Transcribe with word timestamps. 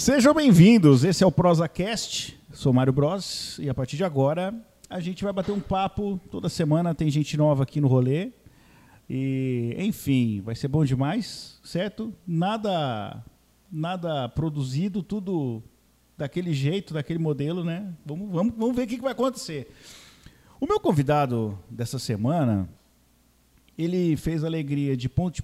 Sejam 0.00 0.32
bem-vindos, 0.32 1.04
esse 1.04 1.22
é 1.22 1.26
o 1.26 1.30
ProsaCast, 1.30 2.34
sou 2.54 2.72
Mário 2.72 2.90
Bros 2.90 3.58
e 3.58 3.68
a 3.68 3.74
partir 3.74 3.98
de 3.98 4.02
agora 4.02 4.54
a 4.88 4.98
gente 4.98 5.22
vai 5.22 5.30
bater 5.30 5.52
um 5.52 5.60
papo, 5.60 6.18
toda 6.30 6.48
semana 6.48 6.94
tem 6.94 7.10
gente 7.10 7.36
nova 7.36 7.64
aqui 7.64 7.82
no 7.82 7.86
rolê 7.86 8.32
e, 9.10 9.76
enfim, 9.76 10.40
vai 10.40 10.56
ser 10.56 10.68
bom 10.68 10.86
demais, 10.86 11.60
certo? 11.62 12.14
Nada, 12.26 13.22
nada 13.70 14.26
produzido, 14.30 15.02
tudo 15.02 15.62
daquele 16.16 16.54
jeito, 16.54 16.94
daquele 16.94 17.18
modelo, 17.18 17.62
né? 17.62 17.92
Vamos, 18.06 18.30
vamos, 18.30 18.54
vamos 18.56 18.74
ver 18.74 18.84
o 18.84 18.86
que 18.86 19.02
vai 19.02 19.12
acontecer. 19.12 19.70
O 20.58 20.66
meu 20.66 20.80
convidado 20.80 21.58
dessa 21.68 21.98
semana, 21.98 22.66
ele 23.76 24.16
fez 24.16 24.44
a 24.44 24.46
alegria 24.46 24.96
de 24.96 25.10
Ponte 25.10 25.42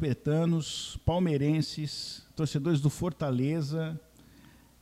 palmeirenses, 1.04 2.26
torcedores 2.34 2.80
do 2.80 2.88
Fortaleza, 2.88 4.00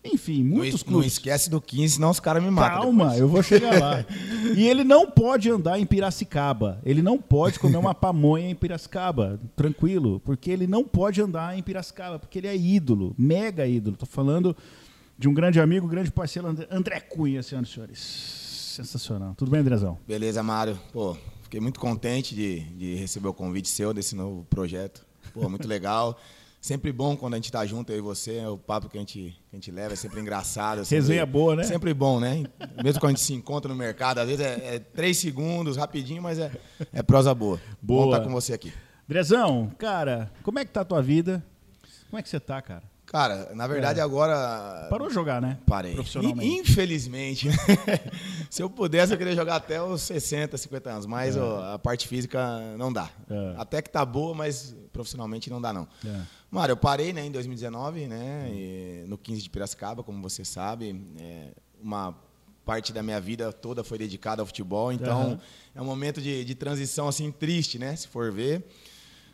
enfim, 0.04 0.44
muitos 0.44 0.84
não, 0.84 0.92
não 0.92 0.98
clubes. 1.00 1.12
esquece 1.14 1.48
do 1.48 1.60
15, 1.60 1.94
senão 1.94 2.10
os 2.10 2.20
caras 2.20 2.42
me 2.42 2.50
matam. 2.50 2.82
Calma, 2.82 3.04
depois. 3.04 3.20
eu 3.20 3.28
vou 3.28 3.42
chegar 3.42 3.80
lá. 3.80 4.04
E 4.56 4.68
ele 4.68 4.84
não 4.84 5.10
pode 5.10 5.48
andar 5.50 5.78
em 5.80 5.86
Piracicaba. 5.86 6.78
Ele 6.84 7.00
não 7.00 7.18
pode 7.18 7.58
comer 7.58 7.78
uma 7.78 7.94
pamonha 7.96 8.50
em 8.50 8.54
Piracicaba, 8.54 9.40
tranquilo, 9.56 10.20
porque 10.20 10.50
ele 10.50 10.66
não 10.66 10.84
pode 10.84 11.20
andar 11.22 11.58
em 11.58 11.62
Piracicaba, 11.62 12.18
porque 12.18 12.38
ele 12.38 12.46
é 12.46 12.54
ídolo, 12.56 13.14
mega 13.16 13.66
ídolo. 13.66 13.96
Tô 13.96 14.04
falando 14.06 14.54
de 15.18 15.28
um 15.28 15.32
grande 15.34 15.58
amigo, 15.60 15.88
grande 15.88 16.10
parceiro, 16.10 16.46
André- 16.48 16.68
André 16.70 17.00
Cunha, 17.00 17.42
senhoras 17.42 17.68
e 17.70 17.72
senhores. 17.72 17.98
Sensacional. 18.74 19.34
Tudo 19.36 19.50
bem, 19.50 19.60
Andrezão? 19.60 19.98
Beleza, 20.06 20.42
Mário. 20.42 20.78
Pô, 20.92 21.16
fiquei 21.42 21.60
muito 21.60 21.78
contente 21.80 22.34
de, 22.34 22.60
de 22.60 22.94
receber 22.96 23.28
o 23.28 23.34
convite 23.34 23.68
seu 23.68 23.94
desse 23.94 24.14
novo 24.14 24.44
projeto. 24.50 25.06
Pô, 25.32 25.48
muito 25.48 25.66
legal. 25.66 26.18
Sempre 26.64 26.90
bom 26.92 27.14
quando 27.14 27.34
a 27.34 27.36
gente 27.36 27.52
tá 27.52 27.66
junto, 27.66 27.92
eu 27.92 27.98
e 27.98 28.00
você. 28.00 28.42
O 28.46 28.56
papo 28.56 28.88
que 28.88 28.96
a 28.96 29.00
gente, 29.00 29.18
que 29.50 29.52
a 29.52 29.56
gente 29.56 29.70
leva 29.70 29.92
é 29.92 29.96
sempre 29.96 30.18
engraçado. 30.18 30.80
é 30.80 30.84
sempre- 30.84 30.96
Resenha 31.02 31.26
boa, 31.26 31.54
né? 31.54 31.62
Sempre 31.64 31.92
bom, 31.92 32.18
né? 32.18 32.42
Mesmo 32.82 33.00
quando 33.00 33.10
a 33.10 33.10
gente 33.10 33.20
se 33.20 33.34
encontra 33.34 33.70
no 33.70 33.76
mercado, 33.78 34.16
às 34.20 34.26
vezes 34.26 34.40
é, 34.42 34.76
é 34.76 34.78
três 34.78 35.18
segundos, 35.18 35.76
rapidinho, 35.76 36.22
mas 36.22 36.38
é, 36.38 36.50
é 36.90 37.02
prosa 37.02 37.34
boa. 37.34 37.60
Bom 37.82 38.04
Boa. 38.04 38.16
estar 38.16 38.26
com 38.26 38.32
você 38.32 38.54
aqui. 38.54 38.72
Andrezão, 39.06 39.70
cara, 39.76 40.32
como 40.42 40.58
é 40.58 40.64
que 40.64 40.70
tá 40.72 40.80
a 40.80 40.84
tua 40.86 41.02
vida? 41.02 41.44
Como 42.08 42.18
é 42.18 42.22
que 42.22 42.30
você 42.30 42.40
tá, 42.40 42.62
cara? 42.62 42.82
Cara, 43.04 43.50
na 43.54 43.66
verdade 43.66 44.00
agora. 44.00 44.86
Parou 44.88 45.08
de 45.08 45.14
jogar, 45.14 45.42
né? 45.42 45.58
Parei. 45.66 45.92
Profissionalmente. 45.92 46.46
In- 46.48 46.60
Infelizmente. 46.60 47.48
Se 48.48 48.62
eu 48.62 48.70
pudesse, 48.70 49.12
eu 49.12 49.18
queria 49.18 49.34
jogar 49.34 49.56
até 49.56 49.80
os 49.82 50.00
60, 50.00 50.56
50 50.56 50.90
anos. 50.90 51.06
Mas 51.06 51.36
ó, 51.36 51.74
a 51.74 51.78
parte 51.78 52.08
física 52.08 52.58
não 52.78 52.90
dá. 52.90 53.10
É. 53.28 53.54
Até 53.58 53.82
que 53.82 53.90
tá 53.90 54.04
boa, 54.04 54.34
mas 54.34 54.74
profissionalmente 54.92 55.50
não 55.50 55.60
dá, 55.60 55.72
não. 55.72 55.86
Mário, 56.54 56.72
eu 56.72 56.76
parei 56.76 57.12
né, 57.12 57.26
em 57.26 57.32
2019, 57.32 58.06
né, 58.06 58.48
e 58.48 59.04
no 59.08 59.18
15 59.18 59.42
de 59.42 59.50
Piracicaba, 59.50 60.04
como 60.04 60.22
você 60.22 60.44
sabe. 60.44 61.04
É, 61.18 61.50
uma 61.82 62.14
parte 62.64 62.92
da 62.92 63.02
minha 63.02 63.20
vida 63.20 63.52
toda 63.52 63.82
foi 63.82 63.98
dedicada 63.98 64.40
ao 64.40 64.46
futebol. 64.46 64.92
Então, 64.92 65.22
Aham. 65.22 65.40
é 65.74 65.82
um 65.82 65.84
momento 65.84 66.20
de, 66.22 66.44
de 66.44 66.54
transição 66.54 67.08
assim 67.08 67.32
triste, 67.32 67.76
né, 67.78 67.96
se 67.96 68.06
for 68.06 68.30
ver. 68.32 68.64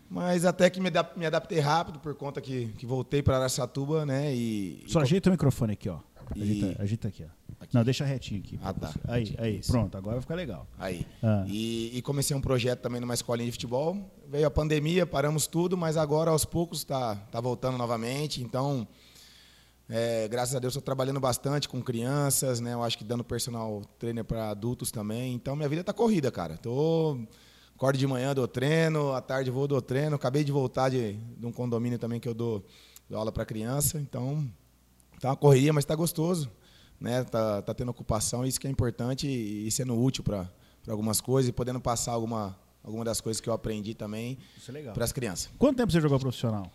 Mas 0.09 0.45
até 0.45 0.69
que 0.71 0.81
me, 0.81 0.91
me 1.15 1.27
adaptei 1.27 1.61
rápido 1.61 2.01
por 2.01 2.15
conta 2.15 2.41
que, 2.41 2.69
que 2.79 2.87
voltei 2.87 3.23
para 3.23 3.37
Araçatuba, 3.37 4.05
né? 4.05 4.35
E, 4.35 4.83
Só 4.89 5.01
e 5.01 5.03
ajeita 5.03 5.29
o 5.29 5.33
microfone 5.33 5.75
aqui, 5.75 5.89
ó. 5.89 6.01
E- 6.35 6.43
Ajeita, 6.43 6.83
ajeita 6.83 7.09
aqui, 7.09 7.25
ó. 7.25 7.29
Aqui. 7.61 7.75
Não, 7.75 7.85
deixa 7.85 8.07
retinho 8.07 8.41
aqui. 8.41 8.59
Ah, 8.63 8.73
tá. 8.73 8.91
Aí, 9.07 9.37
aí, 9.39 9.59
Isso. 9.59 9.71
pronto, 9.71 9.97
agora 9.99 10.15
vai 10.17 10.23
ficar 10.23 10.35
legal. 10.35 10.67
Aí. 10.79 11.07
Ah. 11.23 11.45
E, 11.47 11.99
e 11.99 12.01
comecei 12.01 12.35
um 12.35 12.41
projeto 12.41 12.81
também 12.81 13.03
numa 13.03 13.13
escolinha 13.13 13.47
de 13.47 13.53
futebol. 13.53 14.11
Veio 14.27 14.47
a 14.47 14.51
pandemia, 14.51 15.05
paramos 15.05 15.47
tudo, 15.47 15.77
mas 15.77 15.99
agora 15.99 16.31
aos 16.31 16.47
poucos 16.47 16.79
está 16.79 17.17
tá 17.17 17.39
voltando 17.39 17.77
novamente. 17.77 18.43
Então, 18.43 18.89
é, 19.91 20.27
graças 20.29 20.55
a 20.55 20.59
Deus, 20.59 20.71
estou 20.71 20.83
trabalhando 20.83 21.21
bastante 21.21 21.69
com 21.69 21.83
crianças, 21.83 22.61
né? 22.61 22.73
Eu 22.73 22.83
acho 22.83 22.97
que 22.97 23.05
dando 23.05 23.23
personal 23.23 23.83
trainer 23.99 24.25
para 24.25 24.49
adultos 24.49 24.91
também. 24.91 25.35
Então, 25.35 25.55
minha 25.55 25.69
vida 25.69 25.83
está 25.83 25.93
corrida, 25.93 26.31
cara. 26.31 26.57
Tô 26.57 27.19
acordo 27.77 27.99
de 27.99 28.07
manhã, 28.07 28.35
dou 28.35 28.49
treino, 28.49 29.13
à 29.13 29.21
tarde 29.21 29.51
vou, 29.51 29.69
dou 29.69 29.83
treino. 29.83 30.17
Acabei 30.17 30.45
de 30.45 30.53
voltar 30.53 30.89
de, 30.89 31.13
de 31.15 31.45
um 31.45 31.53
condomínio 31.53 31.99
também 31.99 32.19
que 32.19 32.29
eu 32.29 32.35
dou, 32.35 32.65
dou 33.09 33.19
aula 33.19 33.31
para 33.31 33.45
criança. 33.45 33.99
Então, 33.99 34.51
tá 35.21 35.29
uma 35.29 35.37
correria, 35.37 35.73
mas 35.73 35.85
está 35.85 35.95
gostoso, 35.95 36.51
né? 37.01 37.25
Tá, 37.25 37.63
tá 37.63 37.73
tendo 37.75 37.91
ocupação, 37.91 38.45
isso 38.45 38.61
que 38.61 38.67
é 38.67 38.71
importante 38.71 39.27
e, 39.27 39.67
e 39.67 39.71
sendo 39.71 39.99
útil 39.99 40.23
para 40.23 40.49
algumas 40.89 41.21
coisas 41.21 41.49
e 41.49 41.53
podendo 41.53 41.81
passar 41.81 42.13
alguma, 42.13 42.59
alguma 42.83 43.05
das 43.05 43.21
coisas 43.21 43.41
que 43.41 43.49
eu 43.49 43.53
aprendi 43.53 43.95
também 43.95 44.39
é 44.69 44.83
para 44.93 45.05
as 45.05 45.13
crianças. 45.13 45.51
Quanto 45.59 45.77
tempo 45.79 45.91
você 45.91 46.01
jogou 46.01 46.19
profissional? 46.19 46.71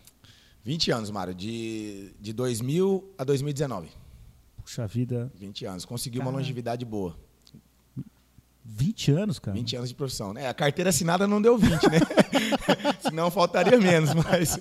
20 0.63 0.91
anos, 0.91 1.11
Mário, 1.11 1.35
de, 1.35 2.11
de 2.19 2.33
2000 2.33 3.13
a 3.17 3.23
2019. 3.23 3.87
Puxa 4.57 4.87
vida, 4.87 5.31
20 5.35 5.65
anos. 5.65 5.85
Consegui 5.85 6.17
uma 6.17 6.25
Cara. 6.25 6.37
longevidade 6.37 6.83
boa. 6.83 7.15
20 8.67 9.11
anos, 9.11 9.39
cara. 9.39 9.55
20 9.55 9.75
anos 9.77 9.89
de 9.89 9.95
profissão. 9.95 10.33
né? 10.33 10.47
a 10.49 10.53
carteira 10.53 10.89
assinada 10.89 11.27
não 11.27 11.41
deu 11.41 11.57
20, 11.57 11.71
né? 11.89 11.99
Senão 12.99 13.29
faltaria 13.31 13.77
menos, 13.79 14.13
mas 14.13 14.59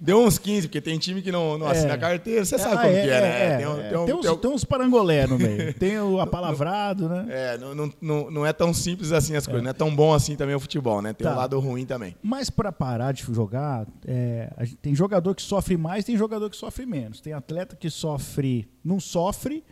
deu 0.00 0.24
uns 0.24 0.38
15, 0.38 0.66
porque 0.68 0.80
tem 0.80 0.98
time 0.98 1.20
que 1.22 1.30
não, 1.30 1.56
não 1.58 1.66
assina 1.68 1.90
É. 1.90 1.92
a 1.92 1.98
carteira. 1.98 2.44
Você 2.44 2.58
sabe 2.58 2.74
Ah, 2.74 2.78
como 2.80 2.92
que 2.92 2.98
é, 2.98 3.20
né? 3.20 3.62
é, 3.62 3.68
um- 3.68 3.80
é. 3.80 3.98
um- 3.98 4.06
Tem 4.06 4.14
uns, 4.14 4.20
tem 4.22 4.30
um- 4.30 4.36
tem 4.36 4.50
uns 4.50 4.64
parangolé 4.64 5.26
no 5.26 5.38
meio. 5.38 5.72
Tem 5.78 5.98
o 6.00 6.20
apalavrado, 6.20 7.08
né? 7.08 7.26
É, 7.28 7.58
não, 7.58 7.74
não, 7.74 7.92
não, 8.00 8.30
não 8.30 8.46
é 8.46 8.52
tão 8.52 8.72
simples 8.72 9.12
assim 9.12 9.36
as 9.36 9.46
coisas, 9.46 9.62
não 9.62 9.70
é 9.70 9.74
tão 9.74 9.94
bom 9.94 10.12
assim 10.14 10.34
também 10.34 10.54
o 10.54 10.60
futebol, 10.60 11.00
né? 11.02 11.12
Tem 11.12 11.26
Tá. 11.26 11.34
um 11.34 11.36
lado 11.36 11.58
ruim 11.60 11.84
também. 11.84 12.16
Mas 12.22 12.48
para 12.50 12.72
parar 12.72 13.12
de 13.12 13.22
jogar, 13.22 13.86
é, 14.06 14.50
a 14.56 14.64
gente- 14.64 14.76
tem 14.78 14.94
jogador 14.94 15.34
que 15.34 15.42
sofre 15.42 15.76
mais, 15.76 16.04
tem 16.04 16.16
jogador 16.16 16.48
que 16.50 16.56
sofre 16.56 16.86
menos. 16.86 17.20
Tem 17.20 17.32
atleta 17.32 17.76
que 17.76 17.90
sofre, 17.90 18.68
não 18.84 18.98
sofre, 18.98 19.62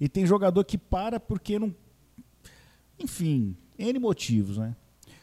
e 0.00 0.08
tem 0.08 0.26
jogador 0.26 0.62
que 0.64 0.76
para 0.78 1.18
porque 1.18 1.58
não. 1.58 1.74
Enfim, 2.98 3.56
N 3.78 3.98
motivos, 3.98 4.58
né? 4.58 4.74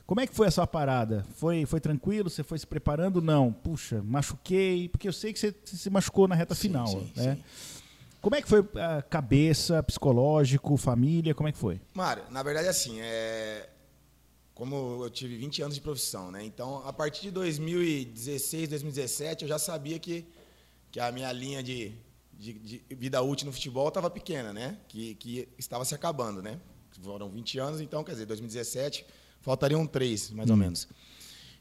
Como 0.06 0.20
é 0.20 0.28
que 0.28 0.36
foi 0.36 0.48
essa 0.48 0.68
parada? 0.68 1.26
Foi, 1.36 1.66
foi 1.66 1.80
tranquilo? 1.80 2.30
Você 2.30 2.44
foi 2.44 2.60
se 2.60 2.68
preparando? 2.68 3.22
Não. 3.22 3.54
Puxa, 3.54 4.04
machuquei. 4.04 4.90
Porque 4.90 5.08
eu 5.08 5.14
sei 5.14 5.32
que 5.32 5.40
você 5.40 5.56
se 5.64 5.90
machucou 5.90 6.28
na 6.28 6.36
reta 6.36 6.54
Sim, 6.54 6.62
final. 6.64 6.88
sim, 6.88 7.14
né? 7.16 7.36
sim. 7.36 7.44
Como 8.22 8.36
é 8.36 8.42
que 8.42 8.48
foi 8.50 8.60
a 8.76 9.02
cabeça, 9.02 9.82
psicológico, 9.82 10.76
família? 10.76 11.34
Como 11.34 11.48
é 11.48 11.52
que 11.52 11.58
foi? 11.58 11.82
Mário, 11.94 12.24
na 12.30 12.44
verdade, 12.44 12.68
assim, 12.68 13.00
é... 13.00 13.70
como 14.54 15.04
eu 15.06 15.10
tive 15.10 15.38
20 15.38 15.64
anos 15.64 15.76
de 15.76 15.82
profissão, 15.82 16.30
né? 16.30 16.44
Então, 16.44 16.86
a 16.86 16.94
partir 16.94 17.22
de 17.22 17.32
2016, 17.32 18.68
2017, 18.68 19.44
eu 19.44 19.48
já 19.48 19.58
sabia 19.58 19.98
que, 19.98 20.28
que 20.92 21.00
a 21.00 21.12
minha 21.12 21.32
linha 21.32 21.64
de, 21.64 21.94
de, 22.34 22.54
de 22.54 22.84
vida 22.92 23.22
útil 23.22 23.48
no 23.48 23.54
futebol 23.54 23.88
estava 23.88 24.10
pequena, 24.10 24.52
né? 24.54 24.78
Que, 24.88 25.16
que 25.16 25.48
estava 25.58 25.84
se 25.84 25.96
acabando, 25.96 26.44
né? 26.44 26.60
Foram 27.02 27.30
20 27.30 27.60
anos, 27.60 27.82
então, 27.82 28.04
quer 28.04 28.12
dizer, 28.14 28.26
2017, 28.26 29.06
faltariam 29.42 29.86
três, 29.88 30.30
mais 30.32 30.50
ou 30.50 30.56
menos. 30.58 30.88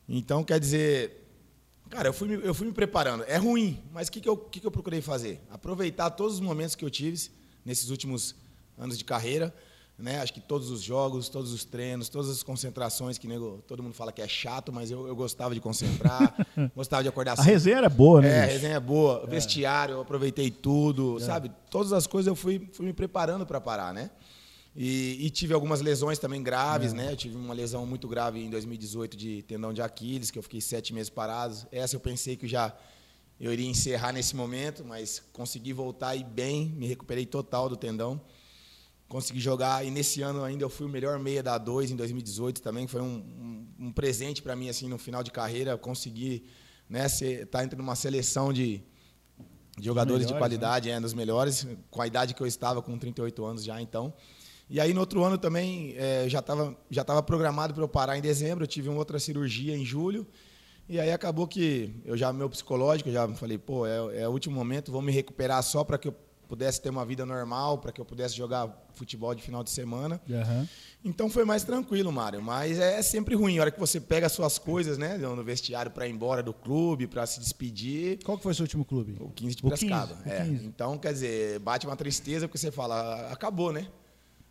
Então, 0.09 0.43
quer 0.45 0.59
dizer, 0.61 1.27
cara, 1.89 2.09
eu 2.09 2.13
fui, 2.13 2.29
me- 2.29 2.45
eu 2.47 2.55
fui 2.55 2.67
me 2.67 2.73
preparando. 2.73 3.25
É 3.27 3.37
ruim, 3.37 3.81
mas 3.93 4.09
o 4.09 4.13
que, 4.13 4.21
que, 4.21 4.29
eu, 4.29 4.37
que, 4.37 4.61
que 4.61 4.67
eu 4.67 4.71
procurei 4.71 5.01
fazer? 5.01 5.41
Aproveitar 5.51 6.11
todos 6.11 6.35
os 6.35 6.41
momentos 6.41 6.75
que 6.75 6.85
eu 6.85 6.91
tive 6.91 7.31
nesses 7.65 7.91
últimos 7.91 8.35
anos 8.79 8.99
de 8.99 9.05
carreira. 9.05 9.55
Né? 9.99 10.19
Acho 10.21 10.33
que 10.33 10.41
todos 10.41 10.71
os 10.71 10.81
jogos, 10.81 11.29
todos 11.29 11.53
os 11.53 11.63
treinos, 11.63 12.09
todas 12.09 12.31
as 12.31 12.43
concentrações, 12.43 13.19
que 13.19 13.29
nego, 13.29 13.63
todo 13.69 13.83
mundo 13.83 13.93
fala 13.95 14.11
que 14.11 14.23
é 14.23 14.27
chato, 14.29 14.73
mas 14.73 14.91
eu, 14.91 15.07
eu 15.07 15.15
gostava 15.15 15.55
de 15.55 15.61
concentrar, 15.61 16.35
gostava 16.75 17.03
de 17.03 17.09
acordar 17.11 17.39
A 17.39 17.43
resenha 17.43 17.77
era 17.77 17.89
boa, 17.91 18.23
né? 18.23 18.29
é, 18.31 18.43
a 18.43 18.47
resenha 18.47 18.77
é 18.77 18.81
boa. 18.81 19.27
Vestiário, 19.27 19.97
eu 19.97 20.01
aproveitei 20.01 20.51
tudo, 20.51 21.21
sabe? 21.21 21.53
Todas 21.71 21.93
as 21.93 22.07
coisas 22.07 22.27
eu 22.29 22.35
fui, 22.35 22.67
fui 22.73 22.87
me 22.87 22.95
preparando 22.95 23.45
para 23.47 23.61
parar, 23.61 23.93
né? 23.93 24.11
E, 24.75 25.27
e 25.27 25.31
tive 25.31 25.53
algumas 25.53 25.81
lesões 25.81 26.19
também 26.19 26.43
graves, 26.43 26.93
né? 26.93 27.13
Eu 27.13 27.17
tive 27.17 27.37
uma 27.37 27.53
lesão 27.53 27.85
muito 27.85 28.07
grave 28.07 28.41
em 28.41 28.49
2018 28.49 29.17
de 29.17 29.43
tendão 29.43 29.73
de 29.73 29.83
Aquiles, 29.83 30.31
que 30.31 30.39
eu 30.39 30.43
fiquei 30.43 30.61
sete 30.61 30.95
meses 30.95 31.11
parado. 31.11 31.67
Essa 31.73 31.97
eu 31.97 32.01
pensei 32.01 32.37
que 32.37 32.45
eu 32.45 32.49
já 32.49 32.75
eu 33.41 33.53
iria 33.53 33.67
encerrar 33.67 34.13
nesse 34.13 34.37
momento, 34.37 34.85
mas 34.85 35.23
consegui 35.33 35.73
voltar 35.73 36.15
e 36.15 36.23
bem, 36.23 36.67
me 36.77 36.87
recuperei 36.87 37.25
total 37.25 37.71
do 37.71 37.77
tendão. 37.77 38.21
Consegui 39.09 39.41
jogar 39.41 39.85
e 39.85 39.91
nesse 39.91 40.21
ano 40.21 40.45
ainda 40.45 40.63
eu 40.63 40.69
fui 40.69 40.87
o 40.87 40.89
melhor 40.89 41.19
meia 41.19 41.43
da 41.43 41.59
A2 41.59 41.91
em 41.91 41.97
2018 41.97 42.61
também, 42.61 42.87
foi 42.87 43.01
um, 43.01 43.17
um, 43.79 43.87
um 43.87 43.93
presente 43.93 44.43
para 44.43 44.55
mim 44.55 44.69
assim 44.69 44.89
no 44.89 44.99
final 44.99 45.23
de 45.23 45.31
carreira, 45.31 45.77
conseguir 45.79 46.45
né, 46.89 47.07
estar 47.07 47.47
tá 47.47 47.65
entre 47.65 47.81
uma 47.81 47.97
seleção 47.97 48.53
de, 48.53 48.83
de 49.77 49.85
jogadores 49.85 50.27
de 50.27 50.35
melhores, 50.35 50.39
qualidade, 50.39 50.91
é, 50.91 51.01
dos 51.01 51.15
melhores, 51.15 51.67
com 51.91 52.03
a 52.03 52.07
idade 52.07 52.35
que 52.35 52.43
eu 52.43 52.47
estava, 52.47 52.83
com 52.83 52.97
38 52.99 53.45
anos 53.45 53.65
já, 53.65 53.81
então. 53.81 54.13
E 54.71 54.79
aí 54.79 54.95
no 54.95 55.01
outro 55.01 55.25
ano 55.25 55.37
também 55.37 55.95
é, 55.97 56.29
já 56.29 56.39
estava 56.39 56.77
já 56.89 57.03
tava 57.03 57.23
programado 57.23 57.75
para 57.75 57.83
eu 57.83 57.89
parar 57.89 58.17
em 58.17 58.23
dezembro, 58.23 58.63
eu 58.63 58.69
tive 58.69 58.89
uma 58.89 58.99
outra 58.99 59.19
cirurgia 59.19 59.77
em 59.77 59.85
julho. 59.85 60.25
E 60.89 60.99
aí 60.99 61.13
acabou 61.13 61.47
que 61.47 61.95
eu 62.05 62.17
já 62.17 62.33
meu 62.33 62.49
psicológico, 62.49 63.11
já 63.11 63.29
falei, 63.35 63.59
pô, 63.59 63.87
é, 63.87 64.23
é 64.23 64.29
o 64.29 64.33
último 64.33 64.55
momento, 64.55 64.91
vou 64.91 65.03
me 65.03 65.13
recuperar 65.13 65.63
só 65.63 65.83
para 65.83 65.99
que 65.99 66.09
eu 66.09 66.15
pudesse 66.49 66.81
ter 66.81 66.91
uma 66.91 67.05
vida 67.05 67.25
normal, 67.25 67.79
para 67.79 67.93
que 67.93 68.01
eu 68.01 68.05
pudesse 68.05 68.37
jogar 68.37 68.69
futebol 68.95 69.33
de 69.37 69.41
final 69.41 69.63
de 69.63 69.71
semana. 69.71 70.21
Aham. 70.29 70.69
Então 71.05 71.31
foi 71.31 71.45
mais 71.45 71.63
tranquilo, 71.63 72.11
Mário. 72.11 72.43
Mas 72.43 72.81
é 72.81 73.01
sempre 73.03 73.37
ruim. 73.37 73.59
A 73.59 73.63
hora 73.63 73.71
que 73.71 73.79
você 73.79 74.01
pega 74.01 74.27
as 74.27 74.33
suas 74.33 74.59
coisas, 74.59 74.99
né, 74.99 75.17
no 75.17 75.45
vestiário 75.45 75.93
para 75.93 76.09
ir 76.09 76.11
embora 76.11 76.43
do 76.43 76.53
clube, 76.53 77.07
para 77.07 77.25
se 77.25 77.39
despedir. 77.39 78.19
Qual 78.25 78.37
que 78.37 78.43
foi 78.43 78.51
o 78.51 78.55
seu 78.55 78.65
último 78.65 78.85
clube? 78.85 79.17
O 79.21 79.31
15 79.31 79.55
de 79.55 79.65
O 79.65 79.71
15, 79.71 79.87
Piracicaba. 79.87 80.19
é. 80.29 80.45
15. 80.45 80.67
Então, 80.67 80.99
quer 80.99 81.13
dizer, 81.13 81.61
bate 81.61 81.87
uma 81.87 81.95
tristeza 81.97 82.49
porque 82.49 82.59
você 82.59 82.73
fala, 82.73 83.31
acabou, 83.31 83.73
né? 83.73 83.87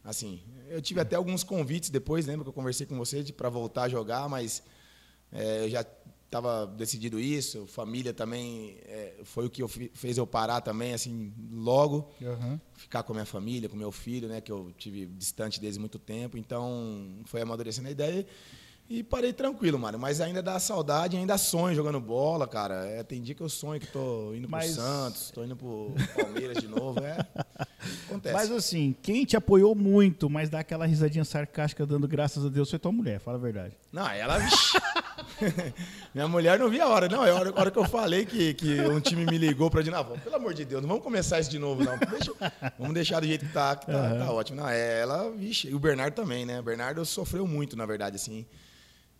Assim, 0.10 0.42
eu 0.68 0.82
tive 0.82 1.00
até 1.00 1.16
alguns 1.16 1.44
convites 1.44 1.92
depois, 1.92 2.26
lembra 2.26 2.44
que 2.44 2.50
eu 2.50 2.54
conversei 2.54 2.88
com 2.88 2.98
você 2.98 3.24
para 3.32 3.48
voltar 3.48 3.84
a 3.84 3.90
jogar, 3.90 4.28
mas 4.28 4.64
é, 5.32 5.66
eu 5.66 5.70
já 5.70 5.86
estava 6.26 6.66
decidido 6.66 7.20
isso. 7.20 7.68
Família 7.68 8.12
também 8.12 8.78
é, 8.86 9.20
foi 9.24 9.46
o 9.46 9.50
que 9.52 9.62
eu 9.62 9.68
fi- 9.68 9.92
fez 9.94 10.18
eu 10.18 10.26
parar 10.26 10.62
também, 10.62 10.94
assim, 10.96 11.32
logo 11.52 12.10
Aham. 12.24 12.60
ficar 12.74 13.04
com 13.04 13.14
a 13.14 13.18
minha 13.18 13.26
família, 13.26 13.70
com 13.70 13.78
meu 13.78 13.92
filho, 13.92 14.28
né, 14.28 14.42
que 14.42 14.52
eu 14.52 14.74
tive 14.80 15.06
distante 15.06 15.60
desde 15.62 15.80
muito 15.80 16.00
tempo. 16.00 16.40
Então, 16.40 17.20
foi 17.26 17.42
amadurecendo 17.42 17.88
a 17.88 17.92
ideia 17.92 18.22
e 18.22 18.26
parei 19.04 19.32
tranquilo, 19.32 19.78
mano. 19.78 20.00
Mas 20.00 20.20
ainda 20.20 20.42
dá 20.42 20.60
saudade, 20.60 21.16
ainda 21.16 21.38
sonho 21.38 21.76
jogando 21.76 22.00
bola, 22.00 22.48
cara. 22.48 22.86
É, 22.88 23.04
tem 23.04 23.22
dia 23.22 23.36
que 23.36 23.42
eu 23.42 23.48
sonho 23.50 23.80
que 23.80 23.86
tô 23.88 24.34
indo 24.34 24.50
Mas- 24.50 24.74
pro 24.74 24.82
Santos, 24.84 25.32
tô 25.32 25.44
indo 25.44 25.56
pro 25.56 25.94
Palmeiras 26.20 26.58
de 26.58 26.68
novo, 26.68 27.00
é. 27.00 27.18
Acontece. 28.08 28.34
Mas 28.34 28.52
assim, 28.52 28.96
quem 29.04 29.24
te 29.26 29.38
apoiou 29.38 29.76
muito, 29.76 30.30
mas 30.30 30.50
dá 30.50 30.60
aquela 30.60 30.86
risadinha 30.88 31.24
sarcástica 31.24 31.86
dando 31.86 32.08
graças 32.08 32.44
a 32.44 32.50
Deus, 32.50 32.70
foi 32.70 32.80
tua 32.80 32.92
mulher, 32.92 33.20
fala 33.20 33.38
a 33.38 33.42
verdade. 33.42 33.74
Não, 33.94 34.08
ela. 34.10 34.38
Minha 36.14 36.28
mulher 36.28 36.58
não 36.60 36.70
via 36.70 36.84
a 36.86 36.88
hora. 36.90 37.08
Não, 37.08 37.26
é 37.26 37.30
a 37.32 37.36
hora, 37.36 37.50
a 37.56 37.60
hora 37.60 37.72
que 37.72 37.78
eu 37.78 37.86
falei 37.86 38.26
que, 38.26 38.54
que 38.56 38.82
um 38.82 39.00
time 39.00 39.26
me 39.26 39.38
ligou 39.38 39.70
pra 39.70 39.82
vamos, 40.04 40.22
pelo 40.22 40.36
amor 40.36 40.54
de 40.54 40.66
Deus, 40.66 40.82
não 40.82 40.90
vamos 40.90 41.04
começar 41.04 41.40
isso 41.40 41.50
de 41.50 41.60
novo, 41.60 41.84
não. 41.84 41.98
Deixa- 41.98 42.34
vamos 42.78 42.94
deixar 42.94 43.20
do 43.20 43.28
jeito 43.28 43.46
que 43.46 43.54
tá, 43.54 43.76
que 43.76 43.86
tá, 43.86 44.16
tá 44.16 44.32
ótimo. 44.32 44.60
Não, 44.62 44.68
é, 44.68 45.02
ela, 45.02 45.30
vixe, 45.32 45.68
e 45.70 45.76
o 45.76 45.80
Bernardo 45.80 46.14
também, 46.16 46.46
né? 46.46 46.60
O 46.60 46.64
Bernardo 46.64 47.06
sofreu 47.06 47.48
muito, 47.48 47.78
na 47.78 47.86
verdade, 47.86 48.16
assim. 48.16 48.46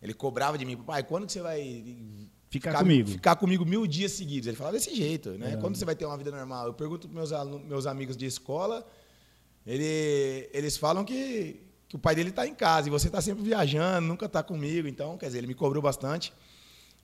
Ele 0.02 0.14
cobrava 0.14 0.56
de 0.56 0.64
mim, 0.64 0.76
pai, 0.76 1.02
quando 1.02 1.26
que 1.26 1.32
você 1.32 1.42
vai 1.42 2.28
Ficar 2.50 2.78
comigo. 2.78 3.08
Ficar 3.08 3.36
comigo 3.36 3.64
mil 3.64 3.86
dias 3.86 4.10
seguidos. 4.10 4.48
Ele 4.48 4.56
falava 4.56 4.76
desse 4.76 4.94
jeito, 4.94 5.30
né? 5.30 5.56
Quando 5.60 5.76
você 5.76 5.84
vai 5.84 5.94
ter 5.94 6.04
uma 6.04 6.16
vida 6.18 6.32
normal? 6.32 6.66
Eu 6.66 6.74
pergunto 6.74 7.08
pros 7.08 7.30
meus, 7.30 7.62
meus 7.62 7.86
amigos 7.86 8.16
de 8.16 8.26
escola, 8.26 8.84
ele, 9.64 10.50
eles 10.52 10.76
falam 10.76 11.04
que, 11.04 11.60
que 11.88 11.94
o 11.94 11.98
pai 11.98 12.16
dele 12.16 12.30
está 12.30 12.44
em 12.44 12.54
casa 12.54 12.88
e 12.88 12.90
você 12.90 13.06
está 13.06 13.20
sempre 13.20 13.44
viajando, 13.44 14.08
nunca 14.08 14.26
está 14.26 14.42
comigo. 14.42 14.88
Então, 14.88 15.16
quer 15.16 15.26
dizer, 15.26 15.38
ele 15.38 15.46
me 15.46 15.54
cobrou 15.54 15.80
bastante. 15.80 16.32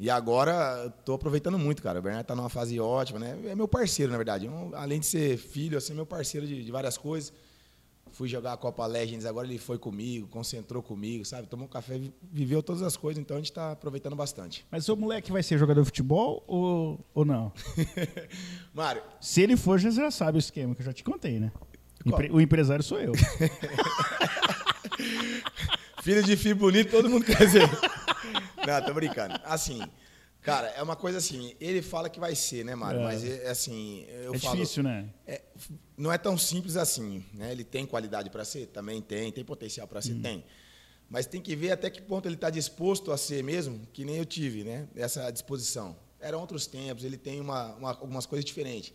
E 0.00 0.10
agora 0.10 0.92
estou 0.98 1.14
aproveitando 1.14 1.58
muito, 1.58 1.80
cara. 1.80 2.00
O 2.00 2.02
Bernardo 2.02 2.24
está 2.24 2.34
numa 2.34 2.50
fase 2.50 2.80
ótima, 2.80 3.20
né? 3.20 3.38
É 3.46 3.54
meu 3.54 3.68
parceiro, 3.68 4.10
na 4.10 4.18
verdade. 4.18 4.48
Um, 4.48 4.74
além 4.74 4.98
de 4.98 5.06
ser 5.06 5.38
filho, 5.38 5.78
assim, 5.78 5.94
meu 5.94 6.04
parceiro 6.04 6.44
de, 6.44 6.64
de 6.64 6.72
várias 6.72 6.98
coisas. 6.98 7.32
Fui 8.16 8.26
jogar 8.28 8.54
a 8.54 8.56
Copa 8.56 8.86
Legends, 8.86 9.26
agora 9.26 9.46
ele 9.46 9.58
foi 9.58 9.78
comigo, 9.78 10.26
concentrou 10.28 10.82
comigo, 10.82 11.22
sabe? 11.22 11.46
Tomou 11.48 11.66
um 11.66 11.68
café, 11.68 11.98
vi- 11.98 12.14
viveu 12.32 12.62
todas 12.62 12.80
as 12.80 12.96
coisas, 12.96 13.20
então 13.20 13.36
a 13.36 13.40
gente 13.40 13.50
está 13.50 13.72
aproveitando 13.72 14.16
bastante. 14.16 14.64
Mas 14.70 14.86
seu 14.86 14.96
moleque 14.96 15.30
vai 15.30 15.42
ser 15.42 15.58
jogador 15.58 15.82
de 15.82 15.86
futebol 15.86 16.42
ou, 16.46 16.98
ou 17.12 17.24
não? 17.26 17.52
Mário, 18.72 19.02
Se 19.20 19.42
ele 19.42 19.54
for, 19.54 19.78
já- 19.78 19.90
já 19.90 20.10
sabe 20.10 20.38
o 20.38 20.40
esquema, 20.40 20.74
que 20.74 20.80
eu 20.80 20.86
já 20.86 20.94
te 20.94 21.04
contei, 21.04 21.38
né? 21.38 21.52
Qual? 22.08 22.18
O 22.30 22.40
empresário 22.40 22.82
sou 22.82 22.98
eu. 22.98 23.12
Filho 26.02 26.22
de 26.22 26.36
filho 26.36 26.56
bonito, 26.56 26.90
todo 26.90 27.08
mundo 27.10 27.24
quer 27.24 27.48
ser. 27.50 27.68
Não, 28.66 28.82
tô 28.84 28.94
brincando. 28.94 29.34
Assim, 29.44 29.80
cara, 30.46 30.68
é 30.68 30.82
uma 30.82 30.96
coisa 30.96 31.18
assim, 31.18 31.54
ele 31.60 31.82
fala 31.82 32.08
que 32.08 32.18
vai 32.18 32.34
ser, 32.34 32.64
né, 32.64 32.74
Mário? 32.74 33.00
É. 33.00 33.04
Mas 33.04 33.24
é 33.24 33.48
assim, 33.50 34.06
eu 34.08 34.34
é 34.34 34.38
falo. 34.38 34.54
difícil, 34.56 34.82
né? 34.82 35.08
é, 35.26 35.42
não 35.96 36.10
é 36.12 36.16
tão 36.16 36.38
simples 36.38 36.76
assim, 36.76 37.24
né? 37.34 37.52
Ele 37.52 37.64
tem 37.64 37.84
qualidade 37.84 38.30
para 38.30 38.44
ser? 38.44 38.66
Também 38.68 39.02
tem. 39.02 39.30
Tem 39.32 39.44
potencial 39.44 39.86
para 39.86 40.00
ser? 40.00 40.14
Tem. 40.22 40.44
Mas 41.08 41.26
tem 41.26 41.40
que 41.40 41.54
ver 41.54 41.70
até 41.72 41.88
que 41.90 42.00
ponto 42.02 42.26
ele 42.26 42.34
está 42.34 42.50
disposto 42.50 43.12
a 43.12 43.16
ser 43.16 43.42
mesmo, 43.44 43.86
que 43.92 44.04
nem 44.04 44.16
eu 44.16 44.24
tive, 44.24 44.64
né? 44.64 44.88
Essa 44.96 45.30
disposição. 45.30 45.96
Eram 46.18 46.40
outros 46.40 46.66
tempos, 46.66 47.04
ele 47.04 47.16
tem 47.16 47.40
uma, 47.40 47.74
uma- 47.74 47.90
algumas 47.90 48.26
coisas 48.26 48.44
diferentes, 48.44 48.92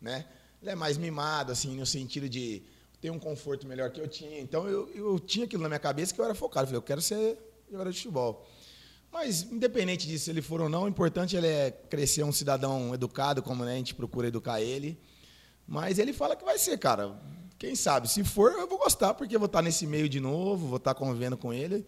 né? 0.00 0.26
Ele 0.60 0.70
é 0.70 0.74
mais 0.74 0.98
mimado, 0.98 1.52
assim, 1.52 1.74
no 1.76 1.86
sentido 1.86 2.28
de 2.28 2.62
ter 3.00 3.10
um 3.10 3.18
conforto 3.18 3.66
melhor 3.66 3.90
que 3.90 4.00
eu 4.00 4.08
tinha. 4.08 4.40
Então, 4.40 4.66
eu, 4.68 4.90
eu 4.94 5.18
tinha 5.18 5.44
aquilo 5.44 5.62
na 5.62 5.68
minha 5.68 5.78
cabeça 5.78 6.12
que 6.14 6.20
eu 6.20 6.24
era 6.24 6.34
focado. 6.34 6.64
Eu 6.64 6.66
falei, 6.68 6.78
eu 6.78 6.82
quero 6.82 7.00
ser 7.02 7.38
jogador 7.70 7.90
de 7.90 7.96
futebol. 7.98 8.46
Mas, 9.14 9.44
independente 9.44 10.08
disso, 10.08 10.24
se 10.24 10.30
ele 10.32 10.42
for 10.42 10.60
ou 10.60 10.68
não, 10.68 10.82
o 10.82 10.88
importante 10.88 11.36
ele 11.36 11.46
é 11.46 11.70
crescer 11.70 12.24
um 12.24 12.32
cidadão 12.32 12.92
educado, 12.92 13.40
como 13.44 13.64
né, 13.64 13.74
a 13.74 13.76
gente 13.76 13.94
procura 13.94 14.26
educar 14.26 14.60
ele. 14.60 14.98
Mas 15.68 16.00
ele 16.00 16.12
fala 16.12 16.34
que 16.34 16.44
vai 16.44 16.58
ser, 16.58 16.76
cara. 16.78 17.14
Quem 17.56 17.76
sabe? 17.76 18.10
Se 18.10 18.24
for, 18.24 18.50
eu 18.50 18.66
vou 18.68 18.76
gostar, 18.76 19.14
porque 19.14 19.36
eu 19.36 19.38
vou 19.38 19.46
estar 19.46 19.62
nesse 19.62 19.86
meio 19.86 20.08
de 20.08 20.18
novo, 20.18 20.66
vou 20.66 20.78
estar 20.78 20.94
convivendo 20.94 21.36
com 21.36 21.52
ele. 21.52 21.86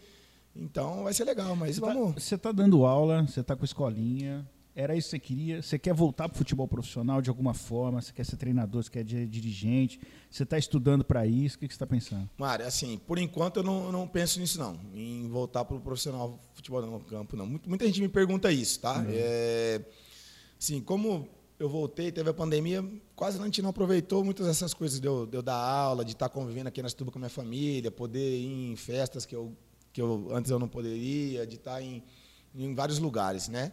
Então 0.55 1.03
vai 1.03 1.13
ser 1.13 1.25
legal, 1.25 1.57
mas 1.57 1.75
Você 1.75 1.81
tá, 1.81 1.87
vamos. 1.89 2.23
você 2.23 2.39
tá 2.39 2.53
dando 2.53 2.87
aula, 2.87 3.27
você 3.27 3.43
tá 3.43 3.57
com 3.57 3.65
escolinha. 3.65 4.49
Era 4.79 4.95
isso 4.95 5.09
que 5.09 5.11
você 5.13 5.19
queria? 5.19 5.63
Você 5.63 5.79
quer 5.79 5.95
voltar 5.95 6.29
pro 6.29 6.37
futebol 6.37 6.69
profissional 6.69 7.23
de 7.23 7.31
alguma 7.31 7.55
forma? 7.55 8.03
Você 8.03 8.13
quer 8.13 8.27
ser 8.27 8.37
treinador? 8.37 8.83
Você 8.83 8.91
quer 8.91 9.09
ser 9.09 9.27
dirigente? 9.27 9.99
Você 10.31 10.43
está 10.43 10.59
estudando 10.59 11.03
para 11.03 11.27
isso? 11.27 11.57
O 11.57 11.61
que, 11.61 11.67
você 11.67 11.73
está 11.73 11.87
pensando? 11.87 12.29
Mário, 12.37 12.67
assim, 12.67 12.99
por 12.99 13.19
enquanto 13.19 13.57
eu 13.57 13.63
não, 13.63 13.91
não 13.91 14.07
penso 14.07 14.39
nisso, 14.39 14.59
não. 14.59 14.79
Em 14.95 15.27
voltar 15.31 15.65
para 15.65 15.79
o 15.79 15.81
profissional 15.81 16.39
futebol 16.53 16.83
no 16.83 17.01
campo, 17.01 17.39
não. 17.39 17.47
Muita, 17.47 17.87
gente 17.87 18.03
me 18.03 18.09
pergunta 18.09 18.53
isso, 18.53 18.79
tá? 18.79 19.03
É, 19.09 19.81
assim, 20.61 20.83
como 20.83 21.27
eu 21.59 21.71
voltei, 21.71 22.13
teve 22.13 22.29
a 22.29 22.35
pandemia, 22.35 22.85
quase 23.15 23.41
a 23.41 23.45
gente 23.47 23.63
não 23.63 23.71
aproveitou 23.71 24.23
muitas 24.23 24.47
dessas 24.47 24.75
coisas 24.75 25.01
de 25.01 25.09
eu, 25.09 25.27
dar 25.43 25.55
aula, 25.55 26.05
de 26.05 26.13
estar 26.13 26.29
convivendo 26.29 26.69
aqui 26.69 26.83
na 26.83 26.89
Estuba 26.89 27.11
com 27.11 27.19
a 27.19 27.21
minha 27.21 27.31
família, 27.31 27.91
poder 27.91 28.41
ir 28.41 28.73
em 28.73 28.77
festas 28.77 29.25
que 29.25 29.35
eu, 29.35 29.57
que 29.91 30.03
eu 30.03 30.29
antes 30.33 30.51
eu 30.51 30.59
não 30.59 30.69
poderia, 30.69 31.47
de 31.47 31.55
estar 31.55 31.81
em, 31.81 32.05
em 32.55 32.75
vários 32.75 32.99
lugares, 32.99 33.49
né? 33.49 33.73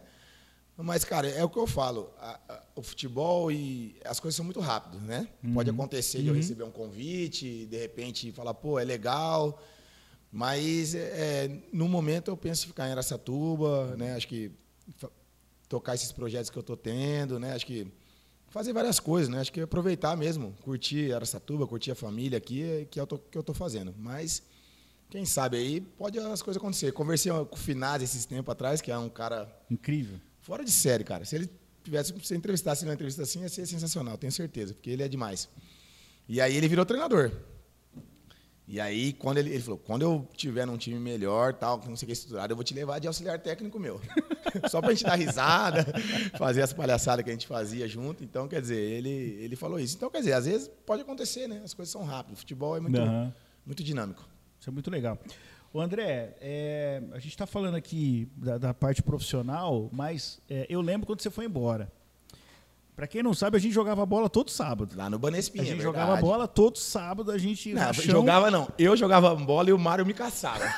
Mas, 0.76 1.04
cara, 1.04 1.28
é 1.28 1.42
o 1.44 1.48
que 1.48 1.58
eu 1.58 1.66
falo. 1.66 2.10
a- 2.18 2.40
a- 2.48 2.62
o 2.74 2.82
futebol 2.82 3.50
e 3.52 3.96
as 4.04 4.18
coisas 4.18 4.34
são 4.36 4.44
muito 4.44 4.58
rápidas, 4.60 5.00
né? 5.02 5.28
Pode 5.54 5.70
acontecer 5.70 6.18
de 6.22 6.28
eu 6.28 6.34
receber 6.34 6.64
um 6.64 6.70
convite, 6.70 7.66
de 7.66 7.76
repente 7.78 8.32
falar, 8.32 8.52
pô, 8.54 8.78
é 8.80 8.84
legal. 8.84 9.62
Mas, 10.32 10.94
é, 10.96 11.48
no 11.72 11.88
momento, 11.88 12.28
eu 12.32 12.36
penso 12.36 12.64
em 12.64 12.68
ficar 12.68 12.88
em 12.88 12.92
Aracatuba, 12.92 13.94
né? 13.96 14.14
Acho 14.14 14.26
que 14.26 14.50
tocar 15.68 15.94
esses 15.94 16.10
projetos 16.10 16.50
que 16.50 16.58
eu 16.58 16.60
estou 16.60 16.76
tendo, 16.76 17.38
né? 17.38 17.52
Acho 17.54 17.66
que 17.66 17.86
fazer 18.48 18.72
várias 18.72 18.98
coisas, 18.98 19.28
né? 19.28 19.40
Acho 19.40 19.52
que 19.52 19.60
aproveitar 19.60 20.16
mesmo, 20.16 20.52
curtir 20.62 21.12
Aracatuba, 21.12 21.66
curtir 21.68 21.92
a 21.92 21.94
família 21.94 22.38
aqui, 22.38 22.86
que 22.90 22.98
é 22.98 23.02
o 23.02 23.06
que 23.06 23.36
eu 23.38 23.40
estou 23.40 23.54
fazendo. 23.54 23.94
Mas, 23.96 24.42
quem 25.08 25.24
sabe 25.24 25.56
aí, 25.56 25.80
pode 25.80 26.18
as 26.18 26.42
coisas 26.42 26.60
acontecer. 26.60 26.92
Conversei 26.92 27.30
com 27.32 27.54
o 27.54 27.56
Finaz 27.58 28.02
esses 28.02 28.24
tempos 28.24 28.50
atrás, 28.50 28.80
que 28.80 28.90
é 28.90 28.98
um 28.98 29.08
cara 29.08 29.48
Incrível. 29.70 30.18
Fora 30.44 30.62
de 30.62 30.70
série, 30.70 31.04
cara. 31.04 31.24
Se 31.24 31.34
ele 31.34 31.48
tivesse, 31.82 32.12
se 32.12 32.26
você 32.26 32.36
entrevistasse 32.36 32.84
numa 32.84 32.92
entrevista 32.92 33.22
assim, 33.22 33.40
ia 33.40 33.48
ser 33.48 33.64
sensacional, 33.64 34.18
tenho 34.18 34.30
certeza, 34.30 34.74
porque 34.74 34.90
ele 34.90 35.02
é 35.02 35.08
demais. 35.08 35.48
E 36.28 36.38
aí 36.38 36.54
ele 36.54 36.68
virou 36.68 36.84
treinador. 36.84 37.32
E 38.68 38.78
aí, 38.78 39.14
quando 39.14 39.38
ele, 39.38 39.50
ele 39.50 39.62
falou, 39.62 39.78
quando 39.78 40.02
eu 40.02 40.28
tiver 40.36 40.66
num 40.66 40.76
time 40.76 40.98
melhor, 41.00 41.54
tal, 41.54 41.78
que 41.78 41.88
não 41.88 41.96
sei 41.96 42.04
o 42.04 42.08
que 42.08 42.12
estruturado, 42.12 42.52
eu 42.52 42.56
vou 42.56 42.64
te 42.64 42.74
levar 42.74 42.98
de 42.98 43.06
auxiliar 43.06 43.38
técnico 43.38 43.78
meu. 43.78 43.98
Só 44.70 44.82
pra 44.82 44.90
gente 44.90 45.04
dar 45.04 45.14
risada, 45.14 45.86
fazer 46.36 46.60
as 46.60 46.74
palhaçadas 46.74 47.24
que 47.24 47.30
a 47.30 47.32
gente 47.32 47.46
fazia 47.46 47.88
junto. 47.88 48.22
Então, 48.22 48.46
quer 48.46 48.60
dizer, 48.60 48.76
ele, 48.78 49.08
ele 49.08 49.56
falou 49.56 49.80
isso. 49.80 49.96
Então, 49.96 50.10
quer 50.10 50.18
dizer, 50.18 50.34
às 50.34 50.44
vezes 50.44 50.70
pode 50.84 51.00
acontecer, 51.00 51.46
né? 51.46 51.62
As 51.64 51.72
coisas 51.72 51.90
são 51.90 52.04
rápidas. 52.04 52.38
O 52.38 52.40
futebol 52.40 52.76
é 52.76 52.80
muito, 52.80 53.00
Aham. 53.00 53.32
muito 53.64 53.82
dinâmico. 53.82 54.28
Isso 54.60 54.68
é 54.68 54.72
muito 54.72 54.90
legal. 54.90 55.18
O 55.74 55.80
André, 55.80 56.36
é, 56.40 57.02
a 57.10 57.18
gente 57.18 57.30
está 57.30 57.46
falando 57.46 57.74
aqui 57.74 58.28
da, 58.36 58.58
da 58.58 58.72
parte 58.72 59.02
profissional, 59.02 59.90
mas 59.92 60.40
é, 60.48 60.66
eu 60.68 60.80
lembro 60.80 61.04
quando 61.04 61.20
você 61.20 61.32
foi 61.32 61.46
embora. 61.46 61.90
Para 62.96 63.08
quem 63.08 63.22
não 63.24 63.34
sabe, 63.34 63.56
a 63.56 63.60
gente 63.60 63.72
jogava 63.74 64.06
bola 64.06 64.28
todo 64.30 64.50
sábado. 64.50 64.94
Lá 64.96 65.10
no 65.10 65.16
A 65.16 65.18
Banespinha, 65.18 65.64
gente 65.64 65.80
é 65.80 65.82
jogava 65.82 66.16
bola 66.16 66.46
todo 66.46 66.78
sábado, 66.78 67.32
a 67.32 67.38
gente 67.38 67.72
Não, 67.74 67.82
rachão- 67.82 68.04
jogava 68.04 68.50
não. 68.52 68.68
Eu 68.78 68.96
jogava 68.96 69.34
bola 69.34 69.68
e 69.70 69.72
o 69.72 69.78
Mário 69.78 70.06
me 70.06 70.14
caçava. 70.14 70.64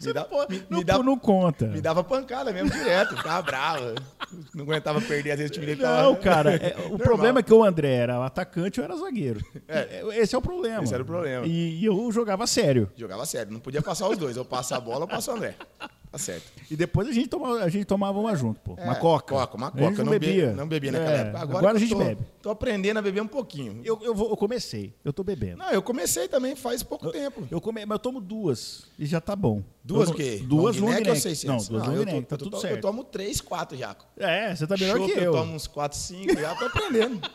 Me, 0.00 0.56
me- 0.56 0.64
não, 0.70 0.98
me 0.98 1.04
não 1.04 1.18
conta. 1.18 1.66
me 1.66 1.80
dava 1.80 2.02
pancada 2.02 2.52
mesmo 2.52 2.70
direto, 2.70 3.16
ficava 3.16 3.42
bravo. 3.42 3.94
Não 4.54 4.64
aguentava 4.64 5.00
perder, 5.00 5.32
às 5.32 5.38
vezes 5.38 5.50
o 5.50 5.54
time 5.54 5.66
dele 5.66 5.82
tava... 5.82 6.02
Não, 6.04 6.14
cara, 6.16 6.54
é, 6.56 6.74
o 6.78 6.80
Normal. 6.90 6.98
problema 6.98 7.40
é 7.40 7.42
que 7.42 7.52
o 7.52 7.62
André 7.62 7.92
era 7.96 8.24
atacante 8.24 8.80
ou 8.80 8.84
era 8.84 8.96
zagueiro. 8.96 9.44
É, 9.68 10.02
Esse 10.18 10.34
é 10.34 10.38
o 10.38 10.42
problema. 10.42 10.82
Esse 10.84 10.94
era 10.94 11.02
o 11.02 11.06
problema. 11.06 11.46
E, 11.46 11.80
e 11.80 11.84
eu 11.84 12.10
jogava 12.12 12.46
sério. 12.46 12.90
Jogava 12.96 13.26
sério, 13.26 13.52
não 13.52 13.60
podia 13.60 13.82
passar 13.82 14.08
os 14.08 14.16
dois. 14.16 14.36
Eu 14.36 14.44
passo 14.44 14.74
a 14.74 14.80
bola, 14.80 15.04
eu 15.04 15.08
passo 15.08 15.30
o 15.30 15.34
André. 15.34 15.54
Tá 16.12 16.18
certo. 16.18 16.50
E 16.68 16.74
depois 16.74 17.06
a 17.06 17.12
gente 17.12 17.28
tomava, 17.28 17.62
a 17.62 17.68
gente 17.68 17.84
tomava 17.84 18.18
uma 18.18 18.34
junto, 18.34 18.58
pô. 18.60 18.74
É, 18.76 18.82
uma 18.84 18.96
coca. 18.96 19.32
Coca, 19.32 19.56
uma 19.56 19.68
A 19.68 19.70
gente 19.70 19.78
coca. 19.80 19.92
Eu 19.92 19.96
não 19.98 20.04
não 20.06 20.10
bebia, 20.10 20.32
bebia. 20.46 20.52
não 20.56 20.66
bebia 20.68 20.92
naquela 20.92 21.10
É, 21.12 21.20
época. 21.20 21.38
Agora, 21.38 21.58
Agora, 21.58 21.76
a 21.76 21.80
gente 21.80 21.92
eu 21.92 21.98
tô, 21.98 22.04
bebe. 22.04 22.22
Tô 22.42 22.50
aprendendo 22.50 22.98
a 22.98 23.02
beber 23.02 23.22
um 23.22 23.28
pouquinho. 23.28 23.80
Eu, 23.84 23.96
eu, 24.02 24.12
vou- 24.12 24.28
eu 24.30 24.36
comecei, 24.36 24.92
eu 25.04 25.12
tô 25.12 25.22
bebendo. 25.22 25.58
Não, 25.58 25.70
eu 25.70 25.80
comecei 25.80 26.26
também 26.26 26.56
faz 26.56 26.82
pouco 26.82 27.12
tempo. 27.12 27.46
Eu 27.48 27.60
come, 27.60 27.86
mas 27.86 27.94
eu 27.94 27.98
tomo 28.00 28.20
duas 28.20 28.86
e 28.98 29.06
já 29.06 29.20
tá 29.20 29.36
bom. 29.36 29.62
Duas 29.84 30.08
Eu 30.08 30.14
o 30.14 30.16
quê? 30.16 30.42
Duas 30.44 30.76
long 30.76 30.86
long 30.86 30.92
neck 30.94 31.08
ou 31.08 31.14
neck. 31.14 31.20
600? 31.22 31.68
Não, 31.68 31.78
duas 31.78 31.88
long 31.88 31.94
eu, 32.00 32.04
neck, 32.04 32.26
tá 32.26 32.34
eu 32.34 32.38
tudo 32.38 32.50
to- 32.50 32.60
certo. 32.60 32.74
eu 32.74 32.80
tomo 32.80 33.04
três, 33.04 33.40
quatro 33.40 33.78
já. 33.78 33.94
É, 34.18 34.54
você 34.54 34.66
tá 34.66 34.76
melhor 34.76 34.96
Chopp, 34.98 35.12
que 35.12 35.18
eu. 35.18 35.22
eu 35.24 35.32
tomo 35.32 35.54
uns 35.54 35.66
quatro, 35.68 35.96
cinco, 35.96 36.34
já 36.38 36.54
tô 36.56 36.64
aprendendo. 36.66 37.20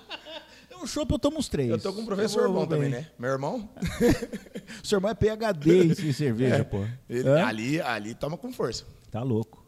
Um 0.86 0.88
chopp, 0.88 1.12
eu 1.12 1.20
tomo 1.20 1.40
uns 1.40 1.50
três. 1.50 1.70
Eu 1.70 1.80
tô 1.80 1.92
com 1.92 2.02
um 2.02 2.06
professor 2.06 2.44
Eu 2.44 2.54
vou 2.54 2.62
bom 2.62 2.68
também, 2.68 2.90
né? 2.90 3.08
Meu 3.18 3.32
irmão, 3.32 3.68
O 4.84 4.88
seu 4.88 4.98
irmão 4.98 5.10
é 5.12 5.16
PHD 5.16 5.84
em 6.08 6.14
cerveja, 6.14 6.64
pô. 6.64 6.86
ele- 7.10 7.28
Hã? 7.28 7.46
ali, 7.46 7.82
ali 7.82 8.14
toma 8.16 8.38
com 8.38 8.52
força. 8.54 8.86
Tá 9.12 9.24
louco. 9.24 9.66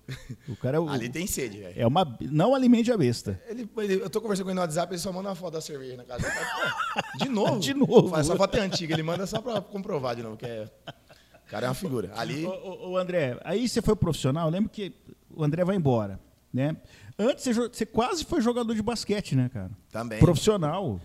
O 0.48 0.56
cara 0.56 0.78
é 0.78 0.80
o. 0.80 0.88
Ali 0.90 1.10
tem 1.10 1.26
sede, 1.28 1.58
velho. 1.60 1.74
É 1.76 1.86
uma. 1.86 2.18
Não 2.22 2.54
alimente 2.56 2.92
a 2.92 2.98
besta. 2.98 3.42
Ele, 3.48 3.70
ele- 3.78 3.96
eu 4.02 4.10
tô 4.10 4.22
conversando 4.22 4.46
com 4.46 4.52
ele 4.52 4.56
no 4.56 4.62
WhatsApp, 4.62 4.94
ele 4.94 5.00
só 5.02 5.12
manda 5.12 5.30
uma 5.30 5.36
foto 5.36 5.54
da 5.54 5.62
cerveja 5.62 5.98
na 5.98 6.04
casa 6.06 6.26
De 7.20 7.28
novo? 7.30 7.60
De 7.60 7.74
novo. 7.74 8.10
Faz 8.10 8.28
só 8.28 8.36
foto 8.38 8.56
é 8.58 8.62
antiga, 8.62 8.94
ele 8.94 9.04
manda 9.04 9.26
só 9.28 9.42
pra 9.42 9.60
comprovar 9.60 10.16
de 10.16 10.24
novo, 10.24 10.38
que 10.38 10.46
é... 10.46 10.64
O 11.46 11.50
cara 11.50 11.66
é 11.66 11.70
uma 11.70 11.76
figura. 11.76 12.12
Ali, 12.16 12.46
ô, 12.46 12.98
André, 12.98 13.38
aí 13.44 13.68
você 13.68 13.82
foi 13.82 13.96
profissional, 13.96 14.48
eu 14.48 14.52
lembro 14.52 14.70
que 14.70 14.94
o 15.34 15.44
André 15.44 15.64
vai 15.66 15.76
embora, 15.76 16.20
né? 16.54 16.76
Antes 17.20 17.44
você, 17.46 17.54
você 17.70 17.86
quase 17.86 18.24
foi 18.24 18.42
jogador 18.42 18.74
de 18.76 18.82
basquete, 18.82 19.36
né, 19.36 19.50
cara? 19.52 19.72
também. 19.92 20.20
Profissional. 20.20 21.00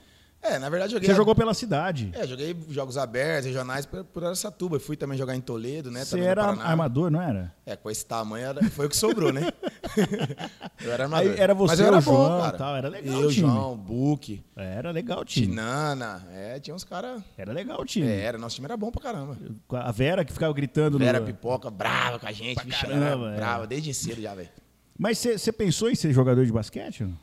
É, 0.44 0.58
na 0.58 0.68
verdade, 0.68 0.92
joguei... 0.92 1.08
Você 1.08 1.14
jogou 1.14 1.36
pela 1.36 1.54
cidade. 1.54 2.10
É, 2.12 2.26
joguei 2.26 2.56
jogos 2.68 2.98
abertos, 2.98 3.46
regionais 3.46 3.86
por, 3.86 4.02
por 4.02 4.24
Aracatuba. 4.24 4.80
Fui 4.80 4.96
também 4.96 5.16
jogar 5.16 5.36
em 5.36 5.40
Toledo, 5.40 5.88
né? 5.88 6.04
Você 6.04 6.16
no 6.16 6.24
era 6.24 6.44
armador, 6.44 7.12
não 7.12 7.22
era? 7.22 7.54
É, 7.64 7.76
com 7.76 7.88
esse 7.88 8.04
tamanho 8.04 8.46
era- 8.46 8.64
foi 8.70 8.86
o 8.86 8.88
que 8.88 8.96
sobrou, 8.96 9.32
né? 9.32 9.52
eu 10.82 10.90
era 10.92 11.04
armador. 11.04 11.30
Aí 11.32 11.38
era 11.38 11.54
você, 11.54 11.70
Mas 11.72 11.78
eu 11.80 11.86
era 11.86 11.98
o 11.98 12.02
bom, 12.02 12.12
João 12.12 12.40
cara. 12.40 12.54
e 12.54 12.58
tal, 12.58 12.76
era 12.76 12.88
legal 12.88 13.20
Eu, 13.20 13.28
o 13.28 13.30
time. 13.32 13.46
João, 13.48 13.76
Book, 13.76 14.44
Era 14.56 14.90
legal 14.90 15.20
o 15.20 15.24
time. 15.24 15.46
Tinana. 15.46 16.26
É, 16.32 16.58
tinha 16.58 16.74
uns 16.74 16.82
caras... 16.82 17.22
Era 17.38 17.52
legal 17.52 17.80
o 17.80 17.84
time. 17.84 18.08
É, 18.08 18.20
era, 18.22 18.36
nosso 18.36 18.56
time 18.56 18.66
era 18.66 18.76
bom 18.76 18.90
pra 18.90 19.00
caramba. 19.00 19.38
A 19.70 19.92
Vera 19.92 20.24
que 20.24 20.32
ficava 20.32 20.52
gritando 20.52 20.98
no. 20.98 21.04
Era 21.04 21.20
pipoca, 21.20 21.70
brava 21.70 22.18
com 22.18 22.26
a 22.26 22.32
gente, 22.32 22.56
Pra 22.56 22.64
bicho, 22.64 22.84
caramba, 22.84 23.26
era 23.26 23.32
é. 23.32 23.36
brava, 23.36 23.66
desde 23.68 23.94
cedo 23.94 24.20
já, 24.20 24.34
velho. 24.34 24.48
Mas 24.98 25.18
você 25.18 25.52
pensou 25.52 25.90
em 25.90 25.94
ser 25.94 26.12
jogador 26.12 26.44
de 26.46 26.52
basquete? 26.52 27.04
não? 27.04 27.18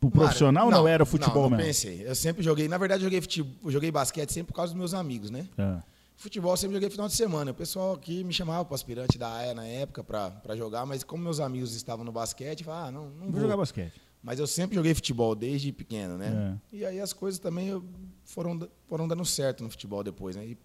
Pro 0.00 0.10
profissional 0.10 0.68
Cara, 0.68 0.76
não, 0.82 0.88
era 0.88 1.04
futebol 1.06 1.44
não, 1.44 1.50
não 1.50 1.56
mesmo? 1.56 1.66
pensei. 1.68 2.06
Eu 2.06 2.14
sempre 2.14 2.42
joguei, 2.42 2.66
na 2.68 2.76
verdade, 2.76 3.02
eu 3.02 3.04
joguei, 3.06 3.20
futebol, 3.20 3.70
joguei 3.70 3.90
basquete 3.90 4.30
sempre 4.32 4.48
por 4.52 4.56
causa 4.56 4.72
dos 4.72 4.78
meus 4.78 4.92
amigos, 4.92 5.30
né? 5.30 5.48
Ah. 5.56 5.80
Futebol 6.16 6.52
eu 6.52 6.56
sempre 6.56 6.74
joguei 6.74 6.90
final 6.90 7.06
de 7.06 7.14
semana. 7.14 7.50
O 7.50 7.54
pessoal 7.54 7.94
aqui 7.94 8.24
me 8.24 8.32
chamava 8.32 8.64
para 8.64 8.74
aspirante 8.74 9.16
da 9.16 9.32
AIA 9.32 9.54
na 9.54 9.64
época 9.66 10.02
pra 10.02 10.56
jogar, 10.56 10.84
mas 10.86 11.04
como 11.04 11.22
meus 11.22 11.40
amigos 11.40 11.74
estavam 11.74 12.04
no 12.04 12.10
basquete, 12.10 12.60
eu 12.60 12.64
falava, 12.66 12.88
ah, 12.88 12.90
não, 12.90 13.04
não 13.10 13.20
Vou 13.24 13.32
vou. 13.32 13.40
jogar 13.42 13.56
basquete. 13.56 14.00
Mas 14.22 14.40
eu 14.40 14.46
sempre 14.46 14.74
joguei 14.74 14.92
futebol 14.92 15.34
desde 15.36 15.70
pequeno, 15.72 16.16
né? 16.18 16.58
É. 16.72 16.76
E 16.76 16.84
aí 16.84 17.00
as 17.00 17.12
coisas 17.12 17.38
também 17.38 17.80
foram, 18.24 18.68
foram 18.88 19.06
dando 19.06 19.24
certo 19.24 19.62
no 19.62 19.70
futebol 19.70 20.02
depois, 20.02 20.34
né? 20.34 20.44
E, 20.46 20.58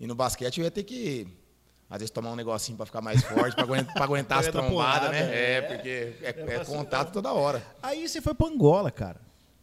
e 0.00 0.06
no 0.06 0.14
basquete 0.14 0.58
eu 0.58 0.64
ia 0.64 0.70
ter 0.70 0.82
que, 0.84 1.26
às 1.88 1.98
vezes, 1.98 2.10
tomar 2.10 2.30
um 2.32 2.36
negocinho 2.36 2.76
para 2.76 2.86
ficar 2.86 3.00
mais 3.00 3.22
forte, 3.22 3.54
para 3.54 3.64
aguentar, 3.64 3.94
pra 3.94 4.04
aguentar 4.04 4.38
as 4.40 4.46
trombadas, 4.48 4.70
porrada, 4.72 5.08
né? 5.10 5.18
é. 5.34 5.52
É, 5.54 5.62
porque 5.62 5.88
é, 6.22 6.54
é 6.60 6.64
contato 6.64 7.12
toda 7.12 7.32
hora. 7.32 7.64
Aí 7.82 8.08
você 8.08 8.20
foi 8.20 8.34
pra 8.34 8.48
Angola, 8.48 8.90
cara. 8.90 9.20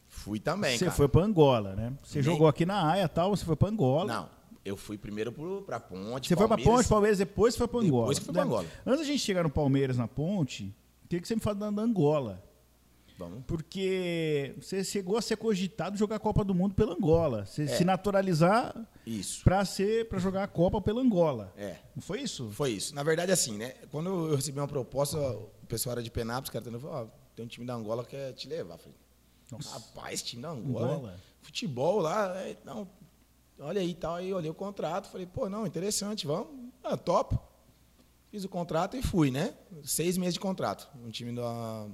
Fui 0.08 0.40
também, 0.40 0.78
Você 0.78 0.86
cara. 0.86 0.96
foi 0.96 1.08
pra 1.08 1.24
Angola, 1.24 1.76
né? 1.76 1.92
Você 2.04 2.20
Nem- 2.20 2.24
jogou 2.24 2.48
aqui 2.48 2.66
na 2.66 2.92
AIA 2.92 3.06
e 3.06 3.08
tal, 3.10 3.36
você 3.36 3.44
foi 3.44 3.56
pra 3.56 3.68
Angola. 3.68 4.06
Não, 4.14 4.30
eu 4.64 4.78
fui 4.78 4.98
primeiro 4.98 5.32
pro, 5.32 5.64
pra 5.64 5.80
Ponte, 5.80 6.28
Você 6.30 6.36
foi 6.36 6.48
pra 6.48 6.56
Palmeiras. 6.56 6.76
Ponte, 6.78 6.88
Palmeiras, 6.90 7.18
depois 7.18 7.56
foi 7.58 7.68
pra 7.68 7.80
Angola. 7.80 8.02
Depois 8.04 8.20
que 8.20 8.26
fui 8.26 8.34
pra 8.34 8.44
né? 8.44 8.48
Angola. 8.48 8.66
Antes 8.86 9.00
da 9.00 9.06
gente 9.06 9.20
chegar 9.20 9.44
no 9.44 9.50
Palmeiras, 9.50 9.98
na 9.98 10.08
Ponte, 10.08 10.74
queria 11.10 11.22
que 11.22 11.28
você 11.28 11.36
me 11.36 11.42
falasse 11.42 11.60
da 11.76 11.82
Angola. 11.82 12.42
Porque 13.48 14.56
você 14.60 14.84
chegou 14.84 15.18
a 15.18 15.22
ser 15.22 15.38
cogitado 15.38 15.98
jogar 15.98 16.16
a 16.18 16.20
Copa 16.20 16.44
do 16.44 16.54
Mundo 16.54 16.74
pela 16.76 16.94
Angola. 16.94 17.46
Você 17.46 17.64
É. 17.64 17.68
se 17.68 17.84
naturalizar 17.86 18.76
pra, 19.44 19.64
ser, 19.66 20.08
pra 20.10 20.20
jogar 20.20 20.44
a 20.44 20.48
Copa 20.48 20.82
pela 20.82 21.02
Angola. 21.02 21.54
É. 21.58 21.78
Não 21.96 22.02
foi 22.02 22.22
isso? 22.22 22.50
Foi 22.52 22.72
isso. 22.72 22.94
Na 22.96 23.04
verdade, 23.04 23.32
assim, 23.32 23.58
né? 23.58 23.70
Quando 23.92 24.10
eu 24.30 24.36
recebi 24.36 24.60
uma 24.60 24.68
proposta, 24.68 25.18
o 25.18 25.50
pessoal 25.68 25.94
era 25.94 26.04
de 26.04 26.10
Penápolis, 26.12 26.50
cara, 26.50 26.64
falou, 26.80 26.96
ó, 26.96 27.08
tem 27.36 27.46
um 27.46 27.48
time 27.48 27.66
da 27.66 27.74
Angola 27.74 28.04
que 28.04 28.12
quer 28.12 28.34
te 28.34 28.48
levar. 28.48 28.76
Eu 28.76 28.80
Falei, 28.80 28.98
Nossa. 29.52 29.74
rapaz, 29.74 30.22
time 30.22 30.42
da 30.42 30.50
Angola. 30.50 30.94
Angola. 30.96 31.12
né? 31.12 31.18
Futebol 31.42 32.00
lá, 32.00 32.36
é, 32.38 32.56
não, 32.64 32.88
olha 33.60 33.82
aí 33.82 33.90
e 33.90 33.96
tal. 33.96 34.16
Aí 34.16 34.34
olhei 34.34 34.50
o 34.50 34.54
contrato, 34.54 35.10
falei, 35.10 35.28
pô, 35.28 35.50
não, 35.50 35.68
interessante, 35.68 36.26
vamos. 36.26 36.48
Ah, 36.84 36.96
top. 36.98 37.38
Fiz 38.32 38.44
o 38.44 38.50
contrato 38.50 38.98
e 38.98 39.04
fui, 39.04 39.30
né? 39.30 39.54
Seis 39.84 40.18
meses 40.18 40.34
de 40.34 40.40
contrato. 40.40 40.90
Um 41.06 41.12
time 41.12 41.32
da 41.36 41.86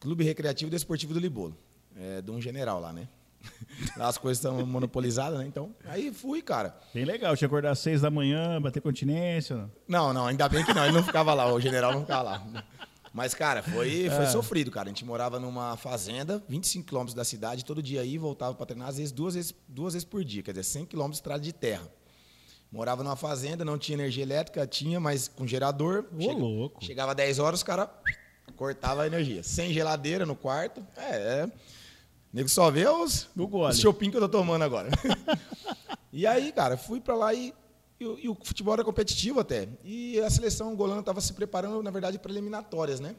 Clube 0.00 0.24
Recreativo 0.24 0.70
Desportivo 0.70 1.12
do 1.14 1.20
Libolo. 1.20 1.56
É, 1.98 2.20
de 2.20 2.30
um 2.30 2.40
general 2.40 2.80
lá, 2.80 2.92
né? 2.92 3.08
Lá 3.96 4.08
as 4.08 4.18
coisas 4.18 4.38
estão 4.44 4.66
monopolizadas, 4.66 5.38
né? 5.38 5.46
Então, 5.46 5.74
aí 5.84 6.12
fui, 6.12 6.42
cara. 6.42 6.76
Bem 6.92 7.04
legal. 7.04 7.36
Tinha 7.36 7.48
que 7.48 7.54
acordar 7.54 7.70
às 7.70 7.78
seis 7.78 8.00
da 8.00 8.10
manhã, 8.10 8.60
bater 8.60 8.80
continência. 8.80 9.56
não? 9.56 9.70
Não, 9.86 10.12
não, 10.12 10.26
ainda 10.26 10.48
bem 10.48 10.64
que 10.64 10.74
não, 10.74 10.84
ele 10.84 10.92
não 10.92 11.02
ficava 11.04 11.32
lá, 11.32 11.50
o 11.52 11.60
general 11.60 11.92
não 11.92 12.00
ficava 12.00 12.22
lá. 12.22 12.64
Mas, 13.12 13.34
cara, 13.34 13.62
foi, 13.62 14.10
foi 14.10 14.24
É. 14.24 14.26
sofrido, 14.26 14.70
cara. 14.70 14.86
A 14.88 14.90
gente 14.90 15.04
morava 15.04 15.38
numa 15.38 15.76
fazenda, 15.76 16.42
25 16.48 16.86
quilômetros 16.86 17.14
da 17.14 17.24
cidade, 17.24 17.64
todo 17.64 17.82
dia 17.82 18.00
aí 18.02 18.18
voltava 18.18 18.54
para 18.54 18.66
treinar, 18.66 18.88
às 18.88 18.96
vezes 18.98 19.12
duas, 19.12 19.34
vezes 19.34 19.54
duas 19.68 19.94
vezes 19.94 20.04
por 20.04 20.22
dia, 20.24 20.42
quer 20.42 20.50
dizer, 20.50 20.64
100 20.64 20.86
quilômetros 20.86 21.16
de 21.18 21.20
estrada 21.20 21.40
de 21.40 21.52
terra. 21.52 21.88
Morava 22.70 23.02
numa 23.04 23.16
fazenda, 23.16 23.64
não 23.64 23.78
tinha 23.78 23.96
energia 23.96 24.22
elétrica, 24.24 24.66
tinha, 24.66 24.98
mas 24.98 25.28
com 25.28 25.46
gerador. 25.46 26.04
Ô, 26.18 26.32
louco. 26.32 26.84
Chegava 26.84 27.14
10 27.14 27.38
horas, 27.38 27.60
os 27.60 27.64
caras 27.64 27.88
cortavam 28.56 29.02
a 29.04 29.06
energia. 29.06 29.42
Sem 29.42 29.72
geladeira 29.72 30.26
no 30.26 30.34
quarto. 30.34 30.84
É, 30.96 31.42
é. 31.42 31.46
O 31.46 31.50
nego 32.32 32.48
só 32.48 32.70
vê 32.70 32.86
os, 32.88 33.28
os 33.36 33.78
shopping 33.78 34.10
que 34.10 34.16
eu 34.16 34.20
tô 34.22 34.28
tomando 34.28 34.62
agora. 34.62 34.90
e 36.12 36.26
aí, 36.26 36.52
cara, 36.52 36.76
fui 36.76 37.00
pra 37.00 37.14
lá 37.14 37.32
e, 37.32 37.54
e, 38.00 38.06
o- 38.06 38.18
e 38.18 38.28
o 38.28 38.34
futebol 38.34 38.74
era 38.74 38.84
competitivo 38.84 39.40
até. 39.40 39.68
E 39.84 40.18
a 40.20 40.28
seleção 40.28 40.70
angolana 40.70 41.00
estava 41.00 41.20
se 41.20 41.32
preparando, 41.32 41.82
na 41.82 41.90
verdade, 41.90 42.18
para 42.18 42.32
eliminatórias, 42.32 43.00
né? 43.00 43.14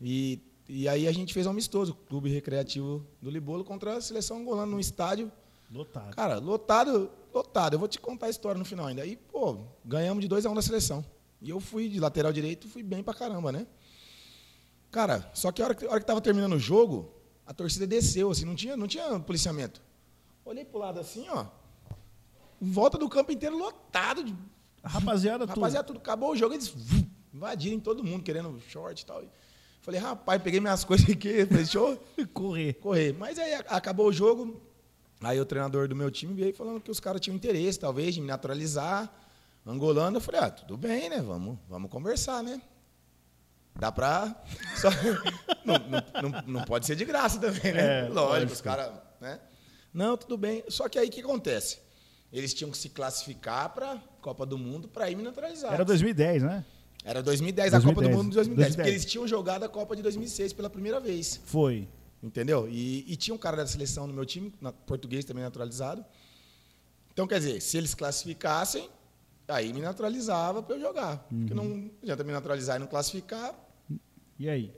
E, 0.00 0.40
e 0.68 0.88
aí 0.88 1.08
a 1.08 1.12
gente 1.12 1.34
fez 1.34 1.46
um 1.46 1.50
amistoso, 1.50 1.94
Clube 2.08 2.30
Recreativo 2.30 3.04
do 3.20 3.30
Libolo, 3.30 3.64
contra 3.64 3.96
a 3.96 4.00
seleção 4.00 4.38
angolana 4.38 4.66
num 4.70 4.80
estádio 4.80 5.30
Lotado. 5.70 6.14
Cara, 6.16 6.38
lotado, 6.38 7.10
lotado. 7.32 7.74
Eu 7.74 7.78
vou 7.78 7.88
te 7.88 8.00
contar 8.00 8.26
a 8.26 8.30
história 8.30 8.58
no 8.58 8.64
final 8.64 8.86
ainda. 8.86 9.02
Aí, 9.02 9.16
pô, 9.16 9.58
ganhamos 9.84 10.22
de 10.22 10.28
2 10.28 10.46
a 10.46 10.48
1 10.48 10.52
um 10.52 10.54
da 10.54 10.62
seleção. 10.62 11.04
E 11.42 11.50
eu 11.50 11.60
fui 11.60 11.88
de 11.88 12.00
lateral 12.00 12.32
direito, 12.32 12.66
fui 12.68 12.82
bem 12.82 13.02
pra 13.02 13.12
caramba, 13.14 13.52
né? 13.52 13.66
Cara, 14.90 15.30
só 15.34 15.52
que 15.52 15.60
a 15.60 15.66
hora 15.66 15.74
que, 15.74 15.86
a 15.86 15.90
hora 15.90 16.00
que 16.00 16.06
tava 16.06 16.20
terminando 16.20 16.54
o 16.54 16.58
jogo, 16.58 17.12
a 17.46 17.52
torcida 17.52 17.86
desceu, 17.86 18.30
assim, 18.30 18.44
não 18.44 18.54
tinha, 18.54 18.76
não 18.76 18.86
tinha 18.86 19.18
policiamento. 19.20 19.82
Olhei 20.44 20.64
pro 20.64 20.78
lado 20.78 20.98
assim, 20.98 21.26
ó. 21.28 21.46
Volta 22.60 22.98
do 22.98 23.08
campo 23.08 23.30
inteiro 23.30 23.56
lotado 23.56 24.24
de 24.24 24.34
A 24.82 24.88
rapaziada, 24.88 25.46
tudo. 25.46 25.56
Rapaziada, 25.56 25.86
tudo 25.86 25.98
acabou 25.98 26.32
o 26.32 26.36
jogo, 26.36 26.54
eles 26.54 26.74
invadiram 27.32 27.78
todo 27.78 28.02
mundo, 28.02 28.22
querendo 28.22 28.58
short 28.68 29.02
e 29.02 29.06
tal. 29.06 29.22
Falei, 29.80 30.00
rapaz, 30.00 30.42
peguei 30.42 30.58
minhas 30.58 30.84
coisas 30.84 31.08
aqui, 31.08 31.46
falei, 31.46 31.64
deixa 31.64 31.78
eu 31.78 32.00
correr. 32.32 32.74
correr. 32.74 33.12
Mas 33.12 33.38
aí 33.38 33.54
acabou 33.54 34.08
o 34.08 34.12
jogo, 34.12 34.60
aí 35.20 35.38
o 35.38 35.44
treinador 35.44 35.86
do 35.86 35.94
meu 35.94 36.10
time 36.10 36.32
veio 36.34 36.54
falando 36.54 36.80
que 36.80 36.90
os 36.90 36.98
caras 36.98 37.20
tinham 37.20 37.36
interesse, 37.36 37.78
talvez, 37.78 38.14
de 38.14 38.20
me 38.20 38.26
naturalizar. 38.26 39.12
Angolano, 39.66 40.16
eu 40.16 40.20
falei, 40.20 40.40
ah, 40.40 40.50
tudo 40.50 40.78
bem, 40.78 41.10
né? 41.10 41.20
Vamos, 41.20 41.58
vamos 41.68 41.90
conversar, 41.90 42.42
né? 42.42 42.60
Dá 43.78 43.92
pra. 43.92 44.34
Só... 44.76 44.90
não, 45.64 45.74
não, 45.78 46.30
não, 46.30 46.42
não 46.46 46.64
pode 46.64 46.84
ser 46.86 46.96
de 46.96 47.04
graça 47.04 47.38
também, 47.38 47.72
né? 47.72 48.06
É, 48.06 48.08
lógico, 48.08 48.52
os 48.52 48.60
caras. 48.60 48.92
Né? 49.20 49.38
Não, 49.94 50.16
tudo 50.16 50.36
bem. 50.36 50.64
Só 50.68 50.88
que 50.88 50.98
aí 50.98 51.08
o 51.08 51.10
que 51.10 51.20
acontece? 51.20 51.78
Eles 52.32 52.52
tinham 52.52 52.70
que 52.70 52.76
se 52.76 52.88
classificar 52.90 53.70
para 53.72 53.96
Copa 54.20 54.44
do 54.44 54.58
Mundo 54.58 54.88
para 54.88 55.08
ir 55.10 55.16
me 55.16 55.22
naturalizar. 55.22 55.72
Era 55.72 55.84
2010, 55.84 56.42
né? 56.42 56.64
Era 57.04 57.22
2010, 57.22 57.72
a 57.72 57.80
Copa 57.80 58.02
do 58.02 58.08
2010, 58.08 58.16
Mundo 58.16 58.28
de 58.30 58.34
2010, 58.34 58.66
2010. 58.74 58.76
Porque 58.76 58.90
eles 58.90 59.04
tinham 59.10 59.26
jogado 59.26 59.62
a 59.62 59.68
Copa 59.68 59.96
de 59.96 60.02
2006 60.02 60.52
pela 60.52 60.68
primeira 60.68 60.98
vez. 61.00 61.40
Foi. 61.44 61.88
Entendeu? 62.22 62.68
E, 62.68 63.04
e 63.10 63.16
tinha 63.16 63.32
um 63.34 63.38
cara 63.38 63.56
da 63.56 63.66
seleção 63.66 64.06
no 64.08 64.12
meu 64.12 64.26
time, 64.26 64.52
na- 64.60 64.72
português 64.72 65.24
também 65.24 65.42
naturalizado. 65.44 66.04
Então, 67.12 67.26
quer 67.26 67.38
dizer, 67.38 67.62
se 67.62 67.78
eles 67.78 67.94
classificassem, 67.94 68.90
aí 69.46 69.72
me 69.72 69.80
naturalizava 69.80 70.62
para 70.62 70.76
eu 70.76 70.80
jogar. 70.80 71.18
Porque 71.28 71.54
Uhum. 71.54 71.84
não 71.84 71.90
adianta 72.02 72.24
me 72.24 72.32
naturalizar 72.32 72.76
e 72.76 72.78
não 72.80 72.86
classificar. 72.88 73.54
E 74.38 74.48
aí? 74.48 74.72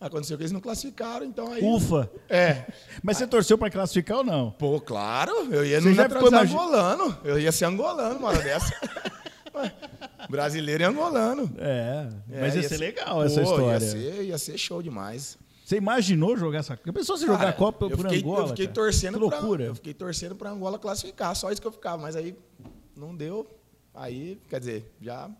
Aconteceu 0.00 0.36
que 0.36 0.42
eles 0.42 0.52
não 0.52 0.60
classificaram, 0.60 1.24
então 1.24 1.52
aí. 1.52 1.62
Ufa! 1.62 2.10
É. 2.28 2.66
Mas 3.02 3.18
você 3.18 3.26
torceu 3.26 3.56
pra 3.56 3.70
classificar 3.70 4.18
ou 4.18 4.24
não? 4.24 4.50
Pô, 4.50 4.80
claro, 4.80 5.32
eu 5.52 5.64
ia 5.64 5.80
Você 5.80 5.88
me 5.90 5.94
já 5.94 6.08
ficou 6.08 6.30
naturalizar 6.30 6.42
imagi- 6.42 6.54
angolano. 6.56 7.18
Eu 7.22 7.38
ia 7.38 7.52
ser 7.52 7.66
angolano 7.66 8.18
uma 8.18 8.28
hora 8.28 8.42
dessa. 8.42 8.72
Brasileiro 10.28 10.82
e 10.82 10.86
angolano. 10.86 11.50
É, 11.58 12.08
É, 12.30 12.40
mas 12.40 12.54
ia, 12.54 12.68
ser 12.68 12.78
legal 12.78 13.16
pô, 13.16 13.22
essa 13.24 13.42
história. 13.42 13.72
Ia 13.74 13.80
ser, 13.80 14.22
ia 14.24 14.38
ser 14.38 14.58
show 14.58 14.82
demais. 14.82 15.38
Você 15.64 15.76
imaginou 15.76 16.36
jogar 16.36 16.58
essa 16.58 16.76
Copa? 16.76 16.92
Pensou 16.92 17.16
você 17.16 17.26
jogar 17.26 17.48
a 17.48 17.52
Copa 17.52 17.86
eu 17.86 17.90
por 17.90 18.00
fiquei, 18.06 18.18
Angola? 18.20 18.40
Eu 18.44 18.48
fiquei 18.48 18.66
cara? 18.66 18.74
torcendo 18.74 19.20
Que 19.20 19.26
pra- 19.28 19.38
loucura. 19.38 19.64
eu 19.64 19.74
fiquei 19.74 19.94
torcendo 19.94 20.34
pra 20.34 20.50
Angola 20.50 20.78
classificar, 20.78 21.34
só 21.36 21.50
isso 21.50 21.60
que 21.60 21.66
eu 21.66 21.72
ficava. 21.72 22.00
Mas 22.02 22.16
aí 22.16 22.36
não 22.96 23.14
deu. 23.14 23.46
Aí, 23.94 24.40
quer 24.48 24.58
dizer, 24.58 24.90
já 25.00 25.30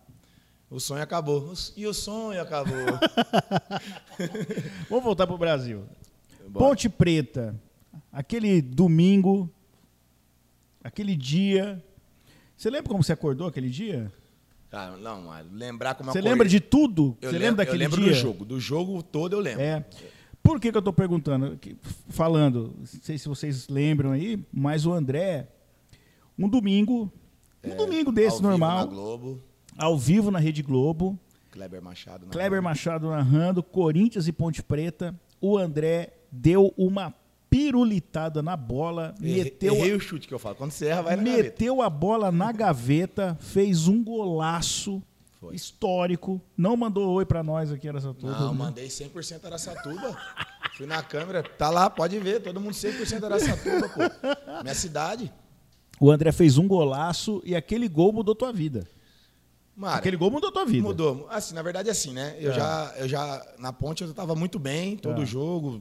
o 0.72 0.80
sonho 0.80 1.02
acabou. 1.02 1.52
E 1.76 1.86
o 1.86 1.94
sonho 1.94 2.40
acabou. 2.40 2.74
Vamos 4.88 5.04
voltar 5.04 5.26
pro 5.26 5.38
Brasil. 5.38 5.84
Bora. 6.48 6.66
Ponte 6.66 6.88
Preta, 6.88 7.54
aquele 8.12 8.60
domingo, 8.60 9.50
aquele 10.82 11.16
dia. 11.16 11.82
Você 12.56 12.70
lembra 12.70 12.90
como 12.90 13.02
você 13.02 13.12
acordou 13.12 13.46
aquele 13.46 13.68
dia? 13.68 14.12
Ah, 14.70 14.96
não, 14.98 15.22
mas 15.22 15.46
lembrar 15.52 15.94
como 15.94 16.10
Você 16.10 16.18
acordei- 16.18 16.32
lembra 16.32 16.48
de 16.48 16.60
tudo? 16.60 17.16
Eu 17.20 17.30
você 17.30 17.38
lembro, 17.38 17.48
lembra 17.48 17.64
daquele 17.64 17.84
eu 17.84 17.88
lembro 17.90 18.02
dia? 18.02 18.12
do 18.12 18.18
jogo. 18.18 18.44
Do 18.44 18.60
jogo 18.60 19.02
todo 19.02 19.34
eu 19.34 19.40
lembro. 19.40 19.62
É. 19.62 19.84
Por 20.42 20.58
que, 20.58 20.70
que 20.70 20.76
eu 20.76 20.80
estou 20.80 20.92
perguntando? 20.92 21.58
Falando, 22.08 22.74
não 22.78 22.86
sei 22.86 23.16
se 23.18 23.28
vocês 23.28 23.68
lembram 23.68 24.12
aí, 24.12 24.42
mas 24.52 24.84
o 24.86 24.92
André, 24.92 25.46
um 26.36 26.48
domingo, 26.48 27.12
um 27.62 27.76
domingo 27.76 28.10
Ao 28.10 28.14
desse 28.14 28.42
normal, 28.42 28.78
Na 28.78 28.84
Globo, 28.86 29.40
ao 29.76 29.98
vivo 29.98 30.30
na 30.30 30.38
Rede 30.38 30.62
Globo, 30.62 31.18
Kleber 31.50 31.82
Machado. 31.82 32.26
na 32.26 32.32
Kleber. 32.32 32.62
Machado 32.62 33.10
narrando, 33.10 33.62
Corinthians 33.62 34.26
e 34.26 34.32
Ponte 34.32 34.62
Preta, 34.62 35.14
o 35.40 35.58
André 35.58 36.12
deu 36.30 36.72
uma 36.76 37.14
pirulitada 37.50 38.42
na 38.42 38.56
bola, 38.56 39.14
Errei, 39.20 39.44
meteu, 39.44 39.74
errei 39.74 39.92
o 39.92 40.00
chute 40.00 40.26
que 40.26 40.32
eu 40.32 40.38
falo. 40.38 40.54
Quando 40.54 40.70
você 40.70 40.86
erra, 40.86 41.02
vai 41.02 41.16
na 41.16 41.22
gaveta. 41.22 41.42
meteu 41.42 41.82
a 41.82 41.90
bola 41.90 42.32
na 42.32 42.50
gaveta, 42.50 43.36
fez 43.40 43.86
um 43.88 44.02
golaço 44.02 45.02
Foi. 45.38 45.54
histórico, 45.54 46.40
não 46.56 46.78
mandou 46.78 47.10
oi 47.10 47.26
pra 47.26 47.42
nós 47.42 47.70
aqui, 47.70 47.88
tudo. 47.92 48.26
Não, 48.30 48.54
mandei 48.54 48.86
100% 48.88 49.44
Araçatuba. 49.44 50.16
Fui 50.78 50.86
na 50.86 51.02
câmera, 51.02 51.42
tá 51.42 51.68
lá, 51.68 51.90
pode 51.90 52.18
ver, 52.18 52.40
todo 52.40 52.58
mundo 52.58 52.72
100% 52.72 53.22
Araçatuba, 53.22 53.88
pô. 53.90 54.62
Minha 54.62 54.74
cidade. 54.74 55.30
O 56.00 56.10
André 56.10 56.32
fez 56.32 56.56
um 56.56 56.66
golaço 56.66 57.42
e 57.44 57.54
aquele 57.54 57.86
gol 57.86 58.14
mudou 58.14 58.34
tua 58.34 58.50
vida. 58.50 58.88
Mano, 59.74 59.94
aquele 59.96 60.16
gol 60.16 60.30
mudou 60.30 60.52
tua 60.52 60.64
vida. 60.66 60.82
mudou. 60.86 61.26
Assim, 61.30 61.54
na 61.54 61.62
verdade 61.62 61.88
é 61.88 61.92
assim, 61.92 62.12
né? 62.12 62.36
Eu 62.38 62.50
É. 62.52 62.54
já 62.54 62.94
eu 62.98 63.08
já 63.08 63.46
na 63.58 63.72
Ponte 63.72 64.02
eu 64.04 64.12
tava 64.12 64.34
muito 64.34 64.58
bem, 64.58 64.96
todo 64.96 65.22
É. 65.22 65.26
jogo. 65.26 65.80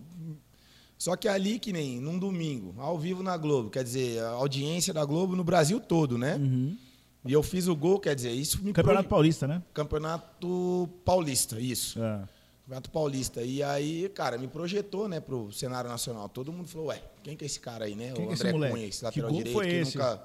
Só 0.98 1.16
que 1.16 1.28
ali 1.28 1.58
que 1.60 1.74
nem 1.74 2.00
num 2.00 2.18
domingo, 2.20 2.76
ao 2.80 2.98
vivo 2.98 3.24
na 3.24 3.36
Globo, 3.36 3.70
quer 3.70 3.84
dizer, 3.84 4.22
a 4.24 4.30
audiência 4.30 4.94
da 4.94 5.04
Globo 5.04 5.36
no 5.36 5.44
Brasil 5.44 5.80
todo, 5.80 6.18
né? 6.18 6.36
Uhum. 6.36 6.78
E 7.26 7.34
eu 7.34 7.44
fiz 7.44 7.68
o 7.68 7.76
gol, 7.76 8.00
quer 8.00 8.16
dizer, 8.16 8.32
isso 8.32 8.58
me 8.64 8.72
Campeonato 8.72 9.04
proje- 9.04 9.10
Paulista, 9.10 9.48
né? 9.48 9.62
Campeonato 9.74 10.90
Paulista, 11.04 11.60
isso. 11.60 12.02
É. 12.02 12.22
Campeonato 12.64 12.90
Paulista. 12.92 13.42
E 13.44 13.62
aí, 13.62 14.10
cara, 14.10 14.38
me 14.38 14.48
projetou, 14.48 15.08
né, 15.10 15.20
pro 15.20 15.52
cenário 15.52 15.90
nacional. 15.90 16.30
Todo 16.30 16.52
mundo 16.54 16.68
falou, 16.68 16.88
ué, 16.88 17.02
quem 17.24 17.36
que 17.36 17.44
é 17.44 17.48
esse 17.48 17.60
cara 17.60 17.86
aí, 17.86 17.96
né? 17.96 18.12
Quem 18.14 18.24
o 18.24 18.28
que 18.28 18.32
é 18.32 18.36
esse 18.36 18.48
André? 18.48 18.70
Cunha, 18.70 18.86
esse 18.88 19.00
Que 19.00 19.06
lateral 19.06 19.30
gol 19.30 19.38
direito, 19.40 19.56
foi 19.56 19.68
que 19.68 19.74
esse? 19.74 19.98
nunca. 19.98 20.24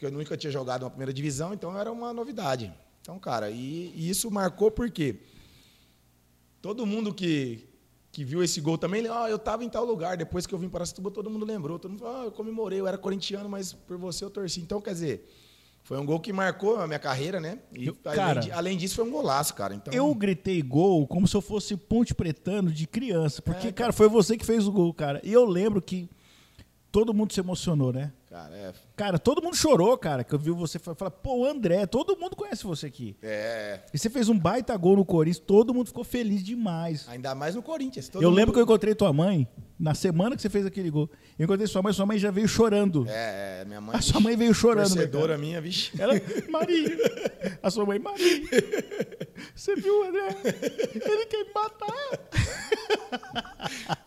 Porque 0.00 0.06
eu 0.14 0.18
nunca 0.18 0.34
tinha 0.34 0.50
jogado 0.50 0.84
uma 0.84 0.88
primeira 0.88 1.12
divisão, 1.12 1.52
então 1.52 1.78
era 1.78 1.92
uma 1.92 2.10
novidade. 2.10 2.72
Então, 3.02 3.18
cara, 3.18 3.50
e, 3.50 3.92
e 3.94 4.08
isso 4.08 4.30
marcou 4.30 4.70
porque 4.70 5.16
todo 6.62 6.86
mundo 6.86 7.12
que, 7.12 7.68
que 8.10 8.24
viu 8.24 8.42
esse 8.42 8.62
gol 8.62 8.78
também, 8.78 9.06
ó, 9.10 9.28
eu 9.28 9.38
tava 9.38 9.62
em 9.62 9.68
tal 9.68 9.84
lugar. 9.84 10.16
Depois 10.16 10.46
que 10.46 10.54
eu 10.54 10.58
vim 10.58 10.70
para 10.70 10.84
Aracatuba, 10.84 11.10
todo 11.10 11.28
mundo 11.28 11.44
lembrou. 11.44 11.78
Todo 11.78 11.90
mundo 11.90 12.00
falou, 12.00 12.16
ah, 12.22 12.24
eu 12.24 12.32
comemorei, 12.32 12.80
eu 12.80 12.86
era 12.86 12.96
corintiano, 12.96 13.46
mas 13.46 13.74
por 13.74 13.98
você 13.98 14.24
eu 14.24 14.30
torci. 14.30 14.58
Então, 14.62 14.80
quer 14.80 14.94
dizer, 14.94 15.30
foi 15.82 15.98
um 15.98 16.06
gol 16.06 16.18
que 16.18 16.32
marcou 16.32 16.78
a 16.78 16.86
minha 16.86 16.98
carreira, 16.98 17.38
né? 17.38 17.58
E 17.70 17.88
Eu- 17.88 17.96
além, 18.06 18.16
cara, 18.16 18.40
de- 18.40 18.52
além 18.52 18.78
disso, 18.78 18.94
foi 18.94 19.04
um 19.04 19.10
golaço, 19.10 19.52
cara. 19.54 19.74
Então, 19.74 19.92
Eu 19.92 20.14
gritei 20.14 20.62
gol 20.62 21.06
como 21.06 21.28
se 21.28 21.36
eu 21.36 21.42
fosse 21.42 21.76
ponte 21.76 22.14
pretano 22.14 22.72
de 22.72 22.86
criança. 22.86 23.42
Porque, 23.42 23.68
É, 23.68 23.72
cara, 23.72 23.92
foi 23.92 24.08
você 24.08 24.38
que 24.38 24.46
fez 24.46 24.66
o 24.66 24.72
gol, 24.72 24.94
cara. 24.94 25.20
E 25.22 25.30
eu 25.30 25.44
lembro 25.44 25.82
que 25.82 26.08
todo 26.90 27.12
mundo 27.12 27.34
se 27.34 27.40
emocionou, 27.40 27.92
né? 27.92 28.14
Cara, 28.30 28.56
é, 28.56 28.72
Cara, 28.96 29.18
todo 29.18 29.42
mundo 29.42 29.56
chorou, 29.56 29.96
cara, 29.98 30.22
que 30.22 30.32
eu 30.34 30.38
vi 30.38 30.50
você 30.50 30.78
fa- 30.78 30.94
falar, 30.94 31.10
pô, 31.10 31.44
André, 31.44 31.84
todo 31.86 32.16
mundo 32.16 32.36
conhece 32.36 32.64
você 32.64 32.86
aqui. 32.86 33.16
é, 33.22 33.80
E 33.92 33.98
você 33.98 34.08
fez 34.08 34.28
um 34.28 34.38
baita 34.38 34.76
gol 34.76 34.96
no 34.96 35.04
Corinthians, 35.04 35.42
todo 35.44 35.74
mundo 35.74 35.88
ficou 35.88 36.04
feliz 36.04 36.42
demais. 36.44 37.08
Ainda 37.08 37.34
mais 37.34 37.54
no 37.54 37.62
Corinthians. 37.62 38.08
Eu 38.14 38.22
mundo- 38.22 38.34
lembro 38.34 38.52
que 38.52 38.58
eu 38.60 38.62
encontrei 38.64 38.94
tua 38.94 39.12
mãe, 39.12 39.48
na 39.78 39.94
semana 39.94 40.36
que 40.36 40.42
você 40.42 40.50
fez 40.50 40.64
aquele 40.66 40.90
gol. 40.90 41.10
Eu 41.38 41.44
encontrei 41.44 41.66
sua 41.66 41.82
mãe, 41.82 41.92
sua 41.92 42.06
mãe 42.06 42.18
já 42.18 42.30
veio 42.30 42.46
chorando. 42.46 43.06
É, 43.08 43.62
é, 43.62 43.64
minha 43.64 43.80
mãe. 43.80 43.96
A 43.96 44.00
sua 44.02 44.20
mãe 44.20 44.36
veio 44.36 44.52
chorando, 44.54 44.90
né, 44.90 45.06
Torcedora 45.06 45.36
minha, 45.38 45.60
vixe. 45.60 45.90
Ela, 46.00 46.12
Maria, 46.50 46.96
a 47.62 47.70
sua 47.70 47.84
mãe, 47.86 47.98
Maria, 47.98 48.42
você 49.54 49.74
viu, 49.76 50.04
André? 50.04 50.36
Ele 50.94 51.26
quer 51.26 51.44
me 51.44 51.50
matar. 51.54 51.90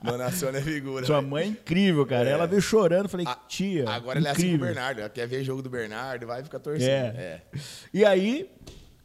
Dona 0.03 0.31
Sônia 0.31 0.59
é 0.59 0.61
figura. 0.61 1.05
Sua 1.05 1.21
mãe 1.21 1.45
é 1.45 1.47
incrível, 1.47 2.05
cara. 2.05 2.29
Ela 2.29 2.45
veio 2.45 2.61
chorando, 2.61 3.09
falei, 3.09 3.25
A- 3.27 3.35
tia, 3.47 3.89
Agora 3.89 4.12
ele 4.19 4.27
é 4.27 4.31
assim 4.31 4.49
com 4.51 4.55
o. 4.55 4.59
Bernardo. 4.67 4.99
Ela 5.01 5.09
quer 5.09 5.27
ver 5.27 5.43
jogo 5.43 5.61
do 5.61 5.69
Bernardo, 5.69 6.25
vai 6.27 6.43
ficar 6.43 6.59
torcendo. 6.59 6.89
É. 7.17 7.41
É. 7.53 7.59
E 7.93 8.03
aí, 8.05 8.49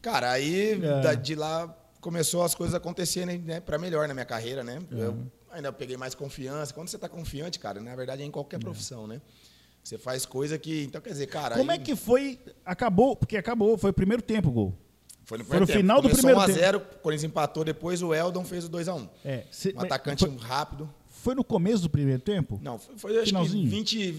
Cara, 0.01 0.31
aí 0.31 0.79
É. 0.81 1.15
de 1.15 1.35
lá 1.35 1.67
começou 1.99 2.41
as 2.43 2.55
coisas 2.55 2.73
acontecerem 2.73 3.37
né, 3.39 3.59
para 3.59 3.77
melhor 3.77 4.07
na 4.07 4.13
minha 4.13 4.25
carreira, 4.25 4.63
né? 4.63 4.79
Eu 4.91 5.17
ainda 5.51 5.73
peguei 5.73 5.97
mais 5.97 6.15
confiança. 6.15 6.73
Quando 6.73 6.87
você 6.87 6.97
tá 6.97 7.09
confiante, 7.09 7.59
cara, 7.59 7.81
na 7.81 7.93
verdade 7.95 8.21
é 8.21 8.25
em 8.25 8.31
qualquer 8.31 8.59
profissão, 8.59 9.05
né? 9.05 9.21
Você 9.83 9.97
faz 9.97 10.25
coisa 10.25 10.57
que. 10.57 10.83
Então, 10.83 11.01
quer 11.01 11.09
dizer, 11.09 11.27
cara. 11.27 11.55
como 11.57 11.69
aí 11.71 11.77
é 11.77 11.81
que 11.81 11.95
foi? 11.95 12.39
Acabou, 12.65 13.15
porque 13.15 13.35
acabou, 13.35 13.77
foi 13.77 13.89
o 13.89 13.93
primeiro 13.93 14.21
tempo 14.21 14.47
o 14.49 14.51
gol. 14.51 14.77
Foi 15.25 15.37
no, 15.37 15.43
foi 15.45 15.59
no 15.59 15.65
primeiro 15.65 15.67
tempo. 15.67 15.79
final 15.79 16.01
do 16.01 16.09
Começou 16.09 16.29
primeiro 16.45 16.61
1x0, 16.61 16.75
o 16.77 16.99
Corinthians 17.01 17.23
empatou, 17.31 17.63
depois 17.65 18.01
o 18.01 18.13
Eldon 18.13 18.43
fez 18.45 18.65
o 18.65 18.69
2x1. 18.69 19.09
É, 19.23 19.43
cê- 19.51 19.73
Um 19.75 19.81
atacante 19.81 20.25
foi, 20.25 20.37
rápido. 20.37 20.89
foi 21.09 21.35
no 21.35 21.43
começo 21.43 21.83
do 21.83 21.89
primeiro 21.89 22.21
tempo? 22.21 22.57
Não, 22.63 22.79
foi, 22.79 22.97
foi 22.97 23.11
acho 23.11 23.19
que 23.21 23.25
Finalzinho? 23.29 23.69
20, 23.69 24.11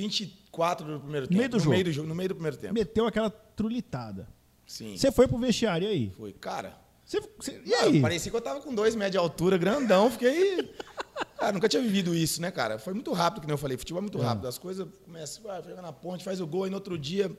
24 0.50 0.86
do 0.86 1.00
primeiro 1.00 1.26
No 1.26 1.28
tempo. 1.28 1.38
meio 1.38 1.48
do 1.48 1.56
no 1.56 1.60
jogo. 1.60 1.70
Meio 1.70 1.84
do, 1.84 1.92
jogo, 1.92 2.08
no 2.08 2.14
meio 2.14 2.28
do 2.28 2.34
primeiro 2.34 2.56
tempo. 2.56 2.74
Meteu 2.74 3.06
aquela 3.06 3.30
trulitada. 3.30 4.28
Sim. 4.66 4.96
Você 4.96 5.10
foi 5.10 5.26
pro 5.28 5.38
vestiário 5.38 5.86
e 5.88 5.90
aí? 5.90 6.10
Foi. 6.16 6.32
Cara, 6.32 6.76
Você- 7.04 7.20
você- 7.38 7.60
e 7.64 7.74
ah, 7.74 7.82
aí? 7.84 8.00
parecia 8.00 8.30
que 8.30 8.36
eu 8.36 8.40
tava 8.40 8.60
com 8.60 8.72
dois 8.74 8.94
metros 8.94 9.12
de 9.12 9.18
altura, 9.18 9.56
grandão. 9.58 10.10
Fiquei. 10.10 10.72
Cara, 11.38 11.52
nunca 11.52 11.68
tinha 11.68 11.82
vivido 11.82 12.14
isso, 12.14 12.40
né, 12.40 12.50
cara? 12.50 12.78
Foi 12.78 12.92
muito 12.94 13.12
rápido, 13.12 13.40
que 13.42 13.46
nem 13.46 13.54
eu 13.54 13.58
falei. 13.58 13.76
Futebol 13.76 13.98
é 13.98 14.02
muito 14.02 14.18
rápido. 14.18 14.46
As 14.46 14.58
coisas 14.58 14.86
começam, 15.04 15.42
vai, 15.42 15.62
joga 15.62 15.82
na 15.82 15.92
ponte, 15.92 16.22
faz 16.22 16.40
o 16.40 16.46
gol, 16.46 16.66
e 16.66 16.70
no 16.70 16.76
outro 16.76 16.96
dia, 16.98 17.30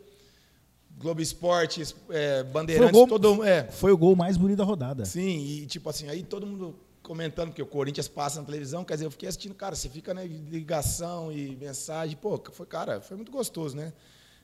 Globo 0.97 1.21
Esportes, 1.21 1.95
é, 2.09 2.43
Bandeirantes, 2.43 2.91
gol- 2.91 3.07
todo 3.07 3.43
É. 3.43 3.63
Foi 3.71 3.91
o 3.91 3.97
gol 3.97 4.15
mais 4.15 4.35
bonito 4.37 4.57
da 4.57 4.63
rodada. 4.63 5.05
Sim, 5.05 5.39
e 5.39 5.65
tipo 5.67 5.89
assim, 5.89 6.09
aí 6.09 6.21
todo 6.23 6.45
mundo 6.45 6.75
comentando, 7.11 7.49
porque 7.49 7.61
o 7.61 7.65
Corinthians 7.65 8.07
passa 8.07 8.39
na 8.39 8.45
televisão, 8.45 8.85
quer 8.85 8.93
dizer, 8.93 9.05
eu 9.05 9.11
fiquei 9.11 9.27
assistindo, 9.27 9.53
cara, 9.53 9.75
você 9.75 9.89
fica 9.89 10.13
né, 10.13 10.25
ligação 10.25 11.29
e 11.29 11.57
mensagem, 11.57 12.15
pô, 12.15 12.41
foi, 12.53 12.65
cara, 12.65 13.01
foi 13.01 13.17
muito 13.17 13.31
gostoso, 13.33 13.75
né? 13.75 13.91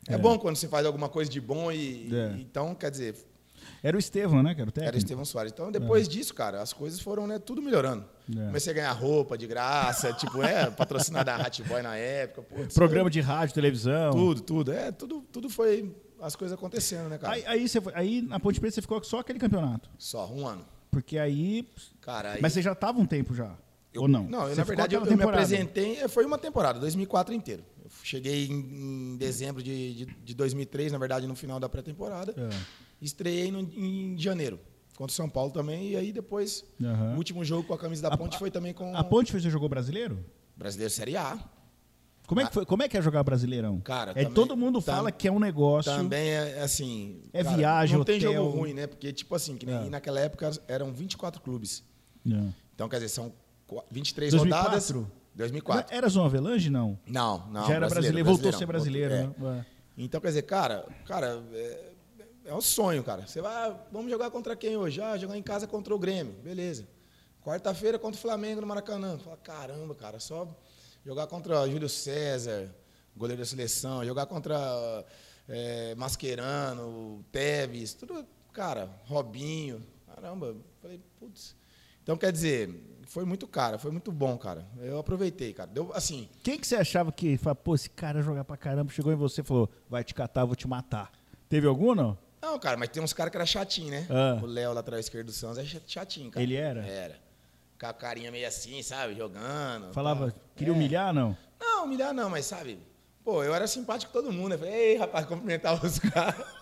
É, 0.05 0.15
É. 0.15 0.17
bom 0.17 0.37
quando 0.37 0.57
você 0.57 0.67
faz 0.67 0.85
alguma 0.85 1.07
coisa 1.07 1.31
de 1.31 1.39
bom 1.39 1.71
e, 1.71 2.09
É. 2.13 2.35
então, 2.41 2.75
quer 2.75 2.91
dizer, 2.91 3.15
Era 3.81 3.95
o 3.95 3.99
Estevão, 3.99 4.43
né, 4.43 4.53
cara? 4.53 4.67
O 4.69 4.71
técnico. 4.71 4.87
era 4.87 4.95
o 4.95 4.99
Estevão 4.99 5.25
Soares. 5.25 5.51
Então, 5.51 5.71
depois 5.71 6.07
disso, 6.07 6.33
cara, 6.33 6.61
as 6.61 6.73
coisas 6.73 6.99
foram, 6.99 7.25
né, 7.25 7.39
tudo 7.39 7.61
melhorando. 7.61 8.05
É. 8.37 8.45
Comecei 8.47 8.71
a 8.71 8.75
ganhar 8.75 8.91
roupa 8.91 9.37
de 9.37 9.47
graça, 9.47 10.11
tipo, 10.13 10.43
é, 10.43 10.69
patrocinada 10.69 11.31
da 11.37 11.43
Hat 11.43 11.63
Boy 11.63 11.81
na 11.81 11.95
época, 11.95 12.41
pô, 12.43 12.55
Programa 12.75 13.09
de 13.09 13.19
rádio, 13.21 13.55
televisão. 13.55 14.11
tudo, 14.11 14.41
tudo, 14.41 14.71
é, 14.73 14.91
tudo, 14.91 15.21
tudo 15.31 15.49
foi 15.49 15.95
as 16.21 16.35
coisas 16.35 16.55
acontecendo, 16.57 17.07
né, 17.09 17.17
cara? 17.17 17.33
Aí, 17.33 17.43
aí, 17.47 17.67
você 17.69 17.79
aí 17.93 18.21
na 18.21 18.39
Ponte 18.39 18.59
Preta 18.59 18.75
você 18.75 18.81
ficou 18.81 19.01
só 19.03 19.19
aquele 19.19 19.39
campeonato. 19.39 19.89
Só 19.97 20.27
um 20.31 20.45
ano. 20.45 20.65
Porque 20.91 21.17
aí. 21.17 21.67
Cara, 22.01 22.33
aí 22.33 22.41
Mas 22.41 22.53
você 22.53 22.61
já 22.61 22.73
tava 22.75 22.99
um 22.99 23.05
tempo 23.05 23.33
já. 23.35 23.55
Eu- 23.93 24.03
ou 24.03 24.07
não? 24.07 24.23
Não, 24.23 24.47
eu, 24.47 24.55
na 24.55 24.63
verdade 24.63 24.95
eu, 24.95 25.05
eu 25.05 25.17
me 25.17 25.23
apresentei, 25.23 25.97
é, 25.97 26.07
foi 26.07 26.25
uma 26.25 26.37
temporada, 26.37 26.79
2004 26.79 27.33
inteiro. 27.33 27.63
Eu 27.83 27.89
cheguei 28.03 28.47
em, 28.47 29.13
em 29.13 29.17
dezembro 29.17 29.63
de, 29.63 29.93
de, 29.93 30.05
de 30.05 30.33
2003, 30.35 30.91
na 30.91 30.97
verdade, 30.97 31.25
no 31.25 31.35
final 31.35 31.59
da 31.59 31.67
pré-temporada. 31.69 32.33
É. 32.37 32.49
Estreiei 33.01 33.51
no- 33.51 33.61
em 33.61 34.17
janeiro, 34.17 34.59
contra 34.95 35.11
o 35.11 35.15
São 35.15 35.29
Paulo 35.29 35.51
também. 35.51 35.89
E 35.91 35.95
aí 35.95 36.11
depois, 36.11 36.63
Aham. 36.83 37.13
o 37.13 37.17
último 37.17 37.43
jogo 37.45 37.67
com 37.67 37.73
a 37.73 37.77
camisa 37.77 38.01
da 38.03 38.09
A- 38.09 38.17
Ponte 38.17 38.37
foi 38.37 38.51
também 38.51 38.73
com 38.73 38.95
A 38.95 39.03
Ponte 39.03 39.31
você 39.31 39.49
jogou 39.49 39.69
brasileiro? 39.69 40.23
Brasileiro 40.55 40.91
Série 40.93 41.15
A. 41.15 41.39
Como 42.27 42.41
é, 42.41 42.45
que 42.45 42.53
foi, 42.53 42.65
como 42.65 42.83
é 42.83 42.87
que 42.89 42.97
é 42.97 43.01
jogar 43.01 43.23
brasileirão? 43.23 43.79
Cara, 43.79 44.11
é, 44.11 44.13
também- 44.15 44.33
todo 44.33 44.55
mundo 44.55 44.81
tam- 44.81 44.95
fala 44.97 45.11
que 45.11 45.27
é 45.27 45.31
um 45.31 45.39
negócio. 45.39 45.91
Também 45.91 46.29
é 46.29 46.59
assim. 46.61 47.21
É 47.33 47.41
viagem, 47.41 47.97
Não 47.97 48.03
tem 48.03 48.17
hotel. 48.17 48.33
jogo 48.33 48.49
ruim, 48.57 48.73
né? 48.73 48.85
Porque, 48.85 49.11
tipo 49.13 49.33
assim, 49.33 49.55
que 49.57 49.65
nem 49.65 49.75
É. 49.87 49.89
naquela 49.89 50.19
época 50.19 50.51
eram 50.67 50.91
24 50.91 51.41
clubes. 51.41 51.83
Não. 52.23 52.53
Então, 52.75 52.87
quer 52.89 52.97
dizer, 52.97 53.09
são 53.09 53.33
qu- 53.65 53.81
23 53.89 54.31
2004? 54.33 54.99
rodadas. 54.99 55.17
2004. 55.33 55.95
Era 55.95 56.09
Zona 56.09 56.25
Avelange, 56.25 56.69
não? 56.69 56.99
Não, 57.07 57.47
não. 57.47 57.65
Já 57.67 57.75
era 57.75 57.87
brasileiro, 57.87 58.27
voltou 58.29 58.49
a 58.49 58.53
ser 58.53 58.65
brasileiro. 58.65 59.13
É. 59.13 59.27
né? 59.39 59.65
Então, 59.97 60.19
quer 60.19 60.27
dizer, 60.27 60.41
cara, 60.43 60.85
cara, 61.05 61.41
é, 61.53 61.91
é 62.45 62.53
um 62.53 62.59
sonho, 62.61 63.03
cara. 63.03 63.25
Você 63.25 63.39
vai, 63.41 63.53
ah, 63.53 63.75
vamos 63.91 64.11
jogar 64.11 64.29
contra 64.31 64.55
quem 64.55 64.75
hoje? 64.75 65.01
Ah, 65.01 65.17
jogar 65.17 65.37
em 65.37 65.41
casa 65.43 65.65
contra 65.65 65.95
o 65.95 65.97
Grêmio, 65.97 66.33
beleza. 66.43 66.85
Quarta-feira 67.43 67.97
contra 67.97 68.17
o 68.17 68.21
Flamengo 68.21 68.59
no 68.61 68.67
Maracanã. 68.67 69.17
Fala, 69.17 69.37
caramba, 69.37 69.95
cara, 69.95 70.19
só 70.19 70.45
jogar 71.05 71.27
contra 71.27 71.67
Júlio 71.69 71.89
César, 71.89 72.73
goleiro 73.15 73.41
da 73.41 73.45
seleção, 73.45 74.05
jogar 74.05 74.25
contra 74.25 74.55
é, 75.47 75.95
Mascherano, 75.95 77.23
Tevez, 77.31 77.93
tudo, 77.93 78.25
cara, 78.53 78.89
Robinho, 79.05 79.83
caramba. 80.05 80.55
Falei, 80.81 80.99
putz. 81.19 81.55
Então, 82.03 82.17
quer 82.17 82.31
dizer, 82.31 82.73
foi 83.03 83.25
muito 83.25 83.47
cara, 83.47 83.77
foi 83.77 83.91
muito 83.91 84.11
bom, 84.11 84.37
cara. 84.37 84.65
Eu 84.79 84.99
aproveitei, 84.99 85.53
cara. 85.53 85.69
Deu, 85.69 85.91
assim, 85.93 86.29
Quem 86.43 86.57
que 86.57 86.65
você 86.65 86.75
achava 86.75 87.11
que, 87.11 87.37
fala, 87.37 87.55
pô, 87.55 87.75
esse 87.75 87.89
cara 87.89 88.21
jogar 88.21 88.43
pra 88.43 88.57
caramba, 88.57 88.91
chegou 88.91 89.11
em 89.11 89.15
você 89.15 89.41
e 89.41 89.43
falou, 89.43 89.69
vai 89.89 90.03
te 90.03 90.13
catar, 90.13 90.45
vou 90.45 90.55
te 90.55 90.67
matar. 90.67 91.11
Teve 91.49 91.67
algum, 91.67 91.93
não? 91.95 92.17
Não, 92.41 92.57
cara, 92.59 92.77
mas 92.77 92.89
tem 92.89 93.01
uns 93.01 93.13
caras 93.13 93.31
que 93.31 93.37
era 93.37 93.45
chatinho, 93.45 93.91
né? 93.91 94.07
Ah. 94.09 94.39
O 94.41 94.45
Léo, 94.45 94.73
lateral 94.73 94.99
esquerdo 94.99 95.27
do 95.27 95.31
Santos, 95.33 95.57
é 95.57 95.65
chatinho, 95.85 96.31
cara. 96.31 96.43
Ele 96.43 96.55
era? 96.55 96.85
Era. 96.85 97.26
Com 97.79 97.85
a 97.85 97.93
carinha 97.93 98.31
meio 98.31 98.47
assim, 98.47 98.81
sabe? 98.81 99.15
Jogando. 99.15 99.93
Falava, 99.93 100.31
tal. 100.31 100.41
queria 100.55 100.73
É. 100.73 100.75
humilhar, 100.75 101.13
não? 101.13 101.37
Não, 101.59 101.85
humilhar 101.85 102.13
não, 102.13 102.29
mas 102.29 102.45
sabe? 102.45 102.79
Pô, 103.23 103.43
eu 103.43 103.53
era 103.53 103.67
simpático 103.67 104.11
com 104.11 104.19
todo 104.21 104.31
mundo. 104.33 104.53
Eu 104.53 104.59
falei, 104.59 104.73
ei, 104.73 104.97
rapaz, 104.97 105.25
cumprimentava 105.25 105.85
os 105.85 105.99
caras. 105.99 106.45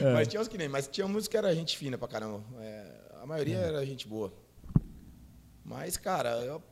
É. 0.00 0.12
Mas 0.12 0.28
tinha 0.28 0.40
uns 0.40 0.48
que 0.48 0.56
nem, 0.58 0.68
mas 0.68 0.86
tinha 0.88 1.06
muitos 1.06 1.28
que 1.28 1.36
era 1.36 1.54
gente 1.54 1.76
fina 1.76 1.96
pra 1.98 2.06
caramba. 2.08 2.42
É, 2.60 2.92
a 3.22 3.26
maioria 3.26 3.58
É. 3.58 3.68
era 3.68 3.84
gente 3.86 4.06
boa. 4.06 4.32
Mas, 5.64 5.96
cara, 5.96 6.30
eu- 6.44 6.62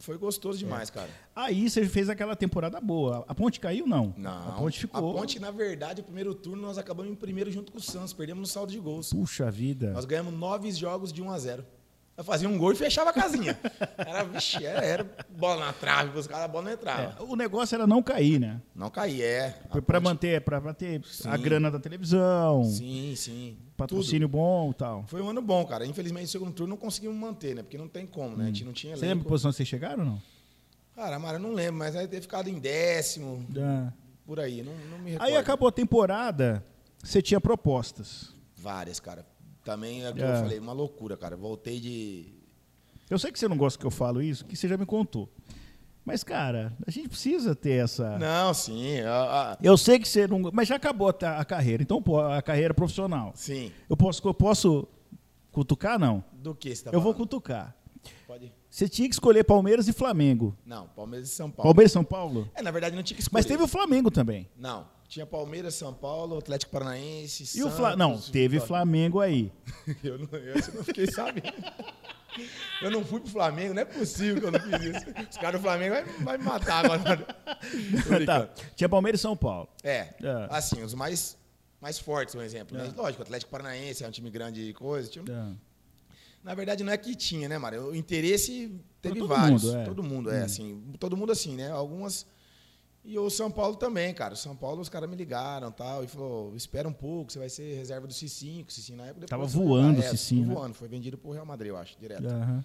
foi 0.00 0.16
gostoso 0.16 0.58
demais, 0.58 0.90
cara. 0.90 1.08
Aí 1.34 1.68
você 1.68 1.86
fez 1.86 2.08
aquela 2.08 2.34
temporada 2.36 2.80
boa. 2.80 3.24
A 3.28 3.34
ponte 3.34 3.60
caiu, 3.60 3.86
não? 3.86 4.14
Não. 4.16 4.48
A 4.48 4.52
ponte 4.52 4.80
ficou. 4.80 5.10
A 5.10 5.20
Ponte, 5.20 5.38
na 5.38 5.50
verdade, 5.50 6.00
o 6.00 6.04
primeiro 6.04 6.34
turno 6.34 6.62
nós 6.62 6.78
acabamos 6.78 7.12
em 7.12 7.14
primeiro 7.14 7.50
junto 7.50 7.72
com 7.72 7.78
o 7.78 7.80
Santos. 7.82 8.12
Perdemos 8.12 8.40
no 8.40 8.46
saldo 8.46 8.72
de 8.72 8.78
gols. 8.78 9.10
Puxa 9.10 9.50
vida. 9.50 9.92
Nós 9.92 10.04
ganhamos 10.04 10.32
nove 10.32 10.70
jogos 10.72 11.12
de 11.12 11.20
1 11.22 11.30
a 11.30 11.38
0 11.38 11.66
Eu 12.18 12.24
fazia 12.24 12.48
um 12.48 12.58
gol 12.58 12.72
e 12.72 12.74
fechava 12.74 13.10
a 13.10 13.12
casinha. 13.12 13.56
Era, 13.96 14.24
vixe, 14.24 14.64
era, 14.66 14.84
era 14.84 15.06
bola 15.30 15.66
na 15.66 15.72
trave, 15.72 16.18
os 16.18 16.26
caras 16.26 16.46
a 16.46 16.48
bola 16.48 16.64
não 16.64 16.72
entrava. 16.72 17.16
É, 17.16 17.22
o 17.22 17.36
negócio 17.36 17.76
era 17.76 17.86
não 17.86 18.02
cair, 18.02 18.40
né? 18.40 18.60
Não 18.74 18.90
caía, 18.90 19.24
é. 19.24 19.46
A 19.66 19.72
Foi 19.72 19.80
pra 19.80 20.00
Ponte- 20.00 20.10
manter, 20.10 20.40
pra 20.40 20.60
manter 20.60 21.00
a 21.24 21.36
Sim. 21.36 21.42
grana 21.42 21.70
da 21.70 21.78
televisão, 21.78 22.64
Sim, 22.64 23.14
sim. 23.16 23.56
Tudo. 23.56 23.72
patrocínio 23.76 24.26
bom 24.28 24.72
e 24.72 24.74
tal. 24.74 25.04
Foi 25.06 25.22
um 25.22 25.30
ano 25.30 25.40
bom, 25.40 25.64
cara. 25.64 25.86
Infelizmente, 25.86 26.22
no 26.24 26.28
segundo 26.28 26.52
turno 26.52 26.70
não 26.70 26.76
conseguimos 26.76 27.16
manter, 27.16 27.54
né? 27.54 27.62
Porque 27.62 27.78
não 27.78 27.86
tem 27.86 28.04
como, 28.04 28.36
né? 28.36 28.44
A 28.44 28.46
gente 28.48 28.64
não 28.64 28.72
tinha 28.72 28.96
Você 28.96 29.02
lembra 29.02 29.18
elenco. 29.18 29.28
posição 29.28 29.52
vocês 29.52 29.68
chegaram 29.68 30.00
ou 30.00 30.10
não? 30.10 30.22
Cara, 30.96 31.16
Mara, 31.20 31.36
eu 31.36 31.40
não 31.40 31.52
lembro, 31.52 31.74
mas 31.78 31.94
aí 31.94 32.08
ter 32.08 32.20
ficado 32.20 32.48
em 32.50 32.58
décimo, 32.58 33.46
Ah. 33.56 33.92
por 34.26 34.40
aí. 34.40 34.60
Não, 34.64 34.72
não 34.90 34.98
me 34.98 35.12
recordo. 35.12 35.28
Aí 35.30 35.36
acabou 35.36 35.68
a 35.68 35.72
temporada, 35.72 36.64
você 37.00 37.22
tinha 37.22 37.40
propostas. 37.40 38.32
Várias, 38.56 38.98
cara. 38.98 39.24
Também 39.64 40.02
é 40.04 40.10
o 40.10 40.14
que 40.14 40.22
É. 40.22 40.24
eu 40.24 40.36
falei, 40.42 40.58
uma 40.58 40.72
loucura, 40.72 41.16
cara. 41.16 41.36
Voltei 41.36 41.78
de. 41.80 42.26
Eu 43.10 43.18
sei 43.18 43.30
que 43.32 43.38
você 43.38 43.48
não 43.48 43.56
gosta 43.56 43.78
que 43.78 43.86
eu 43.86 43.90
falo 43.90 44.20
isso, 44.22 44.44
que 44.44 44.56
você 44.56 44.68
já 44.68 44.76
me 44.76 44.86
contou. 44.86 45.28
Mas, 46.04 46.24
cara, 46.24 46.72
a 46.86 46.90
gente 46.90 47.08
precisa 47.10 47.54
ter 47.54 47.84
essa. 47.84 48.18
Não, 48.18 48.54
sim. 48.54 49.00
a- 49.00 49.52
a- 49.52 49.58
Eu 49.62 49.76
sei 49.76 49.98
que 49.98 50.08
você 50.08 50.26
não. 50.26 50.40
Mas 50.52 50.68
já 50.68 50.76
acabou 50.76 51.08
a, 51.08 51.38
a 51.38 51.44
carreira, 51.44 51.82
então 51.82 52.02
a 52.34 52.40
carreira 52.40 52.72
profissional. 52.72 53.32
Sim. 53.34 53.70
Eu 53.90 53.96
posso, 53.96 54.26
eu 54.26 54.32
posso 54.34 54.88
cutucar, 55.52 55.98
não? 55.98 56.24
Do 56.32 56.54
que 56.54 56.74
você 56.74 56.84
tá 56.84 56.90
eu 56.92 57.00
vou 57.00 57.12
cutucar. 57.14 57.74
Pode. 58.26 58.50
Você 58.70 58.88
tinha 58.88 59.08
que 59.08 59.14
escolher 59.14 59.44
Palmeiras 59.44 59.88
e 59.88 59.92
Flamengo. 59.92 60.56
Não, 60.64 60.86
Palmeiras 60.88 61.28
e 61.28 61.32
São 61.32 61.50
Paulo. 61.50 61.68
Palmeiras 61.70 61.90
e 61.90 61.94
São 61.94 62.04
Paulo? 62.04 62.48
É, 62.54 62.62
na 62.62 62.70
verdade, 62.70 62.94
não 62.96 63.02
tinha 63.02 63.16
que 63.16 63.22
escolher. 63.22 63.38
Mas 63.38 63.46
teve 63.46 63.62
o 63.62 63.68
Flamengo 63.68 64.10
também. 64.10 64.48
Não. 64.56 64.86
Tinha 65.08 65.24
Palmeiras, 65.24 65.74
São 65.74 65.92
Paulo, 65.94 66.36
Atlético 66.38 66.70
Paranaense, 66.72 67.58
E 67.58 67.62
o 67.64 67.70
Flamengo? 67.70 67.98
Não, 67.98 68.12
Santos, 68.16 68.30
teve. 68.30 68.60
Flamengo 68.60 69.20
aí. 69.20 69.50
Eu 70.04 70.18
não, 70.18 70.28
eu 70.38 70.54
não 70.74 70.84
fiquei 70.84 71.06
sabendo. 71.10 71.52
Eu 72.82 72.90
não 72.92 73.04
fui 73.04 73.18
pro 73.18 73.28
Flamengo, 73.30 73.74
não 73.74 73.82
é 73.82 73.84
possível 73.84 74.38
que 74.40 74.46
eu 74.46 74.52
não 74.52 74.60
fiz 74.60 74.80
isso. 74.96 75.06
Os 75.28 75.36
caras 75.38 75.60
do 75.60 75.64
Flamengo 75.64 75.96
vai, 76.20 76.38
me 76.38 76.44
matar 76.44 76.84
agora. 76.84 77.26
Tá. 78.24 78.48
Tinha 78.76 78.88
Palmeiras 78.88 79.20
e 79.20 79.22
São 79.22 79.36
Paulo. 79.36 79.68
É, 79.82 80.14
É. 80.22 80.46
assim, 80.50 80.80
os 80.82 80.94
mais, 80.94 81.36
mais 81.80 81.98
fortes, 81.98 82.36
um 82.36 82.42
exemplo. 82.42 82.78
Né? 82.78 82.92
Lógico, 82.96 83.22
o 83.22 83.24
Atlético 83.24 83.50
Paranaense 83.50 84.04
é 84.04 84.08
um 84.08 84.12
time 84.12 84.30
grande 84.30 84.60
e 84.60 84.72
coisa. 84.72 85.08
tinha- 85.10 85.24
É. 85.28 85.52
Na 86.44 86.54
verdade, 86.54 86.84
não 86.84 86.92
é 86.92 86.96
que 86.96 87.16
tinha, 87.16 87.48
né, 87.48 87.58
Mário? 87.58 87.88
O 87.88 87.96
interesse 87.96 88.72
teve 89.02 89.18
todo 89.18 89.26
vários. 89.28 89.64
mundo, 89.64 89.76
é. 89.76 89.84
Todo 89.84 90.02
mundo, 90.04 90.30
é, 90.30 90.42
assim. 90.42 90.80
Todo 91.00 91.16
mundo 91.16 91.32
assim, 91.32 91.56
né? 91.56 91.70
Algumas. 91.72 92.24
E 93.08 93.18
o 93.18 93.30
São 93.30 93.50
Paulo 93.50 93.74
também, 93.74 94.12
cara. 94.12 94.34
O 94.34 94.36
São 94.36 94.54
Paulo, 94.54 94.82
os 94.82 94.90
caras 94.90 95.08
me 95.08 95.16
ligaram 95.16 95.72
tal, 95.72 96.04
e 96.04 96.06
falou: 96.06 96.54
espera 96.54 96.86
um 96.86 96.92
pouco, 96.92 97.32
você 97.32 97.38
vai 97.38 97.48
ser 97.48 97.74
reserva 97.74 98.06
do 98.06 98.12
Cicinho. 98.12 98.62
que 98.66 98.70
O 98.70 98.74
Cicinho 98.74 98.98
na 98.98 99.04
época. 99.04 99.20
depois 99.20 99.30
Tava 99.30 99.46
voando 99.46 99.98
o 99.98 100.04
é, 100.04 100.10
Cicinho, 100.10 100.46
né? 100.46 100.54
voando. 100.54 100.74
Foi 100.74 100.86
vendido 100.88 101.16
pro 101.16 101.30
Real 101.30 101.46
Madrid, 101.46 101.70
eu 101.70 101.78
acho, 101.78 101.98
direto. 101.98 102.26
Aham. 102.26 102.62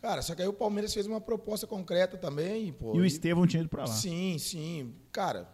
Cara, 0.00 0.22
só 0.22 0.36
que 0.36 0.42
aí 0.42 0.46
o 0.46 0.52
Palmeiras 0.52 0.94
fez 0.94 1.04
uma 1.04 1.20
proposta 1.20 1.66
concreta 1.66 2.16
também, 2.16 2.72
pô. 2.72 2.94
E 2.94 3.00
o 3.00 3.04
Estevão 3.04 3.44
tinha 3.44 3.60
ido 3.60 3.68
pra 3.68 3.86
lá. 3.86 3.88
Sim, 3.88 4.38
sim. 4.38 4.94
Cara, 5.10 5.48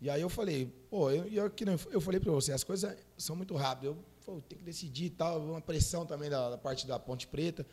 e 0.00 0.10
aí 0.10 0.20
eu 0.20 0.28
falei, 0.28 0.66
pô, 0.90 1.08
eu, 1.08 1.28
eu, 1.28 1.52
eu 1.92 2.00
falei 2.00 2.18
pra 2.18 2.32
você, 2.32 2.52
as 2.52 2.64
coisas 2.64 2.92
são 3.16 3.36
muito 3.36 3.54
rápidas. 3.54 3.94
Eu 3.94 4.04
pô, 4.26 4.40
tenho 4.48 4.58
que 4.58 4.64
decidir 4.64 5.04
e 5.04 5.10
tal, 5.10 5.40
uma 5.40 5.60
pressão 5.60 6.04
também 6.04 6.28
da, 6.28 6.50
da 6.50 6.58
parte 6.58 6.88
da 6.88 6.98
Ponte 6.98 7.28
Preta, 7.28 7.64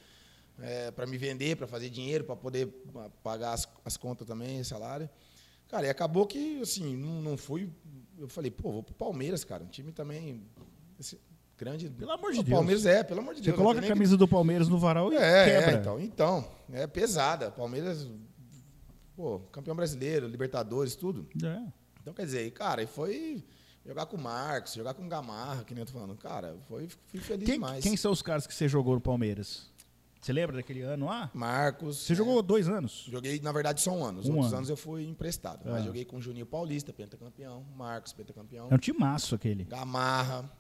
é, 0.59 0.91
para 0.91 1.07
me 1.07 1.17
vender, 1.17 1.55
para 1.55 1.65
fazer 1.65 1.89
dinheiro, 1.89 2.23
para 2.23 2.35
poder 2.35 2.71
ah, 2.97 3.09
pagar 3.23 3.53
as, 3.53 3.67
as 3.83 3.97
contas 3.97 4.27
também, 4.27 4.63
salário. 4.63 5.09
Cara, 5.69 5.86
e 5.88 5.89
acabou 5.89 6.25
que, 6.27 6.60
assim, 6.62 6.97
não, 6.97 7.21
não 7.21 7.38
fui. 7.38 7.69
Eu 8.17 8.27
falei, 8.27 8.51
pô, 8.51 8.71
vou 8.71 8.84
pro 8.84 8.93
Palmeiras, 8.93 9.43
cara. 9.45 9.63
Um 9.63 9.67
time 9.67 9.91
também. 9.91 10.43
esse 10.99 11.17
grande. 11.58 11.89
Pelo 11.89 12.12
amor 12.12 12.34
de 12.34 12.39
o 12.39 12.43
Deus. 12.43 12.55
Palmeiras 12.58 12.86
é, 12.86 13.03
pelo 13.03 13.19
amor 13.21 13.34
de 13.36 13.39
Você 13.41 13.45
Deus. 13.45 13.58
coloca 13.58 13.73
não 13.75 13.79
a 13.79 13.82
nem 13.82 13.89
que- 13.89 13.93
camisa 13.95 14.17
do 14.17 14.27
Palmeiras 14.27 14.67
no 14.67 14.77
varal 14.79 15.12
e 15.13 15.15
é, 15.15 15.45
quebra. 15.45 15.71
é, 15.71 15.79
então, 15.79 15.99
então, 15.99 16.51
é 16.73 16.88
pesada. 16.88 17.51
Palmeiras, 17.51 18.08
pô, 19.15 19.39
campeão 19.51 19.75
brasileiro, 19.75 20.27
Libertadores, 20.27 20.95
tudo. 20.95 21.27
É. 21.43 21.62
Então, 22.01 22.13
quer 22.13 22.25
dizer, 22.25 22.49
cara, 22.51 22.82
e 22.82 22.88
foi 22.88 23.43
jogar 23.86 24.05
com 24.05 24.17
o 24.17 24.21
Marcos, 24.21 24.73
jogar 24.73 24.93
com 24.93 25.05
o 25.05 25.10
Gamarra, 25.10 25.63
que 25.63 25.73
nem 25.73 25.82
eu 25.82 25.86
tô 25.86 25.93
falando. 25.93 26.15
Cara, 26.15 26.55
foi, 26.67 26.88
fui 27.08 27.19
feliz 27.19 27.45
Quem, 27.45 27.55
demais. 27.55 27.84
quem 27.84 27.95
são 27.97 28.12
os 28.12 28.21
caras 28.21 28.47
que 28.47 28.53
você 28.53 28.67
jogou 28.67 28.95
no 28.95 29.01
Palmeiras? 29.01 29.69
Você 30.19 30.34
lembra 30.34 30.58
daquele 30.58 30.82
ano 30.82 31.05
lá? 31.05 31.32
Marcos. 31.34 31.97
Você 31.99 32.13
é, 32.13 32.15
jogou 32.15 32.41
dois 32.41 32.67
anos. 32.67 33.05
Joguei, 33.10 33.39
na 33.39 33.51
verdade, 33.53 33.79
só 33.82 33.91
um 33.91 34.03
ano. 34.03 34.19
Os 34.19 34.27
Um 34.27 34.34
outros 34.34 34.47
ano. 34.47 34.58
anos 34.58 34.69
eu 34.69 34.75
fui 34.77 35.05
emprestado. 35.05 35.62
Ah. 35.65 35.71
Mas 35.71 35.86
joguei 35.86 36.03
com 36.03 36.17
o 36.17 36.21
Juninho 36.21 36.45
Paulista, 36.45 36.91
pentacampeão. 36.91 37.63
Marcos, 37.75 38.12
pentacampeão. 38.12 38.67
É 38.69 38.75
um 38.75 38.77
timaço 38.77 39.36
aquele. 39.36 39.63
Gamarra, 39.63 40.51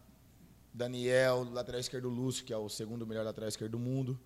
Daniel, 0.73 1.43
lateral 1.51 1.79
esquerdo 1.81 2.07
Lúcio, 2.09 2.45
que 2.45 2.53
é 2.53 2.57
o 2.57 2.69
segundo 2.69 3.05
melhor 3.05 3.25
lateral 3.25 3.49
esquerdo 3.49 3.71
do 3.73 3.79
mundo. 3.79 4.19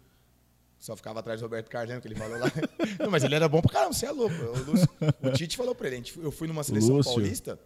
Só 0.78 0.96
ficava 0.96 1.20
atrás 1.22 1.40
do 1.40 1.44
Roberto 1.44 1.70
Carlos, 1.70 1.98
que 2.00 2.08
ele 2.08 2.16
falou 2.16 2.38
lá. 2.38 2.46
Não, 3.00 3.10
mas 3.10 3.24
ele 3.24 3.34
era 3.34 3.48
bom 3.48 3.62
pra 3.62 3.72
caramba, 3.72 3.94
você 3.94 4.06
é 4.06 4.12
louco. 4.12 4.36
O, 4.36 4.64
Lúcio, 4.72 4.88
o 5.24 5.32
Tite 5.32 5.56
falou 5.56 5.74
pra 5.74 5.88
ele. 5.88 6.04
Eu 6.18 6.30
fui 6.32 6.48
numa 6.48 6.64
seleção 6.64 6.98
Lúcio. 6.98 7.12
paulista. 7.14 7.60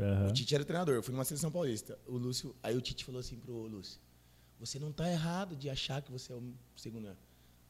Aham. 0.00 0.28
O 0.28 0.32
Tite 0.32 0.54
era 0.54 0.64
treinador, 0.64 0.94
eu 0.94 1.02
fui 1.02 1.12
numa 1.12 1.24
seleção 1.24 1.50
paulista. 1.52 1.98
O 2.06 2.16
Lúcio, 2.16 2.56
aí 2.62 2.74
o 2.74 2.80
Tite 2.80 3.04
falou 3.04 3.20
assim 3.20 3.36
pro 3.38 3.52
Lúcio: 3.66 4.00
Você 4.58 4.78
não 4.78 4.90
tá 4.92 5.10
errado 5.10 5.54
de 5.54 5.68
achar 5.68 6.00
que 6.02 6.10
você 6.10 6.32
é 6.32 6.36
o 6.36 6.42
segundo. 6.76 7.16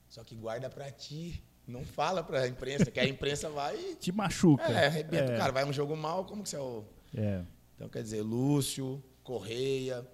Só 0.08 0.22
que 0.22 0.34
guarda 0.36 0.70
pra 0.70 0.90
ti. 0.90 1.42
Não 1.66 1.84
fala 1.84 2.22
pra 2.22 2.46
imprensa, 2.46 2.90
que 2.92 3.00
a 3.00 3.08
imprensa 3.08 3.50
vai. 3.50 3.76
e- 3.76 3.94
Te 4.00 4.12
machuca. 4.12 4.62
É, 4.64 4.86
arrebenta. 4.86 5.32
É. 5.32 5.36
Cara, 5.38 5.52
vai 5.52 5.64
um 5.64 5.72
jogo 5.72 5.96
mal, 5.96 6.24
como 6.24 6.42
que 6.44 6.48
você 6.48 6.56
é 6.56 6.60
o. 6.60 6.84
É. 7.14 7.42
Então, 7.74 7.88
quer 7.88 8.02
dizer, 8.02 8.22
Lúcio, 8.22 9.02
Correia, 9.24 10.06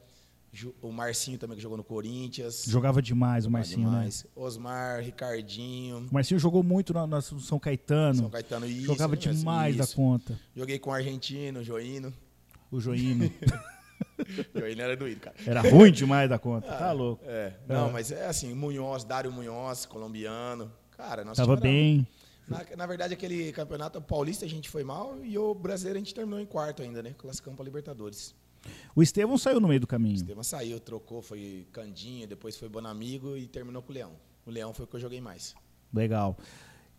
o 0.81 0.91
Marcinho 0.91 1.39
também 1.39 1.57
que 1.57 1.63
jogou 1.63 1.77
no 1.77 1.85
Corinthians. 1.85 2.65
Jogava 2.67 3.03
demais 3.03 3.45
o 3.45 3.51
Marcinho, 3.51 3.89
né? 3.91 3.97
demais. 3.99 4.27
Osmar, 4.35 5.03
Ricardinho, 5.03 5.99
O 6.11 6.15
Marcinho 6.15 6.41
jogou 6.41 6.63
muito 6.63 6.93
na, 6.95 7.07
na 7.07 7.21
São 7.21 7.59
Caetano. 7.59 8.15
São 8.21 8.31
Caetano 8.31 8.67
isso. 8.67 8.87
jogava 8.87 9.15
né? 9.15 9.21
demais 9.21 9.77
da 9.77 9.85
Isso. 9.85 9.95
conta. 9.95 10.41
Joguei 10.57 10.79
com 10.79 10.89
o 10.91 10.93
argentino, 10.95 11.61
o 11.61 11.65
Joino. 11.65 12.13
O 12.71 12.81
Joino. 12.81 13.31
Joino 14.55 14.83
era 14.83 14.97
doído, 14.97 15.21
cara. 15.21 15.37
Era 15.47 15.61
ruim 15.63 15.93
demais 15.93 16.29
da 16.29 16.39
conta. 16.39 16.69
Tá 16.69 16.93
louco. 16.93 17.23
É, 17.27 17.55
não, 17.69 17.89
É. 17.89 17.93
mas 17.93 18.11
é 18.13 18.27
assim, 18.27 18.55
Munhoz, 18.55 19.05
Dário 19.05 19.31
Munhoz, 19.33 19.87
colombiano. 19.87 20.71
Cara, 20.97 21.25
nós 21.25 21.37
Tava 21.37 21.57
bem. 21.57 22.07
Na, 22.49 22.65
na 22.77 22.87
verdade, 22.87 23.15
aquele 23.15 23.53
campeonato 23.53 24.01
paulista 24.01 24.45
a 24.45 24.49
gente 24.49 24.69
foi 24.69 24.85
mal 24.85 25.17
e 25.25 25.39
o 25.39 25.55
brasileiro 25.55 25.97
a 25.99 26.01
gente 26.01 26.15
terminou 26.15 26.41
em 26.41 26.47
quarto 26.47 26.83
ainda, 26.83 27.03
né? 27.03 27.15
Classificamos 27.17 27.57
para 27.57 27.65
Libertadores. 27.65 28.35
O 28.95 29.03
Estevão 29.03 29.37
saiu 29.39 29.61
no 29.61 29.67
meio 29.69 29.81
do 29.81 29.87
caminho. 29.87 30.15
Estevam 30.17 30.43
saiu, 30.43 30.79
trocou, 30.79 31.23
foi 31.23 31.67
Candinha, 31.73 32.27
depois 32.27 32.57
foi 32.57 32.69
Bonamigo 32.69 33.37
e 33.37 33.47
terminou 33.47 33.83
com 33.83 33.91
o 33.91 33.95
Leão. 33.95 34.13
O 34.47 34.51
Leão 34.51 34.73
foi 34.75 34.85
o 34.85 34.89
que 34.89 34.97
eu 34.97 35.01
joguei 35.01 35.21
mais. 35.21 35.55
Legal. 35.93 36.37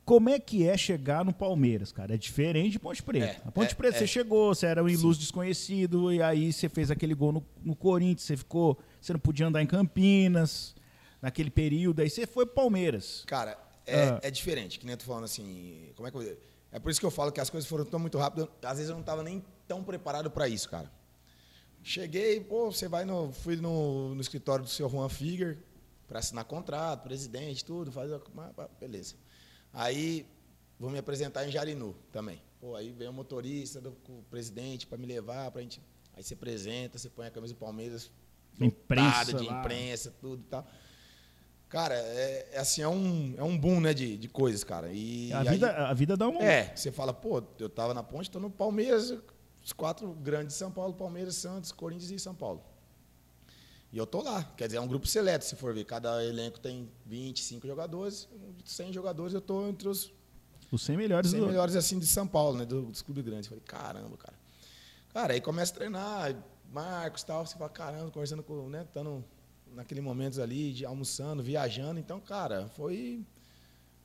Como 0.06 0.30
é 0.30 0.38
que 0.38 0.68
é 0.68 0.76
chegar 0.76 1.24
no 1.24 1.34
Palmeiras, 1.34 1.92
cara? 1.92 2.14
É 2.16 2.18
diferente 2.18 2.74
de 2.74 2.80
Ponte 2.80 3.02
Preta. 3.02 3.26
É, 3.26 3.42
a 3.46 3.52
Ponte 3.52 3.72
é, 3.72 3.76
Preta, 3.76 3.96
é. 3.96 4.00
você 4.00 4.08
chegou, 4.08 4.54
você 4.54 4.66
era 4.66 4.84
um 4.84 4.90
ilustre 4.90 5.24
desconhecido, 5.24 6.12
e 6.12 6.22
aí 6.22 6.52
você 6.52 6.68
fez 6.68 6.92
aquele 6.92 7.14
gol 7.14 7.32
no, 7.32 7.46
no 7.64 7.76
Corinthians, 7.76 8.24
você 8.24 8.36
ficou. 8.36 8.78
Você 9.00 9.14
não 9.14 9.20
podia 9.20 9.48
andar 9.48 9.62
em 9.62 9.68
Campinas 9.68 10.76
naquele 11.22 11.50
período, 11.50 12.02
aí 12.02 12.10
você 12.10 12.28
foi 12.28 12.46
pro 12.46 12.56
Palmeiras. 12.56 13.24
Cara, 13.26 13.58
é, 13.86 14.10
Ah. 14.10 14.20
é 14.22 14.30
diferente, 14.30 14.78
que 14.78 14.86
nem 14.86 14.94
eu 14.94 14.98
tô 14.98 15.06
falando 15.06 15.24
assim. 15.24 15.90
Como 15.96 16.06
é 16.08 16.12
que 16.12 16.18
eu, 16.18 16.38
É 16.72 16.80
por 16.80 16.90
isso 16.92 17.00
que 17.00 17.06
eu 17.06 17.12
falo 17.12 17.32
que 17.32 17.40
as 17.40 17.50
coisas 17.50 17.70
foram 17.70 17.86
tão 17.86 18.00
muito 18.00 18.18
rápido. 18.18 18.50
Às 18.62 18.78
vezes 18.78 18.90
eu 18.90 18.96
não 18.96 19.02
estava 19.02 19.24
nem 19.24 19.42
tão 19.68 19.84
preparado 19.84 20.30
para 20.30 20.48
isso, 20.50 20.70
cara. 20.70 20.92
Cheguei, 21.82 22.40
pô, 22.42 22.72
você 22.72 22.88
vai 22.88 23.06
no. 23.06 23.32
Fui 23.32 23.56
no, 23.56 24.16
no 24.16 24.22
escritório 24.22 24.64
do 24.66 24.70
seu 24.70 24.90
Juan 24.90 25.08
Figuer 25.10 25.58
para 26.08 26.20
assinar 26.20 26.46
contrato, 26.46 27.04
presidente, 27.04 27.64
tudo, 27.64 27.92
fazer. 27.92 28.20
Beleza. 28.80 29.16
Aí 29.74 30.26
vou 30.80 30.90
me 30.90 30.98
apresentar 31.00 31.48
em 31.48 31.52
Jarinu 31.52 31.96
também. 32.12 32.42
Pô, 32.62 32.76
aí 32.76 32.92
vem 32.92 33.08
o 33.08 33.14
motorista 33.14 33.82
do 33.82 33.90
o 34.08 34.24
presidente 34.30 34.86
para 34.88 34.98
me 34.98 35.06
levar, 35.08 35.50
pra 35.52 35.62
gente. 35.62 35.82
Aí 36.16 36.24
você 36.24 36.34
apresenta, 36.36 36.98
você 36.98 37.10
põe 37.10 37.26
a 37.28 37.32
camisa 37.32 37.54
do 37.54 37.58
Palmeiras, 37.60 38.12
Imprensa 38.62 39.34
de 39.34 39.44
lá. 39.48 39.60
imprensa, 39.62 40.14
tudo 40.22 40.42
e 40.42 40.50
tal. 40.50 40.66
Cara, 41.68 41.96
é, 41.96 42.50
é 42.54 42.60
assim, 42.60 42.84
é 42.84 42.88
um, 42.88 43.34
é 43.36 43.44
um 43.44 43.58
boom, 43.58 43.80
né, 43.82 43.96
de, 43.96 44.16
de 44.16 44.28
coisas, 44.28 44.64
cara. 44.64 44.92
E 44.94 45.34
A 45.34 45.40
aí- 45.40 45.50
vida, 45.50 45.72
a 45.88 45.94
vida 45.94 46.16
dá 46.16 46.28
um. 46.30 46.40
é, 46.40 46.72
você 46.76 46.92
fala, 46.92 47.12
pô, 47.12 47.44
eu 47.58 47.68
tava 47.68 47.96
na 47.96 48.04
ponte, 48.04 48.30
tô 48.30 48.40
no 48.40 48.52
Palmeiras, 48.52 49.12
os 49.64 49.74
quatro 49.74 50.14
grandes 50.14 50.54
de 50.54 50.60
São 50.60 50.70
Paulo, 50.72 50.94
Palmeiras, 50.94 51.36
Santos, 51.36 51.72
Corinthians 51.72 52.12
e 52.12 52.20
São 52.20 52.36
Paulo. 52.36 52.64
E 53.94 53.98
eu 53.98 54.08
tô 54.08 54.22
lá. 54.24 54.44
Quer 54.58 54.66
dizer, 54.66 54.78
é 54.78 54.82
um 54.82 54.88
grupo 54.88 55.06
seleto, 55.08 55.46
se 55.46 55.56
for 55.56 55.72
ver. 55.74 55.86
Cada 55.86 56.26
elenco 56.26 56.60
tem 56.60 56.90
25 57.06 57.68
jogadores, 57.68 58.28
100 58.66 58.92
jogadores, 58.92 59.34
eu 59.36 59.40
tô 59.42 59.68
entre 59.68 59.88
os 59.88 60.12
Os 60.72 60.82
100 60.82 60.98
melhores 60.98 61.30
100 61.30 61.40
do. 61.40 61.46
melhores 61.48 61.76
assim 61.76 62.00
de 62.00 62.08
São 62.08 62.28
Paulo, 62.28 62.58
né? 62.58 62.66
do- 62.66 62.88
Dos 62.88 63.04
clubes 63.04 63.24
grandes. 63.24 63.48
Falei, 63.48 63.64
caramba, 63.66 64.18
cara. 64.18 64.38
Cara, 65.14 65.34
aí 65.34 65.40
começa 65.42 65.72
a 65.72 65.76
treinar, 65.76 66.44
Marcos 66.72 67.22
e 67.22 67.26
tal, 67.28 67.46
você 67.46 67.56
fala, 67.56 67.70
caramba, 67.70 68.10
conversando 68.10 68.42
com, 68.42 68.68
né? 68.68 68.84
Tando 68.92 69.24
naquele 69.76 70.02
momento 70.02 70.42
ali, 70.42 70.74
de 70.74 70.86
almoçando, 70.86 71.44
viajando. 71.44 72.00
Então, 72.00 72.20
cara, 72.20 72.68
foi 72.70 73.24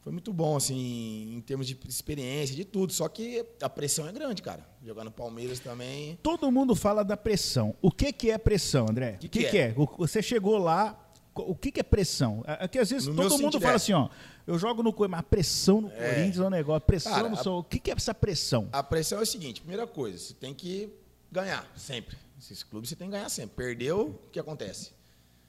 foi 0.00 0.12
muito 0.12 0.32
bom, 0.32 0.56
assim, 0.56 1.34
em 1.34 1.40
termos 1.40 1.66
de 1.66 1.78
experiência, 1.88 2.54
de 2.54 2.64
tudo. 2.64 2.92
Só 2.92 3.08
que 3.08 3.44
a 3.60 3.68
pressão 3.68 4.08
é 4.08 4.12
grande, 4.12 4.42
cara. 4.42 4.66
Jogar 4.84 5.04
no 5.04 5.10
Palmeiras 5.10 5.58
também. 5.58 6.18
Todo 6.22 6.50
mundo 6.50 6.74
fala 6.74 7.04
da 7.04 7.16
pressão. 7.16 7.74
O 7.82 7.90
que, 7.90 8.12
que 8.12 8.30
é 8.30 8.38
pressão, 8.38 8.86
André? 8.88 9.16
O 9.16 9.18
que, 9.18 9.28
que, 9.28 9.44
que, 9.44 9.58
é? 9.58 9.68
é? 9.68 9.74
Você 9.98 10.22
chegou 10.22 10.56
lá. 10.58 11.04
O 11.34 11.54
que, 11.54 11.70
que 11.70 11.80
é 11.80 11.84
pressão? 11.84 12.42
É, 12.46 12.64
é 12.64 12.68
que 12.68 12.78
às 12.78 12.90
vezes 12.90 13.06
no 13.06 13.14
todo 13.14 13.38
mundo 13.38 13.60
fala 13.60 13.74
é. 13.74 13.76
assim, 13.76 13.92
ó. 13.92 14.08
Eu 14.46 14.58
jogo 14.58 14.82
no 14.82 14.94
mas 15.08 15.20
a 15.20 15.22
pressão 15.22 15.82
no 15.82 15.88
é. 15.88 16.14
Corinthians 16.14 16.38
é 16.38 16.46
um 16.46 16.50
negócio. 16.50 16.80
Pressão 16.80 17.12
cara, 17.12 17.28
no 17.28 17.36
São. 17.36 17.58
O 17.58 17.62
que, 17.62 17.78
que 17.78 17.90
é 17.90 17.94
essa 17.94 18.14
pressão? 18.14 18.68
A 18.72 18.82
pressão 18.82 19.18
é 19.18 19.22
o 19.22 19.26
seguinte: 19.26 19.60
primeira 19.60 19.86
coisa, 19.86 20.16
você 20.16 20.32
tem 20.32 20.54
que 20.54 20.88
ganhar 21.30 21.70
sempre. 21.76 22.16
Esses 22.40 22.62
clubes 22.62 22.88
você 22.88 22.96
tem 22.96 23.08
que 23.08 23.12
ganhar 23.12 23.28
sempre. 23.28 23.54
Perdeu, 23.54 24.18
o 24.26 24.30
que 24.30 24.40
acontece? 24.40 24.92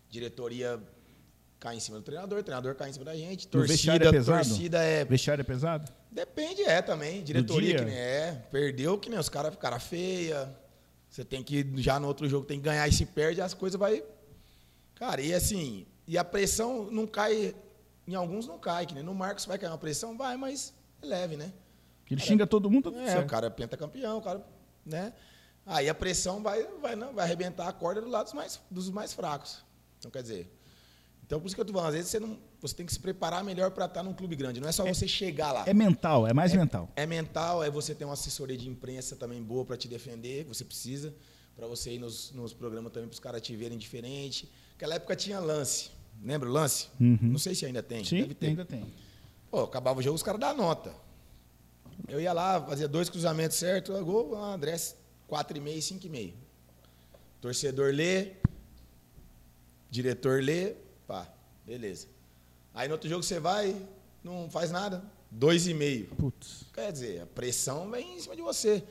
Diretoria 0.09 0.79
cai 1.60 1.76
em 1.76 1.80
cima 1.80 1.98
do 1.98 2.04
treinador, 2.04 2.39
o 2.39 2.43
treinador 2.43 2.74
cai 2.76 2.89
em 2.89 2.93
cima 2.93 3.06
da 3.06 3.15
gente, 3.15 3.48
torcida, 3.48 4.08
é 4.08 4.12
pesado? 4.12 4.48
torcida 4.48 4.82
é. 4.82 5.04
Vestiário 5.04 5.41
é 5.41 5.43
pesado? 5.43 5.91
Depende, 6.10 6.63
é 6.63 6.82
também. 6.82 7.22
Diretoria 7.22 7.80
que 7.80 7.86
nem 7.86 7.95
é. 7.95 8.43
Perdeu, 8.50 8.98
que 8.98 9.10
nem 9.10 9.19
os 9.19 9.30
caras 9.30 9.54
ficaram 9.54 9.80
feia. 9.80 10.56
Você 11.10 11.26
tem 11.26 11.43
que, 11.43 11.67
já 11.76 12.00
no 12.00 12.08
outro 12.08 12.30
jogo, 12.30 12.45
tem 12.45 12.60
que 12.60 12.65
ganhar 12.65 12.88
e 12.88 12.93
se 12.93 13.06
perde, 13.06 13.41
as 13.41 13.54
coisas 13.54 13.78
vai. 13.80 14.04
Cara, 14.95 15.22
e 15.22 15.34
assim, 15.34 15.86
e 16.08 16.17
a 16.17 16.24
pressão 16.24 16.89
não 16.91 17.06
cai. 17.06 17.56
Em 18.08 18.15
alguns 18.15 18.48
não 18.48 18.58
cai, 18.58 18.86
que 18.86 18.93
nem 18.93 19.04
no 19.04 19.13
Marcos 19.13 19.45
vai 19.45 19.58
cair 19.58 19.69
uma 19.69 19.78
pressão, 19.78 20.17
vai, 20.17 20.36
mas 20.36 20.74
é 21.02 21.06
leve, 21.06 21.36
né? 21.36 21.52
Que 22.06 22.13
ele 22.13 22.22
cara, 22.22 22.32
xinga 22.32 22.48
todo 22.48 22.69
mundo. 22.72 22.95
É, 22.98 23.08
certo. 23.08 23.26
o 23.26 23.30
cara 23.30 23.48
é 23.48 23.50
pentacampeão, 23.50 24.17
o 24.17 24.22
cara, 24.22 24.43
né? 24.86 25.13
Aí 25.65 25.88
a 25.88 25.93
pressão 25.93 26.41
vai, 26.41 26.63
vai, 26.82 26.95
não, 26.95 27.13
vai 27.13 27.26
arrebentar 27.26 27.67
a 27.67 27.74
corda 27.74 28.02
do 28.02 28.10
lado 28.10 28.26
dos 28.26 28.34
mais, 28.34 28.60
dos 28.72 28.89
mais 28.89 29.13
fracos. 29.13 29.63
Então, 30.00 30.10
quer 30.10 30.24
dizer, 30.24 30.52
então, 31.29 31.39
por 31.39 31.45
isso 31.45 31.55
que 31.55 31.61
eu 31.61 31.63
estou 31.63 31.75
falando, 31.75 31.89
às 31.89 31.93
vezes 31.93 32.09
você, 32.09 32.19
não, 32.19 32.39
você 32.59 32.73
tem 32.73 32.83
que 32.87 32.91
se 32.91 32.99
preparar 32.99 33.43
melhor 33.43 33.69
para 33.69 33.85
estar 33.85 34.01
num 34.01 34.15
clube 34.15 34.35
grande. 34.35 34.59
Não 34.59 34.67
é 34.67 34.71
só 34.71 34.83
é, 34.83 34.91
você 34.91 35.07
chegar 35.07 35.51
lá. 35.51 35.63
É 35.67 35.75
mental, 35.75 36.25
é 36.25 36.33
mais 36.33 36.55
é, 36.55 36.57
mental. 36.57 36.89
É 36.95 37.05
mental, 37.05 37.63
é 37.63 37.69
você 37.69 37.93
ter 37.93 38.03
uma 38.03 38.15
assessoria 38.15 38.57
de 38.57 38.67
imprensa 38.67 39.15
também 39.15 39.39
boa 39.39 39.63
para 39.63 39.77
te 39.77 39.87
defender, 39.87 40.43
você 40.45 40.65
precisa, 40.65 41.13
para 41.55 41.67
você 41.67 41.93
ir 41.93 41.99
nos, 41.99 42.31
nos 42.31 42.51
programas 42.51 42.91
também 42.91 43.07
para 43.07 43.13
os 43.13 43.19
caras 43.19 43.43
te 43.43 43.55
verem 43.55 43.77
diferente. 43.77 44.49
Naquela 44.71 44.95
época 44.95 45.15
tinha 45.15 45.39
lance. 45.39 45.91
Lembra 46.19 46.49
o 46.49 46.51
lance? 46.51 46.87
Uhum. 46.99 47.19
Não 47.21 47.37
sei 47.37 47.53
se 47.53 47.63
ainda 47.63 47.83
tem. 47.83 48.03
Sim, 48.03 48.21
Deve 48.21 48.33
ter. 48.33 48.47
ainda 48.47 48.65
tem. 48.65 48.83
Pô, 49.51 49.61
acabava 49.61 49.99
o 49.99 50.01
jogo, 50.01 50.15
os 50.15 50.23
caras 50.23 50.41
davam 50.41 50.65
nota. 50.65 50.91
Eu 52.07 52.19
ia 52.19 52.33
lá, 52.33 52.59
fazia 52.59 52.87
dois 52.87 53.07
cruzamentos 53.07 53.55
certo, 53.55 53.93
gol, 54.03 54.35
André 54.35 54.75
4,5 55.29 55.67
e 55.67 56.09
5,5. 56.09 56.33
Torcedor 57.39 57.93
lê, 57.93 58.31
diretor 59.91 60.41
lê, 60.41 60.88
Pá, 61.10 61.28
beleza. 61.65 62.06
Aí 62.72 62.88
no 62.88 62.93
outro 62.93 63.10
jogo 63.10 63.24
você 63.24 63.39
vai, 63.39 63.76
não 64.24 64.48
faz 64.48 64.69
nada. 64.69 65.04
Dois 65.32 65.65
e 65.65 65.74
meio. 65.74 66.06
Putz. 66.06 66.65
Quer 66.72 66.91
dizer, 66.91 67.22
a 67.24 67.26
pressão 67.26 67.89
vem 67.89 68.17
em 68.17 68.19
cima 68.19 68.36
de 68.36 68.43
você. 68.43 68.84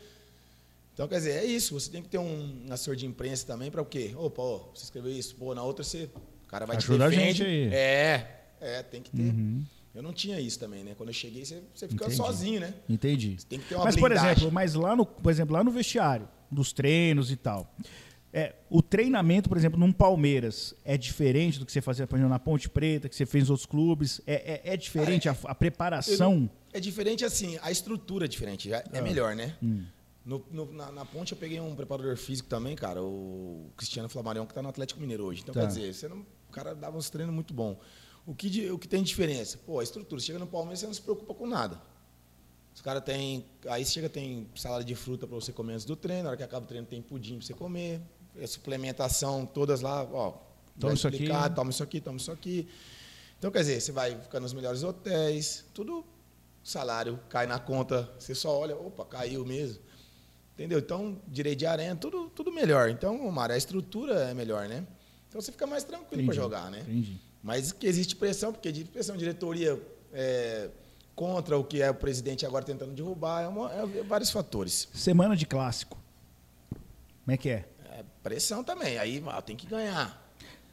Então, 0.93 1.07
quer 1.07 1.19
dizer, 1.19 1.31
é 1.31 1.45
isso. 1.45 1.79
Você 1.79 1.89
tem 1.89 2.03
que 2.03 2.09
ter 2.09 2.19
um 2.19 2.67
assessor 2.71 2.97
de 2.97 3.07
imprensa 3.07 3.47
também 3.47 3.71
para 3.71 3.81
o 3.81 3.85
quê? 3.87 4.17
Opa, 4.17 4.43
ó, 4.43 4.59
você 4.75 4.83
escreveu 4.83 5.13
isso. 5.13 5.37
Pô, 5.37 5.55
na 5.55 5.63
outra 5.63 5.85
você. 5.85 6.11
O 6.45 6.49
cara 6.49 6.67
vai 6.67 6.77
Ajuda 6.77 7.09
te 7.09 7.15
a 7.15 7.21
gente 7.21 7.45
aí. 7.45 7.73
É, 7.73 8.41
é, 8.61 8.83
tem 8.83 9.01
que 9.01 9.13
ter. 9.13 9.23
Uhum. 9.23 9.65
Eu 9.95 10.03
não 10.03 10.13
tinha 10.13 10.41
isso 10.41 10.59
também, 10.59 10.83
né? 10.83 10.95
Quando 10.97 11.11
eu 11.11 11.15
cheguei, 11.15 11.45
você, 11.45 11.63
você 11.73 11.87
fica 11.87 12.05
Entendi. 12.05 12.17
sozinho, 12.17 12.61
né? 12.61 12.75
Entendi. 12.89 13.37
Você 13.39 13.47
tem 13.47 13.61
que 13.61 13.69
ter 13.69 13.77
uma 13.77 13.85
Mas, 13.85 13.95
blindagem. 13.95 14.25
por 14.25 14.31
exemplo, 14.33 14.53
mas 14.53 14.75
lá 14.75 14.97
no, 14.97 15.07
por 15.07 15.31
exemplo, 15.31 15.55
lá 15.55 15.63
no 15.63 15.71
vestiário, 15.71 16.29
dos 16.51 16.73
treinos 16.73 17.31
e 17.31 17.37
tal. 17.37 17.73
É, 18.39 18.55
o 18.71 18.81
treinamento, 18.81 19.49
por 19.49 19.59
exemplo, 19.59 19.77
num 19.77 19.91
Palmeiras 19.91 20.73
é 20.85 20.97
diferente 20.97 21.59
do 21.59 21.67
que 21.67 21.73
você 21.73 21.81
fazia 21.81 22.07
por 22.07 22.15
exemplo, 22.15 22.31
na 22.31 22.39
Ponte 22.39 22.69
Preta, 22.69 23.09
que 23.09 23.17
você 23.17 23.27
fez 23.27 23.43
nos 23.43 23.51
outros 23.51 23.67
clubes? 23.67 24.21
É, 24.25 24.61
é, 24.65 24.75
é 24.75 24.77
diferente 24.77 25.29
a, 25.29 25.37
a, 25.45 25.55
preparação? 25.57 26.49
é 26.73 26.79
diferente 26.79 27.25
assim, 27.25 27.59
a 27.61 27.73
estrutura 27.73 28.27
é 28.27 28.29
diferente, 28.29 28.73
é, 28.73 28.85
é 28.93 28.99
ah. 29.01 29.03
melhor, 29.03 29.35
né? 29.35 29.57
Hum. 29.61 29.85
No, 30.25 30.47
no, 30.53 30.73
na, 30.73 30.93
na, 30.93 31.05
Ponte 31.05 31.33
eu 31.33 31.39
peguei 31.39 31.59
um 31.59 31.75
preparador 31.75 32.17
físico 32.17 32.49
também, 32.49 32.77
cara, 32.77 33.03
o 33.03 33.73
Cristiano 33.77 34.09
Flamarion, 34.09 34.47
que 34.47 34.53
está 34.53 34.63
no 34.63 34.69
Atlético 34.69 35.01
Mineiro 35.01 35.25
hoje. 35.25 35.41
Então, 35.43 35.53
tá. 35.53 35.63
quer 35.63 35.67
dizer, 35.67 35.93
você 35.93 36.07
não, 36.07 36.19
o 36.19 36.53
cara 36.53 36.77
dava 36.77 36.97
uns 36.97 37.11
treinos 37.11 37.35
muito 37.35 37.53
bom. 37.53 37.77
O 38.25 38.37
que, 38.37 38.71
o 38.71 38.79
que 38.79 38.87
tem 38.87 39.03
diferença? 39.03 39.59
Pô, 39.67 39.81
a 39.81 39.83
estrutura. 39.83 40.21
Você 40.21 40.27
chega 40.27 40.39
no 40.39 40.47
Palmeiras, 40.47 40.79
você 40.79 40.87
não 40.87 40.95
se 40.95 41.03
preocupa 41.03 41.35
com 41.35 41.47
nada. 41.47 41.81
Os 42.73 42.83
caras 42.83 43.03
têm. 43.03 43.45
Aí 43.69 43.85
chega, 43.85 44.09
tem 44.09 44.47
salada 44.55 44.85
de 44.85 44.95
fruta 44.95 45.27
para 45.27 45.35
você 45.35 45.53
comer 45.53 45.73
antes 45.73 45.85
do 45.85 45.97
treino. 45.97 46.25
Na 46.25 46.29
hora 46.29 46.37
que 46.37 46.45
acaba 46.45 46.65
o 46.65 46.69
treino, 46.69 46.87
tem 46.87 47.03
pudim 47.03 47.39
para 47.39 47.47
você 47.47 47.55
comer 47.55 48.01
a 48.43 48.47
suplementação 48.47 49.47
todas 49.47 49.81
lá, 49.81 50.05
ó, 50.05 50.35
toma 50.79 50.95
isso 50.95 51.09
aqui, 51.09 51.29
toma 51.55 51.71
isso 51.71 51.83
aqui, 51.83 52.01
toma 52.01 52.17
isso 52.17 52.33
aqui. 52.33 52.69
Então, 53.39 53.51
quer 53.51 53.61
dizer, 53.61 53.81
você 53.81 53.93
vai 53.93 54.19
ficar 54.21 54.41
nos 54.41 54.53
melhores 54.53 54.83
hotéis, 54.83 55.65
tudo 55.73 56.05
salário 56.63 57.19
cai 57.29 57.47
na 57.47 57.59
conta, 57.59 58.11
você 58.19 58.35
só 58.35 58.59
olha, 58.59 58.77
opa, 58.77 59.05
caiu 59.05 59.45
mesmo. 59.45 59.81
Entendeu? 60.55 60.81
Então, 60.81 61.21
direito 61.29 61.61
de 61.61 61.67
arena, 61.67 61.95
tudo, 61.95 62.29
tudo 62.31 62.51
melhor. 62.51 62.91
Então, 62.91 63.31
Mário, 63.31 63.55
a 63.55 63.59
estrutura 63.59 64.15
é 64.25 64.35
melhor, 64.35 64.69
né? 64.69 64.85
Então 65.29 65.41
você 65.41 65.53
fica 65.53 65.67
mais 65.67 65.85
tranquilo 65.85 66.25
para 66.25 66.35
jogar, 66.35 66.71
né? 66.71 66.81
Entendi. 66.81 67.21
Mas 67.43 67.71
que 67.71 67.87
existe 67.87 68.17
pressão, 68.17 68.53
porque 68.53 68.69
existe 68.69 68.91
pressão, 68.91 69.17
diretoria 69.17 69.81
é, 70.13 70.69
contra 71.15 71.57
o 71.57 71.63
que 71.63 71.81
é 71.81 71.91
o 71.91 71.95
presidente 71.95 72.45
agora 72.45 72.65
tentando 72.65 72.93
derrubar, 72.93 73.43
é, 73.43 73.49
uma, 73.49 73.73
é 73.73 74.03
vários 74.03 74.31
fatores. 74.31 74.89
Semana 74.93 75.37
de 75.37 75.47
clássico. 75.47 75.97
Como 77.25 77.35
é 77.35 77.37
que 77.37 77.51
é? 77.51 77.69
Pressão 78.29 78.63
também. 78.63 78.99
Aí 78.99 79.23
tem 79.45 79.57
que 79.57 79.67
ganhar. 79.67 80.27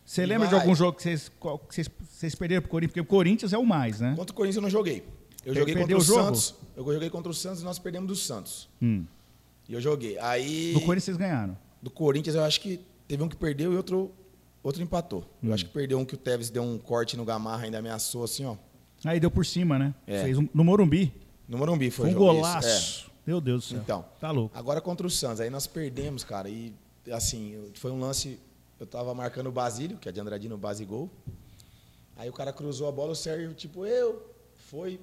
Você 0.06 0.22
e 0.22 0.26
lembra 0.26 0.48
vai. 0.48 0.56
de 0.56 0.62
algum 0.62 0.76
jogo 0.76 0.98
que 0.98 1.04
vocês, 1.04 1.30
que 1.30 1.76
vocês, 1.76 1.89
vocês 2.10 2.36
perderam 2.36 2.62
pro 2.62 2.70
Corinthians? 2.70 2.91
Porque 2.91 3.02
o 3.02 3.06
Corinthians 3.06 3.54
é 3.54 3.58
o 3.58 3.65
mais, 3.65 4.00
né? 4.00 4.13
Contra 4.15 4.34
o 4.34 4.36
Corinthians 4.36 4.58
eu 4.58 4.62
não 4.62 4.70
joguei. 4.70 5.04
Eu 5.44 5.54
Você 5.54 5.60
joguei 5.60 5.76
contra 5.76 5.96
o, 5.96 6.00
o 6.00 6.04
Santos. 6.04 6.56
Eu 6.76 6.84
joguei 6.94 7.10
contra 7.10 7.32
o 7.32 7.34
Santos 7.34 7.62
e 7.62 7.65
nós 7.65 7.80
perdemos 7.80 8.08
do 8.08 8.15
Santos. 8.15 8.70
Hum. 8.82 9.06
E 9.68 9.74
eu 9.74 9.82
joguei. 9.82 10.18
Aí. 10.20 10.74
Do 10.74 10.82
Corinthians 10.82 11.06
vocês 11.06 11.18
ganharam? 11.18 11.58
Do 11.82 11.89
Corinthians 11.89 12.36
eu 12.36 12.44
acho 12.44 12.62
que 12.62 12.80
teve 13.08 13.24
um 13.24 13.30
que 13.30 13.36
perdeu 13.36 13.74
e 13.74 13.78
outro, 13.78 14.12
outro 14.62 14.84
empatou. 14.84 15.22
Hum. 15.41 15.48
Eu 15.48 15.54
acho 15.54 15.65
que 15.65 15.72
perdeu 15.72 15.98
um 15.98 16.06
que 16.06 16.13
o 16.13 16.18
Tevez 16.18 16.50
deu 16.50 16.62
um 16.62 16.78
corte 16.78 17.18
no 17.18 17.26
Gamarra, 17.26 17.63
ainda 17.63 17.80
ameaçou 17.80 18.24
assim, 18.24 18.46
ó. 18.46 18.58
Aí 19.04 19.20
deu 19.20 19.32
por 19.32 19.46
cima, 19.46 19.80
né? 19.80 19.94
É. 20.06 20.24
Fez 20.24 20.38
um, 20.38 20.48
no 20.54 20.63
Morumbi. 20.63 21.13
No 21.48 21.58
Morumbi 21.58 21.89
foi, 21.89 22.12
foi 22.12 22.15
um 22.15 22.18
golaço. 22.18 23.08
É. 23.08 23.15
Meu 23.26 23.41
Deus 23.41 23.63
do 23.63 23.70
céu. 23.70 23.80
Então, 23.84 24.06
tá 24.20 24.30
louco. 24.30 24.58
Agora 24.58 24.80
contra 24.80 25.06
o 25.06 25.10
Santos, 25.10 25.39
aí 25.41 25.50
nós 25.50 25.65
perdemos, 25.65 26.24
cara. 26.24 26.48
E 26.48 26.74
assim, 27.12 27.72
foi 27.76 27.91
um 27.91 28.00
lance. 28.00 28.39
Eu 28.80 28.86
tava 28.86 29.13
marcando 29.13 29.48
o 29.48 29.52
Basílio, 29.52 29.98
que 29.98 30.10
é 30.10 30.12
de 30.12 30.20
Andradino, 30.20 30.58
base 30.58 30.84
gol. 30.84 31.10
Aí 32.15 32.30
o 32.30 32.34
cara 32.34 32.54
cruzou 32.54 32.88
a 32.88 32.91
bola, 32.91 33.12
o 33.12 33.15
Sérgio, 33.15 33.54
tipo, 33.54 33.86
eu, 33.86 34.26
foi. 34.56 35.00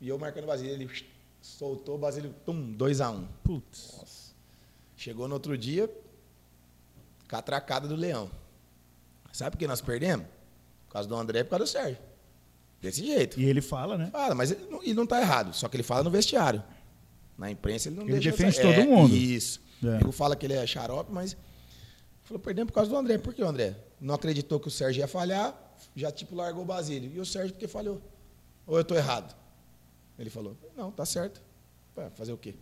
E 0.00 0.08
eu 0.08 0.18
marcando 0.18 0.44
o 0.44 0.46
Basílio. 0.46 0.72
Ele 0.72 0.90
soltou 1.40 1.96
o 1.96 1.98
Basílio, 1.98 2.34
pum, 2.44 2.74
2x1. 2.76 3.14
Um. 3.14 3.28
Putz. 3.42 3.94
Nossa. 3.98 4.32
Chegou 4.96 5.26
no 5.26 5.34
outro 5.34 5.56
dia, 5.58 5.90
catracada 7.26 7.88
do 7.88 7.96
Leão. 7.96 8.30
Sabe 9.32 9.52
por 9.52 9.58
que 9.58 9.66
nós 9.66 9.80
perdemos? 9.80 10.26
Por 10.86 10.92
causa 10.92 11.08
do 11.08 11.16
André 11.16 11.40
e 11.40 11.44
por 11.44 11.50
causa 11.50 11.64
do 11.64 11.68
Sérgio. 11.68 11.98
Desse 12.80 13.06
jeito. 13.06 13.40
E 13.40 13.44
ele 13.44 13.60
fala, 13.62 13.96
né? 13.96 14.10
Fala, 14.10 14.34
mas 14.34 14.50
ele 14.50 14.66
não, 14.68 14.82
ele 14.82 14.94
não 14.94 15.06
tá 15.06 15.20
errado. 15.20 15.54
Só 15.54 15.68
que 15.68 15.76
ele 15.76 15.82
fala 15.82 16.02
no 16.02 16.10
vestiário. 16.10 16.62
Na 17.38 17.50
imprensa 17.50 17.88
ele 17.88 17.96
não 17.96 18.02
ele 18.02 18.12
deixa. 18.12 18.28
Ele 18.28 18.36
defende 18.36 18.60
todo 18.60 18.74
é, 18.74 18.84
mundo. 18.84 19.14
Isso. 19.14 19.61
É. 19.82 20.06
O 20.06 20.12
fala 20.12 20.36
que 20.36 20.46
ele 20.46 20.54
é 20.54 20.66
xarope, 20.66 21.12
mas 21.12 21.36
falou, 22.22 22.40
perdemos 22.40 22.70
por 22.70 22.76
causa 22.76 22.90
do 22.90 22.96
André. 22.96 23.18
Por 23.18 23.34
que 23.34 23.42
o 23.42 23.48
André? 23.48 23.76
Não 24.00 24.14
acreditou 24.14 24.60
que 24.60 24.68
o 24.68 24.70
Sérgio 24.70 25.00
ia 25.00 25.08
falhar, 25.08 25.54
já 25.94 26.10
tipo 26.10 26.34
largou 26.34 26.62
o 26.62 26.66
Basílio. 26.66 27.10
E 27.12 27.20
o 27.20 27.26
Sérgio 27.26 27.52
porque 27.52 27.66
falhou? 27.66 28.00
Ou 28.66 28.76
eu 28.76 28.82
estou 28.82 28.96
errado? 28.96 29.34
Ele 30.18 30.30
falou, 30.30 30.56
não, 30.76 30.90
tá 30.90 31.04
certo. 31.04 31.42
fazer 32.14 32.32
o 32.32 32.36
quê? 32.36 32.54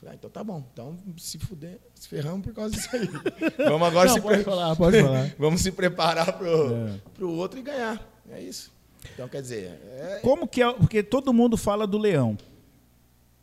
Falei, 0.00 0.12
ah, 0.12 0.14
então 0.16 0.28
tá 0.28 0.44
bom. 0.44 0.62
Então 0.72 0.98
se 1.16 1.38
fuder, 1.38 1.80
se 1.94 2.08
ferramos 2.08 2.42
por 2.42 2.52
causa 2.52 2.74
disso 2.74 2.88
aí. 2.92 3.08
Vamos 3.56 3.88
agora 3.88 4.08
não, 4.08 4.14
se 4.14 4.20
pode 4.20 4.36
pre... 4.36 4.44
falar, 4.44 4.76
pode 4.76 5.00
falar. 5.00 5.34
Vamos 5.38 5.62
se 5.62 5.72
preparar 5.72 6.36
pro, 6.36 6.74
é. 6.74 7.00
pro 7.14 7.30
outro 7.30 7.58
e 7.58 7.62
ganhar. 7.62 8.06
É 8.30 8.40
isso. 8.40 8.72
Então, 9.14 9.28
quer 9.28 9.40
dizer. 9.40 9.80
É... 9.96 10.20
Como 10.22 10.46
que 10.46 10.62
é. 10.62 10.72
Porque 10.72 11.02
todo 11.02 11.32
mundo 11.32 11.56
fala 11.56 11.86
do 11.86 11.96
leão. 11.96 12.36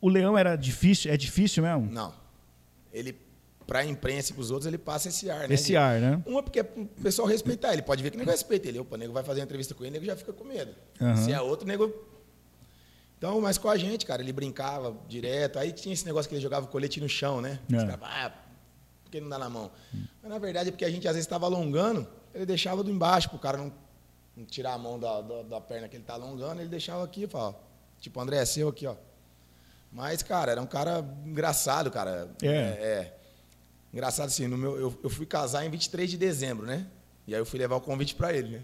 O 0.00 0.08
leão 0.08 0.36
era 0.36 0.56
difícil? 0.56 1.12
É 1.12 1.16
difícil 1.16 1.62
mesmo? 1.62 1.90
Não 1.90 2.21
ele 2.92 3.16
para 3.66 3.80
a 3.80 3.84
imprensa 3.84 4.32
e 4.32 4.34
para 4.34 4.42
os 4.42 4.50
outros, 4.50 4.66
ele 4.66 4.78
passa 4.78 5.08
esse 5.08 5.30
ar, 5.30 5.48
né? 5.48 5.54
Esse 5.54 5.76
ar, 5.76 6.00
né? 6.00 6.22
Uma, 6.26 6.42
porque 6.42 6.60
é 6.60 6.62
o 6.62 6.86
pessoal 7.02 7.26
respeitar. 7.26 7.72
Ele 7.72 7.82
pode 7.82 8.02
ver 8.02 8.10
que 8.10 8.16
o 8.16 8.18
nego 8.18 8.30
respeita 8.30 8.68
ele. 8.68 8.78
Opa, 8.78 8.96
o 8.96 8.98
nego 8.98 9.12
vai 9.12 9.22
fazer 9.22 9.40
uma 9.40 9.44
entrevista 9.44 9.74
com 9.74 9.84
ele, 9.84 9.90
o 9.90 9.94
nego 9.94 10.06
já 10.06 10.16
fica 10.16 10.32
com 10.32 10.44
medo. 10.44 10.74
Uhum. 11.00 11.16
Se 11.16 11.32
é 11.32 11.40
outro, 11.40 11.64
o 11.64 11.68
nego. 11.68 11.92
Então, 13.16 13.40
mas 13.40 13.56
com 13.56 13.68
a 13.68 13.76
gente, 13.76 14.04
cara, 14.04 14.20
ele 14.20 14.32
brincava 14.32 14.96
direto. 15.08 15.58
Aí 15.58 15.72
tinha 15.72 15.92
esse 15.92 16.04
negócio 16.04 16.28
que 16.28 16.34
ele 16.34 16.42
jogava 16.42 16.66
o 16.66 16.68
colete 16.68 17.00
no 17.00 17.08
chão, 17.08 17.40
né? 17.40 17.60
É. 17.72 17.78
Ficava, 17.78 18.06
ah, 18.06 18.32
por 19.04 19.10
que 19.10 19.20
não 19.20 19.28
dá 19.28 19.38
na 19.38 19.48
mão? 19.48 19.70
Mas 20.20 20.30
na 20.30 20.38
verdade 20.38 20.68
é 20.68 20.72
porque 20.72 20.84
a 20.84 20.90
gente 20.90 21.06
às 21.06 21.14
vezes 21.14 21.26
estava 21.26 21.46
alongando, 21.46 22.06
ele 22.34 22.44
deixava 22.44 22.82
do 22.82 22.90
embaixo, 22.90 23.28
para 23.28 23.36
o 23.36 23.40
cara 23.40 23.58
não, 23.58 23.72
não, 24.36 24.44
tirar 24.44 24.72
a 24.72 24.78
mão 24.78 24.98
da, 24.98 25.20
da, 25.20 25.42
da, 25.42 25.60
perna 25.60 25.88
que 25.88 25.96
ele 25.96 26.02
está 26.02 26.14
alongando, 26.14 26.60
ele 26.60 26.68
deixava 26.68 27.04
aqui, 27.04 27.26
falava, 27.28 27.56
tipo, 28.00 28.20
André, 28.20 28.38
é 28.38 28.44
seu 28.44 28.68
aqui, 28.68 28.86
ó. 28.86 28.96
Mas, 29.92 30.22
cara, 30.22 30.52
era 30.52 30.62
um 30.62 30.66
cara 30.66 31.04
engraçado, 31.24 31.90
cara. 31.90 32.30
É. 32.42 32.46
é, 32.46 32.50
é. 32.50 33.18
Engraçado 33.92 34.28
assim, 34.28 34.48
no 34.48 34.56
meu, 34.56 34.78
eu, 34.78 34.98
eu 35.04 35.10
fui 35.10 35.26
casar 35.26 35.66
em 35.66 35.70
23 35.70 36.10
de 36.10 36.16
dezembro, 36.16 36.64
né? 36.64 36.86
E 37.26 37.34
aí 37.34 37.40
eu 37.40 37.44
fui 37.44 37.58
levar 37.58 37.76
o 37.76 37.80
convite 37.80 38.14
para 38.14 38.32
ele, 38.32 38.56
né? 38.56 38.62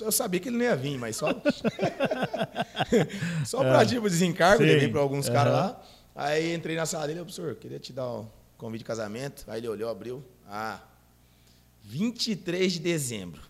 Eu 0.00 0.12
sabia 0.12 0.40
que 0.40 0.48
ele 0.48 0.56
não 0.56 0.64
ia 0.64 0.76
vir, 0.76 0.96
mas 0.98 1.16
só. 1.16 1.28
só 3.44 3.60
pra, 3.60 3.84
tipo, 3.84 4.08
desencargo, 4.08 4.62
Sim. 4.62 4.70
levei 4.70 4.88
pra 4.88 5.00
alguns 5.00 5.26
Aham. 5.26 5.34
caras 5.34 5.52
lá. 5.52 5.82
Aí 6.14 6.54
entrei 6.54 6.76
na 6.76 6.86
sala 6.86 7.06
dele, 7.06 7.20
professor, 7.20 7.54
queria 7.56 7.78
te 7.78 7.92
dar 7.92 8.06
o 8.06 8.32
convite 8.56 8.80
de 8.80 8.84
casamento. 8.84 9.44
Aí 9.48 9.60
ele 9.60 9.68
olhou, 9.68 9.90
abriu. 9.90 10.24
Ah, 10.48 10.80
23 11.82 12.72
de 12.72 12.78
dezembro, 12.78 13.42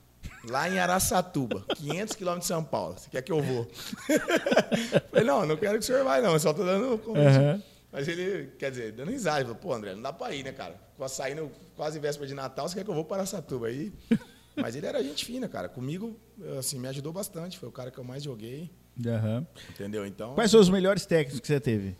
lá 0.45 0.69
em 0.69 0.79
Araçatuba, 0.79 1.65
500 1.77 2.17
quilômetros 2.17 2.45
de 2.47 2.49
São 2.49 2.65
Paulo. 2.65 2.99
Você 2.99 3.11
quer 3.11 3.23
que 3.23 3.33
eu 3.33 3.43
vou? 3.43 3.69
Falei, 5.11 5.25
não, 5.25 5.47
não 5.47 5.57
quero 5.57 5.79
que 5.79 5.85
o 5.85 5.87
senhor 5.87 6.05
vá, 6.05 6.21
não. 6.21 6.33
Eu 6.33 6.41
só 6.41 6.53
tô 6.53 6.65
dando 6.65 6.99
convite. 6.99 7.65
Mas 7.93 8.07
ele, 8.07 8.53
quer 8.59 8.71
dizer, 8.71 8.93
dando 8.93 9.11
risada. 9.11 9.41
Falou, 9.41 9.57
pô, 9.57 9.73
André, 9.73 9.95
não 9.95 10.03
dá 10.03 10.13
pra 10.13 10.35
ir, 10.35 10.45
né, 10.45 10.53
cara? 10.53 10.77
Saindo 11.09 11.51
quase 11.77 11.99
véspera 11.99 12.27
de 12.27 12.35
Natal, 12.35 12.69
você 12.69 12.77
quer 12.77 12.85
que 12.85 12.91
eu 12.91 12.95
vou 12.95 13.05
para 13.05 13.19
Araçatuba 13.19 13.67
aí? 13.67 13.93
Mas 14.57 14.77
ele 14.77 14.87
era 14.87 15.03
gente 15.03 15.25
fina, 15.25 15.49
cara. 15.49 15.69
Comigo, 15.69 16.19
assim, 16.59 16.79
me 16.79 16.89
ajudou 16.89 17.13
bastante. 17.13 17.59
Foi 17.59 17.69
o 17.69 17.73
cara 17.73 17.91
que 17.91 17.99
eu 17.99 18.05
mais 18.05 18.23
joguei, 18.23 18.71
Aham. 19.07 19.47
entendeu? 19.71 20.07
Então... 20.07 20.35
Quais 20.35 20.51
são 20.51 20.61
os 20.61 20.69
melhores 20.69 21.07
técnicos 21.07 21.41
que 21.41 21.47
você 21.47 21.59
teve? 21.59 21.97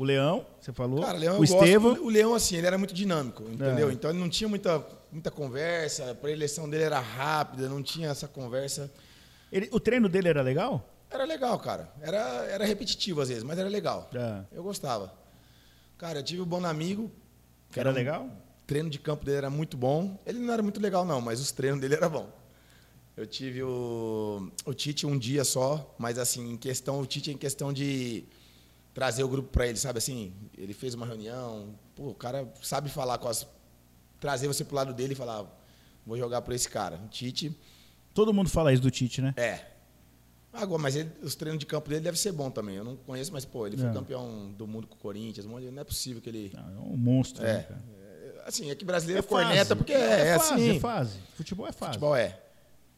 O 0.00 0.04
Leão, 0.04 0.46
você 0.58 0.72
falou. 0.72 1.02
Cara, 1.02 1.18
Leão, 1.18 1.34
o 1.34 1.38
gosto. 1.40 1.54
Estevam. 1.62 1.92
O 2.02 2.08
Leão, 2.08 2.34
assim, 2.34 2.56
ele 2.56 2.66
era 2.66 2.78
muito 2.78 2.94
dinâmico, 2.94 3.42
entendeu? 3.42 3.90
É. 3.90 3.92
Então 3.92 4.10
ele 4.10 4.18
não 4.18 4.30
tinha 4.30 4.48
muita, 4.48 4.82
muita 5.12 5.30
conversa, 5.30 6.10
a 6.10 6.14
preleção 6.14 6.70
dele 6.70 6.84
era 6.84 6.98
rápida, 6.98 7.68
não 7.68 7.82
tinha 7.82 8.08
essa 8.08 8.26
conversa. 8.26 8.90
Ele- 9.52 9.68
o 9.70 9.78
treino 9.78 10.08
dele 10.08 10.28
era 10.28 10.40
legal? 10.40 10.88
Era 11.10 11.24
legal, 11.24 11.58
cara. 11.58 11.92
Era, 12.00 12.18
era 12.46 12.64
repetitivo 12.64 13.20
às 13.20 13.28
vezes, 13.28 13.42
mas 13.44 13.58
era 13.58 13.68
legal. 13.68 14.08
É. 14.14 14.40
Eu 14.56 14.62
gostava. 14.62 15.12
Cara, 15.98 16.20
eu 16.20 16.22
tive 16.22 16.40
um 16.40 16.46
bom 16.46 16.64
amigo. 16.64 17.10
que 17.70 17.78
Era 17.78 17.90
um- 17.90 17.92
legal? 17.92 18.24
O 18.24 18.66
treino 18.66 18.88
de 18.88 18.98
campo 18.98 19.22
dele 19.24 19.36
era 19.36 19.50
muito 19.50 19.76
bom. 19.76 20.18
Ele 20.24 20.38
não 20.38 20.50
era 20.54 20.62
muito 20.62 20.80
legal, 20.80 21.04
não, 21.04 21.20
mas 21.20 21.40
os 21.40 21.52
treinos 21.52 21.78
dele 21.78 21.96
eram 21.96 22.08
bons. 22.08 22.26
Eu 23.18 23.26
tive 23.26 23.62
o, 23.62 24.50
o 24.64 24.72
Tite 24.72 25.06
um 25.06 25.18
dia 25.18 25.44
só, 25.44 25.94
mas 25.98 26.18
assim, 26.18 26.52
em 26.52 26.56
questão, 26.56 27.00
o 27.02 27.04
Tite 27.06 27.30
em 27.32 27.36
questão 27.36 27.70
de 27.70 28.24
trazer 28.94 29.22
o 29.22 29.28
grupo 29.28 29.48
para 29.50 29.66
ele, 29.66 29.76
sabe 29.78 29.98
assim? 29.98 30.32
Ele 30.56 30.74
fez 30.74 30.94
uma 30.94 31.06
reunião, 31.06 31.74
pô, 31.94 32.08
o 32.08 32.14
cara 32.14 32.52
sabe 32.62 32.88
falar 32.90 33.18
com 33.18 33.28
as. 33.28 33.46
trazer 34.18 34.46
você 34.48 34.64
pro 34.64 34.76
lado 34.76 34.92
dele 34.92 35.12
e 35.12 35.16
falar, 35.16 35.46
vou 36.06 36.16
jogar 36.18 36.42
por 36.42 36.52
esse 36.54 36.68
cara. 36.68 36.96
O 37.04 37.08
Tite, 37.08 37.56
Todo 38.12 38.34
mundo 38.34 38.50
fala 38.50 38.72
isso 38.72 38.82
do 38.82 38.90
Tite, 38.90 39.22
né? 39.22 39.32
é. 39.36 39.66
Agora, 40.52 40.82
mas 40.82 40.96
ele- 40.96 41.12
os 41.22 41.36
treinos 41.36 41.60
de 41.60 41.64
campo 41.64 41.88
dele 41.88 42.00
devem 42.00 42.18
ser 42.18 42.32
bom 42.32 42.50
também. 42.50 42.74
Eu 42.74 42.82
não 42.82 42.96
conheço, 42.96 43.32
mas, 43.32 43.44
pô, 43.44 43.68
ele 43.68 43.76
foi 43.76 43.88
É. 43.88 43.92
campeão 43.92 44.50
do 44.58 44.66
mundo 44.66 44.88
com 44.88 44.96
o 44.96 44.98
Corinthians. 44.98 45.46
Não 45.46 45.58
é 45.80 45.84
possível 45.84 46.20
que 46.20 46.28
ele. 46.28 46.50
Não, 46.52 46.66
é 46.76 46.80
um 46.92 46.96
monstro, 46.96 47.44
É. 47.46 47.52
né, 47.58 47.62
cara? 47.62 47.82
Assim, 48.44 48.68
é 48.68 48.74
que 48.74 48.84
brasileiro 48.84 49.20
É 49.20 49.22
corneta, 49.22 49.56
fase. 49.66 49.74
porque 49.76 49.92
é, 49.92 50.20
é 50.30 50.38
fase, 50.38 50.52
assim. 50.54 50.76
é 50.76 50.80
fase. 50.80 51.18
Futebol 51.36 51.68
é 51.68 51.72
fase. 51.72 51.92
Futebol 51.92 52.16
é. 52.16 52.36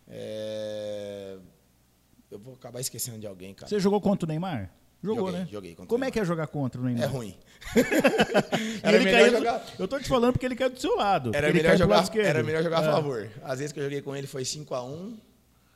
É, 0.09 1.37
Eu 2.31 2.38
vou 2.38 2.55
acabar 2.55 2.81
esquecendo 2.81 3.18
de 3.18 3.26
alguém, 3.26 3.52
cara. 3.52 3.68
Você 3.68 3.78
jogou 3.78 4.00
contra 4.00 4.24
o 4.24 4.28
Neymar? 4.28 4.72
Jogou, 5.03 5.27
Joguei, 5.27 5.41
né? 5.41 5.49
joguei 5.51 5.75
Como 5.75 6.05
é 6.05 6.11
que 6.11 6.21
é 6.21 6.25
jogar 6.25 6.47
contra 6.47 6.81
o 6.81 6.85
Neymar? 6.85 7.03
É 7.05 7.07
ruim. 7.07 7.35
Era 8.83 8.97
ele 8.97 9.05
melhor 9.05 9.19
caiu 9.21 9.33
do- 9.33 9.38
jogar- 9.38 9.65
Eu 9.79 9.88
tô 9.88 9.99
te 9.99 10.09
falando 10.09 10.33
porque 10.33 10.47
ele 10.47 10.55
caiu 10.55 10.71
do 10.71 10.81
seu 10.81 10.97
lado. 10.97 11.31
Era 11.35 11.49
ele 11.49 11.57
melhor, 11.59 11.77
jogar, 11.77 12.09
era 12.17 12.43
melhor 12.43 12.62
jogar 12.62 12.85
É. 12.85 12.88
a 12.88 12.93
favor. 12.93 13.29
Às 13.43 13.59
vezes 13.59 13.73
que 13.73 13.81
eu 13.81 13.85
joguei 13.85 14.01
com 14.01 14.15
ele 14.15 14.27
foi 14.27 14.43
5x1. 14.45 15.15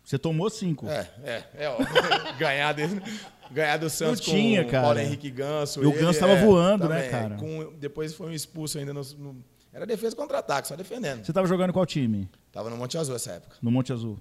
Você 0.05 0.19
tomou 0.19 0.49
cinco. 0.49 0.87
É, 0.89 1.11
é, 1.25 1.43
é, 1.59 1.69
ó. 1.69 1.77
ganhar, 2.39 2.73
dele, 2.73 3.03
ganhar 3.51 3.77
do 3.79 3.91
Santos 3.91 4.25
Não 4.25 4.35
tinha, 4.35 4.63
com 4.63 4.69
o 4.69 4.71
cara. 4.71 4.85
Paulo 4.85 5.01
Henrique 5.01 5.31
Ganso. 5.31 5.83
E 5.83 5.87
o 5.87 5.93
Ganso 5.93 6.21
tava 6.21 6.35
é, 6.35 6.45
voando, 6.45 6.89
né, 6.89 6.97
também. 7.03 7.11
cara? 7.11 7.35
Com- 7.37 7.73
depois 7.79 8.15
foi 8.15 8.29
um 8.29 8.33
expulso 8.33 8.79
ainda 8.79 8.95
no, 8.95 9.03
no- 9.19 9.45
Era 9.73 9.85
defesa 9.85 10.15
contra-ataque, 10.15 10.69
só 10.69 10.77
defendendo. 10.77 11.25
Você 11.25 11.33
tava 11.33 11.49
jogando 11.49 11.73
qual 11.73 11.85
time? 11.85 12.31
Tava 12.53 12.71
no 12.71 12.77
Monte 12.77 12.97
Azul 12.97 13.17
essa 13.17 13.33
época. 13.33 13.57
No 13.61 13.71
Monte 13.73 13.93
Azul. 13.93 14.21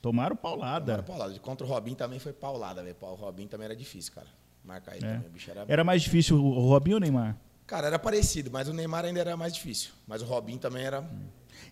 Tomaram 0.00 0.36
paulada. 0.36 0.84
Tomaram 0.84 1.04
paulada. 1.04 1.38
Contra 1.40 1.66
o 1.66 1.70
Robin 1.70 1.94
também 1.94 2.18
foi 2.18 2.32
paulada, 2.32 2.82
velho. 2.82 2.96
O 3.00 3.14
Robin 3.14 3.46
também 3.46 3.64
era 3.66 3.76
difícil, 3.76 4.12
cara. 4.12 4.26
Marcar 4.64 4.96
ele 4.96 5.06
É. 5.06 5.12
também. 5.14 5.28
O 5.28 5.30
bicho 5.32 5.50
era... 5.50 5.64
Era 5.68 5.84
mais 5.84 6.02
difícil 6.02 6.36
o 6.36 6.68
Robinho 6.68 6.96
ou 6.96 6.98
o 6.98 7.00
Neymar? 7.00 7.36
Cara, 7.66 7.86
era 7.88 7.98
parecido, 7.98 8.50
mas 8.50 8.66
o 8.68 8.72
Neymar 8.72 9.04
ainda 9.04 9.20
era 9.20 9.36
mais 9.36 9.52
difícil. 9.54 9.90
Mas 10.06 10.22
o 10.22 10.24
Robin 10.24 10.56
também 10.56 10.84
era. 10.84 11.04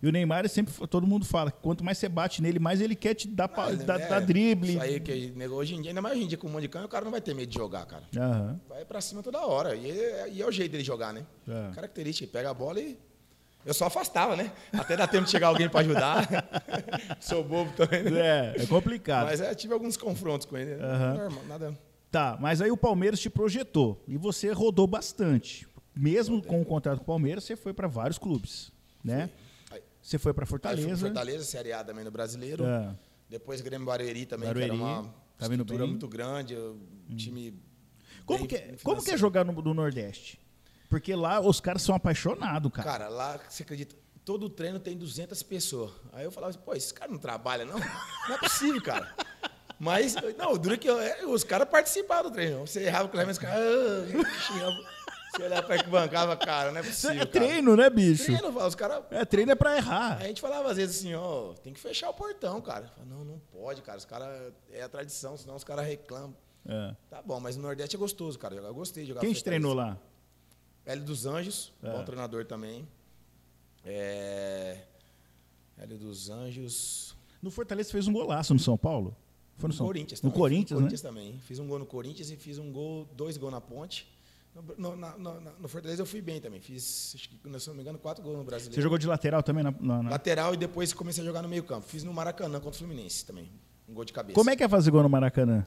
E 0.02 0.06
o 0.06 0.12
Neymar 0.12 0.44
é 0.44 0.48
sempre, 0.48 0.74
todo 0.88 1.06
mundo 1.06 1.24
fala, 1.24 1.50
que 1.50 1.58
quanto 1.62 1.82
mais 1.84 1.96
você 1.96 2.08
bate 2.08 2.42
nele, 2.42 2.58
mais 2.58 2.80
ele 2.80 2.94
quer 2.94 3.14
te 3.14 3.26
dar, 3.28 3.48
pa- 3.48 3.68
Ah, 3.68 3.72
dar, 3.72 4.00
é, 4.00 4.08
dar 4.08 4.20
drible. 4.20 4.72
Isso 4.72 4.80
aí 4.82 5.00
que 5.00 5.32
hoje 5.48 5.74
em 5.74 5.80
dia, 5.80 5.90
ainda 5.92 6.02
mais 6.02 6.16
hoje 6.16 6.24
em 6.24 6.28
dia 6.28 6.36
com 6.36 6.48
um 6.48 6.50
monte 6.50 6.62
de 6.62 6.68
câmera, 6.68 6.86
o 6.86 6.90
cara 6.90 7.04
não 7.04 7.12
vai 7.12 7.20
ter 7.20 7.32
medo 7.34 7.48
de 7.48 7.54
jogar, 7.56 7.86
cara. 7.86 8.02
Aham. 8.16 8.60
Vai 8.68 8.84
pra 8.84 9.00
cima 9.00 9.22
toda 9.22 9.40
hora. 9.46 9.74
E 9.74 9.90
é, 9.90 10.28
e 10.30 10.42
é 10.42 10.46
o 10.46 10.50
jeito 10.50 10.72
dele 10.72 10.84
jogar, 10.84 11.14
né? 11.14 11.24
É. 11.48 11.74
Característica, 11.74 12.30
pega 12.30 12.50
a 12.50 12.54
bola 12.54 12.80
e. 12.80 12.98
Eu 13.66 13.74
só 13.74 13.86
afastava, 13.86 14.36
né? 14.36 14.52
Até 14.72 14.96
dá 14.96 15.08
tempo 15.08 15.24
de 15.24 15.30
chegar 15.32 15.48
alguém 15.48 15.68
pra 15.68 15.80
ajudar. 15.80 16.28
Sou 17.20 17.42
bobo 17.42 17.72
também, 17.72 18.04
né? 18.04 18.54
É, 18.56 18.62
é 18.62 18.66
complicado. 18.66 19.26
Mas 19.26 19.40
é, 19.40 19.52
tive 19.56 19.72
alguns 19.74 19.96
confrontos 19.96 20.46
com 20.46 20.56
ele. 20.56 20.74
Aham. 20.80 21.14
Normal, 21.14 21.44
nada. 21.48 21.78
Tá, 22.10 22.38
mas 22.40 22.62
aí 22.62 22.70
o 22.70 22.76
Palmeiras 22.76 23.18
te 23.18 23.28
projetou 23.28 24.02
e 24.06 24.16
você 24.16 24.52
rodou 24.52 24.86
bastante. 24.86 25.66
Mesmo 25.94 26.40
com 26.42 26.62
o 26.62 26.64
contrato 26.64 26.98
com 26.98 27.02
o 27.02 27.06
Palmeiras, 27.06 27.42
você 27.42 27.56
foi 27.56 27.74
para 27.74 27.88
vários 27.88 28.18
clubes, 28.18 28.70
né? 29.02 29.30
Aí- 29.72 29.82
Você 30.00 30.16
foi 30.16 30.32
para 30.32 30.44
Aí 30.44 30.48
Fortaleza. 30.48 30.96
Fortaleza, 30.96 31.44
Série 31.44 31.72
A 31.72 31.82
também 31.82 32.04
no 32.04 32.10
Brasileiro. 32.12 32.64
É. 32.64 32.94
Depois 33.28 33.60
Grêmio 33.60 33.84
Barueri 33.86 34.24
também, 34.26 34.46
Barueri, 34.46 34.70
que 34.70 34.76
era 34.76 34.84
uma 34.84 35.02
tá 35.36 35.46
estrutura 35.46 35.80
bem. 35.80 35.88
muito 35.88 36.06
grande. 36.06 36.54
o 36.54 36.78
Time. 37.16 37.60
Como, 38.24 38.46
que, 38.46 38.54
é- 38.54 38.74
como 38.82 39.02
que 39.02 39.10
é 39.10 39.16
jogar 39.16 39.44
no, 39.44 39.52
no 39.52 39.74
Nordeste? 39.74 40.38
Porque 40.88 41.14
lá 41.14 41.40
os 41.40 41.60
caras 41.60 41.82
são 41.82 41.94
apaixonados, 41.94 42.70
cara. 42.72 42.88
Cara, 42.90 43.08
lá, 43.08 43.38
você 43.48 43.62
acredita, 43.62 43.96
todo 44.24 44.48
treino 44.48 44.78
tem 44.78 44.96
200 44.96 45.42
pessoas. 45.42 45.90
Aí 46.12 46.24
eu 46.24 46.30
falava 46.30 46.50
assim, 46.50 46.60
pô, 46.64 46.74
esse 46.74 46.92
cara 46.94 47.10
não 47.10 47.18
trabalha, 47.18 47.64
não? 47.64 47.78
Não 47.78 48.34
é 48.34 48.38
possível, 48.38 48.82
cara. 48.82 49.14
Mas, 49.78 50.14
não, 50.38 50.56
dura 50.56 50.78
que 50.78 50.88
eu- 50.88 50.98
é, 50.98 51.24
os 51.26 51.44
caras 51.44 51.68
participavam 51.68 52.30
do 52.30 52.34
treino. 52.34 52.66
Você 52.66 52.84
errava 52.84 53.08
com 53.08 53.18
os 53.18 53.38
caras, 53.38 53.58
ah. 53.58 54.96
Você 55.36 55.42
olhava 55.42 55.62
pra 55.66 55.82
que 55.82 55.90
bancava, 55.90 56.34
cara, 56.36 56.70
não 56.72 56.78
é 56.78 56.80
Isso 56.82 56.90
possível, 56.92 57.14
é 57.22 57.26
cara. 57.26 57.30
treino, 57.30 57.76
né, 57.76 57.90
bicho? 57.90 58.24
Treino, 58.24 58.66
os 58.66 58.74
caras... 58.74 59.02
É 59.10 59.22
treino 59.24 59.52
é 59.52 59.54
pra 59.54 59.76
errar. 59.76 60.16
A 60.18 60.24
gente 60.26 60.40
falava 60.40 60.70
às 60.70 60.78
vezes 60.78 60.96
assim, 61.00 61.14
ó, 61.14 61.52
tem 61.62 61.74
que 61.74 61.80
fechar 61.80 62.08
o 62.08 62.14
portão, 62.14 62.58
cara. 62.62 62.86
Falava, 62.88 63.04
não, 63.14 63.22
não 63.24 63.38
pode, 63.52 63.82
cara, 63.82 63.98
os 63.98 64.06
caras, 64.06 64.52
é 64.72 64.82
a 64.82 64.88
tradição, 64.88 65.36
senão 65.36 65.56
os 65.56 65.64
caras 65.64 65.84
reclamam. 65.86 66.34
É. 66.66 66.94
Tá 67.10 67.20
bom, 67.20 67.38
mas 67.38 67.54
no 67.56 67.62
Nordeste 67.62 67.96
é 67.96 67.98
gostoso, 67.98 68.38
cara, 68.38 68.54
eu 68.54 68.74
gostei 68.74 69.02
de 69.02 69.10
jogar 69.10 69.20
Quem 69.20 69.34
treinou 69.34 69.74
lá? 69.74 69.98
Hélio 70.86 71.04
dos 71.04 71.26
Anjos, 71.26 71.72
É. 71.82 71.90
bom 71.90 72.04
treinador 72.04 72.44
também. 72.46 72.86
É... 73.84 74.78
Hélio 75.76 75.98
dos 75.98 76.30
Anjos. 76.30 77.14
No 77.42 77.50
Fortaleza 77.50 77.88
você 77.88 77.92
fez 77.92 78.08
um 78.08 78.12
golaço 78.12 78.54
no 78.54 78.60
São 78.60 78.76
Paulo? 78.78 79.14
Foi 79.58 79.68
no, 79.68 79.74
São 79.74 79.86
Corinthians 79.86 80.20
No 80.22 80.30
também. 80.30 80.38
Corinthians, 80.40 80.70
no 80.70 80.76
né? 80.76 80.82
Corinthians 80.90 81.00
também. 81.02 81.38
Fiz 81.40 81.58
um 81.58 81.66
gol 81.66 81.78
no 81.78 81.86
Corinthians 81.86 82.30
e 82.30 82.36
fiz 82.36 82.58
um 82.58 82.70
gol, 82.72 83.06
dois 83.16 83.36
gols 83.36 83.52
na 83.52 83.60
ponte. 83.60 84.06
No, 84.78 84.96
no, 84.96 85.18
no- 85.18 85.40
no 85.60 85.68
Fortaleza 85.68 86.00
eu 86.00 86.06
fui 86.06 86.22
bem 86.22 86.40
também. 86.40 86.60
Fiz, 86.60 87.12
acho 87.14 87.28
que, 87.28 87.36
se 87.60 87.68
não 87.68 87.74
me 87.74 87.82
engano, 87.82 87.98
quatro 87.98 88.22
gols 88.22 88.38
no 88.38 88.44
Brasileiro. 88.44 88.74
Você 88.74 88.80
jogou 88.82 88.96
de 88.96 89.06
lateral 89.06 89.42
também 89.42 89.62
na, 89.62 89.70
na- 89.70 90.02
na- 90.02 90.10
Lateral 90.10 90.54
e 90.54 90.56
depois 90.56 90.92
comecei 90.94 91.22
a 91.22 91.26
jogar 91.26 91.42
no 91.42 91.48
meio 91.48 91.62
campo. 91.62 91.86
Fiz 91.86 92.02
no 92.04 92.12
Maracanã 92.12 92.54
contra 92.58 92.70
o 92.70 92.78
Fluminense 92.78 93.24
também. 93.26 93.50
Um 93.88 93.92
gol 93.94 94.04
de 94.04 94.12
cabeça. 94.14 94.34
Como 94.34 94.48
é 94.50 94.56
que 94.56 94.64
é 94.64 94.68
fazer 94.68 94.90
gol 94.90 95.02
no 95.02 95.08
Maracanã? 95.10 95.66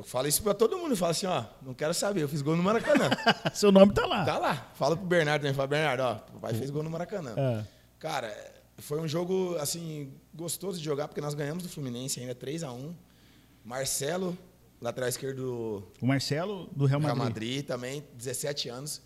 Eu 0.00 0.04
falo 0.04 0.26
isso 0.26 0.42
pra 0.42 0.54
todo 0.54 0.78
mundo. 0.78 0.92
Eu 0.92 0.96
falo 0.96 1.10
assim, 1.10 1.26
ó, 1.26 1.44
não 1.60 1.74
quero 1.74 1.92
saber. 1.92 2.22
Eu 2.22 2.28
fiz 2.28 2.40
gol 2.40 2.56
no 2.56 2.62
Maracanã. 2.62 3.10
Seu 3.52 3.70
nome 3.70 3.92
tá 3.92 4.06
lá. 4.06 4.24
tá 4.24 4.38
lá. 4.38 4.70
Fala 4.74 4.96
pro 4.96 5.04
Bernardo 5.04 5.42
também. 5.42 5.54
Fala, 5.54 5.68
Bernardo, 5.68 6.02
ó, 6.02 6.36
o 6.36 6.40
pai 6.40 6.54
fez 6.54 6.70
gol 6.70 6.82
no 6.82 6.88
Maracanã. 6.88 7.34
É. 7.36 7.64
Cara, 7.98 8.34
foi 8.78 8.98
um 8.98 9.06
jogo, 9.06 9.56
assim, 9.58 10.10
gostoso 10.34 10.78
de 10.78 10.84
jogar, 10.84 11.06
porque 11.06 11.20
nós 11.20 11.34
ganhamos 11.34 11.62
do 11.62 11.68
Fluminense 11.68 12.18
ainda 12.18 12.34
3 12.34 12.62
a 12.62 12.72
1 12.72 12.94
Marcelo, 13.62 14.36
lateral 14.80 15.10
esquerdo 15.10 15.86
O 16.00 16.06
Marcelo 16.06 16.66
do 16.74 16.86
Real 16.86 16.98
Madrid. 16.98 17.16
Real 17.16 17.28
Madrid 17.28 17.66
também, 17.66 18.02
17 18.14 18.70
anos. 18.70 19.02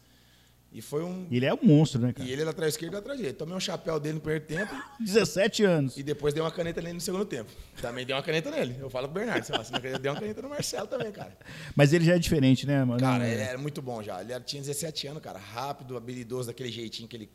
E 0.75 0.83
foi 0.83 1.05
um... 1.05 1.29
Ele 1.31 1.47
é 1.47 1.55
um 1.55 1.59
monstro, 1.63 2.01
né, 2.01 2.13
cara? 2.13 2.29
E 2.29 2.33
ele 2.33 2.43
é 2.43 2.45
lateral 2.45 2.69
esquerdo 2.69 2.95
e 2.95 2.97
lateral 2.97 3.17
direito. 3.17 3.37
Tomei 3.37 3.55
um 3.57 3.61
chapéu 3.61 4.01
dele 4.01 4.15
no 4.15 4.21
primeiro 4.21 4.45
tempo 4.45 4.75
17 4.99 5.63
anos. 5.63 5.96
e 5.96 6.03
depois 6.03 6.35
dei 6.35 6.42
uma 6.42 6.51
caneta 6.51 6.81
nele 6.83 6.94
no 6.94 7.01
segundo 7.01 7.25
tempo. 7.25 7.48
Também 7.81 8.05
dei 8.05 8.13
uma 8.13 8.25
caneta 8.25 8.51
nele. 8.51 8.77
Eu 8.81 8.90
falo 8.90 9.07
pro 9.09 9.21
Bernardo, 9.21 9.48
não 9.51 9.61
acredita, 9.61 9.98
dei 10.01 10.11
uma 10.11 10.19
caneta 10.21 10.42
no 10.42 10.48
Marcelo 10.48 10.88
também, 10.88 11.13
cara. 11.13 11.38
Mas 11.77 11.92
ele 11.92 12.05
já 12.05 12.17
é 12.17 12.19
diferente, 12.19 12.67
né, 12.67 12.83
mano? 12.85 12.98
Cara, 12.98 13.25
ele 13.29 13.40
era 13.40 13.57
muito 13.57 13.81
bom 13.81 14.03
já. 14.03 14.21
Ele 14.21 14.33
era- 14.33 14.42
tinha 14.42 14.61
17 14.61 15.07
anos, 15.07 15.23
cara. 15.23 15.38
Rápido, 15.38 15.96
habilidoso, 15.96 16.48
daquele 16.48 16.73
jeitinho 16.73 17.09
que 17.09 17.17
ele 17.17 17.31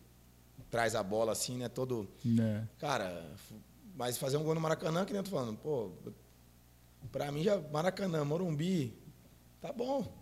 traz 0.69 0.93
a 0.93 1.01
bola 1.01 1.31
assim, 1.31 1.57
né? 1.57 1.69
Todo. 1.69 2.09
É. 2.39 2.63
Cara, 2.77 3.25
mas 3.95 4.17
fazer 4.17 4.35
um 4.35 4.43
gol 4.43 4.53
no 4.53 4.59
Maracanã, 4.59 5.05
que 5.05 5.13
nem 5.13 5.19
eu 5.19 5.23
tô 5.23 5.31
falando, 5.31 5.55
pô, 5.57 5.93
pra 7.09 7.31
mim 7.31 7.41
já, 7.41 7.57
Maracanã, 7.71 8.25
Morumbi, 8.25 8.93
tá 9.61 9.71
bom. 9.71 10.18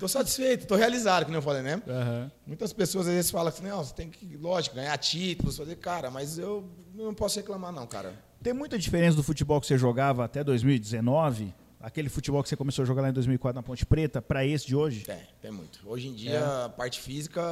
Tô 0.00 0.08
satisfeito, 0.08 0.66
tô 0.66 0.74
realizado, 0.76 1.26
que 1.26 1.32
eu 1.32 1.42
falei, 1.42 1.62
né? 1.62 1.80
Aham. 1.86 2.32
Muitas 2.46 2.72
pessoas 2.72 3.06
às 3.06 3.12
vezes 3.14 3.30
falam 3.30 3.48
assim, 3.48 3.62
não, 3.62 3.84
você 3.84 3.94
tem 3.94 4.08
que, 4.08 4.34
lógico, 4.36 4.74
ganhar 4.74 4.96
títulos, 4.96 5.58
fazer, 5.58 5.76
cara, 5.76 6.10
mas 6.10 6.38
eu 6.38 6.68
não 6.94 7.12
posso 7.14 7.38
reclamar 7.38 7.70
não, 7.70 7.86
cara. 7.86 8.14
Tem 8.42 8.54
muita 8.54 8.78
diferença 8.78 9.14
do 9.16 9.22
futebol 9.22 9.60
que 9.60 9.66
você 9.66 9.76
jogava 9.76 10.24
até 10.24 10.42
2019, 10.42 11.54
aquele 11.78 12.08
futebol 12.08 12.42
que 12.42 12.48
você 12.48 12.56
começou 12.56 12.82
a 12.82 12.86
jogar 12.86 13.02
lá 13.02 13.10
em 13.10 13.12
2004 13.12 13.54
na 13.54 13.62
Ponte 13.62 13.84
Preta, 13.84 14.22
pra 14.22 14.44
esse 14.44 14.66
de 14.66 14.74
hoje? 14.74 15.04
Tem, 15.04 15.18
tem 15.42 15.50
muito. 15.50 15.80
Hoje 15.86 16.08
em 16.08 16.14
dia, 16.14 16.38
É. 16.38 16.64
a 16.64 16.68
parte 16.70 16.98
física 16.98 17.42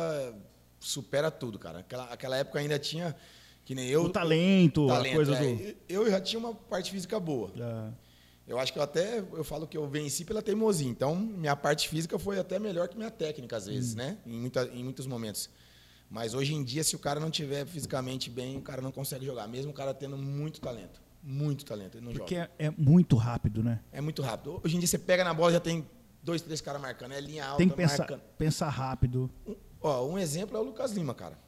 supera 0.80 1.30
tudo, 1.30 1.59
cara. 1.59 1.80
Aquela, 1.80 2.05
aquela 2.05 2.36
época 2.38 2.59
ainda 2.59 2.78
tinha 2.78 3.14
Que 3.64 3.74
nem 3.74 3.86
eu. 3.88 4.05
O 4.05 4.09
talento, 4.09 4.86
talento 4.86 5.12
a 5.12 5.14
coisa 5.14 5.34
é. 5.34 5.55
do. 5.55 5.76
Eu 5.86 6.11
já 6.11 6.18
tinha 6.18 6.40
uma 6.40 6.55
parte 6.55 6.90
física 6.90 7.20
boa. 7.20 7.53
Ah, 7.61 7.90
Eu 8.49 8.59
acho 8.59 8.72
que 8.72 8.78
eu 8.78 8.82
até 8.82 9.18
eu 9.18 9.44
falo 9.44 9.66
que 9.66 9.76
eu 9.76 9.86
venci 9.86 10.24
pela 10.24 10.40
teimosia. 10.40 10.88
Então, 10.88 11.14
minha 11.14 11.55
parte 11.55 11.86
física 11.88 12.18
foi 12.18 12.38
até 12.38 12.59
melhor 12.59 12.88
que 12.88 12.96
minha 12.96 13.11
técnica 13.11 13.59
às 13.59 13.66
vezes, 13.66 13.94
né? 13.94 14.16
Em, 14.26 14.40
muita, 14.40 14.64
em 14.72 14.82
muitos 14.82 15.07
momentos. 15.07 15.51
Mas 16.11 16.32
hoje 16.32 16.55
em 16.55 16.64
dia, 16.64 16.82
se 16.82 16.96
o 16.96 16.99
cara 16.99 17.20
não 17.20 17.30
tiver 17.30 17.66
fisicamente 17.66 18.30
bem, 18.30 18.57
o 18.57 18.62
cara 18.62 18.80
não 18.80 18.90
consegue 18.90 19.26
jogar, 19.26 19.46
mesmo 19.46 19.70
o 19.70 19.74
cara 19.74 19.92
tendo 19.92 20.16
muito 20.16 20.59
talento, 20.62 21.03
muito 21.22 21.66
talento, 21.66 21.99
ele 21.99 22.07
não 22.07 22.12
porque 22.14 22.36
joga. 22.36 22.51
é, 22.59 22.66
é 22.68 22.70
muito 22.70 23.14
rápido, 23.16 23.62
né? 23.62 23.80
É 23.92 24.01
muito 24.01 24.22
rápido. 24.22 24.59
Hoje 24.64 24.76
em 24.76 24.78
dia 24.78 24.88
você 24.88 24.99
pega 24.99 25.22
na 25.22 25.34
bola 25.34 25.53
já 25.53 25.61
tem 25.61 25.86
dois, 26.22 26.40
três 26.40 26.62
caras 26.62 26.80
marcando, 26.80 27.12
é 27.12 27.20
linha 27.20 27.44
alta, 27.44 27.59
Tem 27.59 27.68
que 27.68 27.76
pensar, 27.76 27.99
marcando. 27.99 28.22
pensar 28.38 28.68
rápido. 28.70 29.30
Um, 29.46 29.55
ó, 29.82 30.07
um 30.07 30.18
exemplo 30.18 30.57
é 30.57 30.61
o 30.61 30.62
Lucas 30.64 30.92
Lima, 30.92 31.14
cara. 31.14 31.38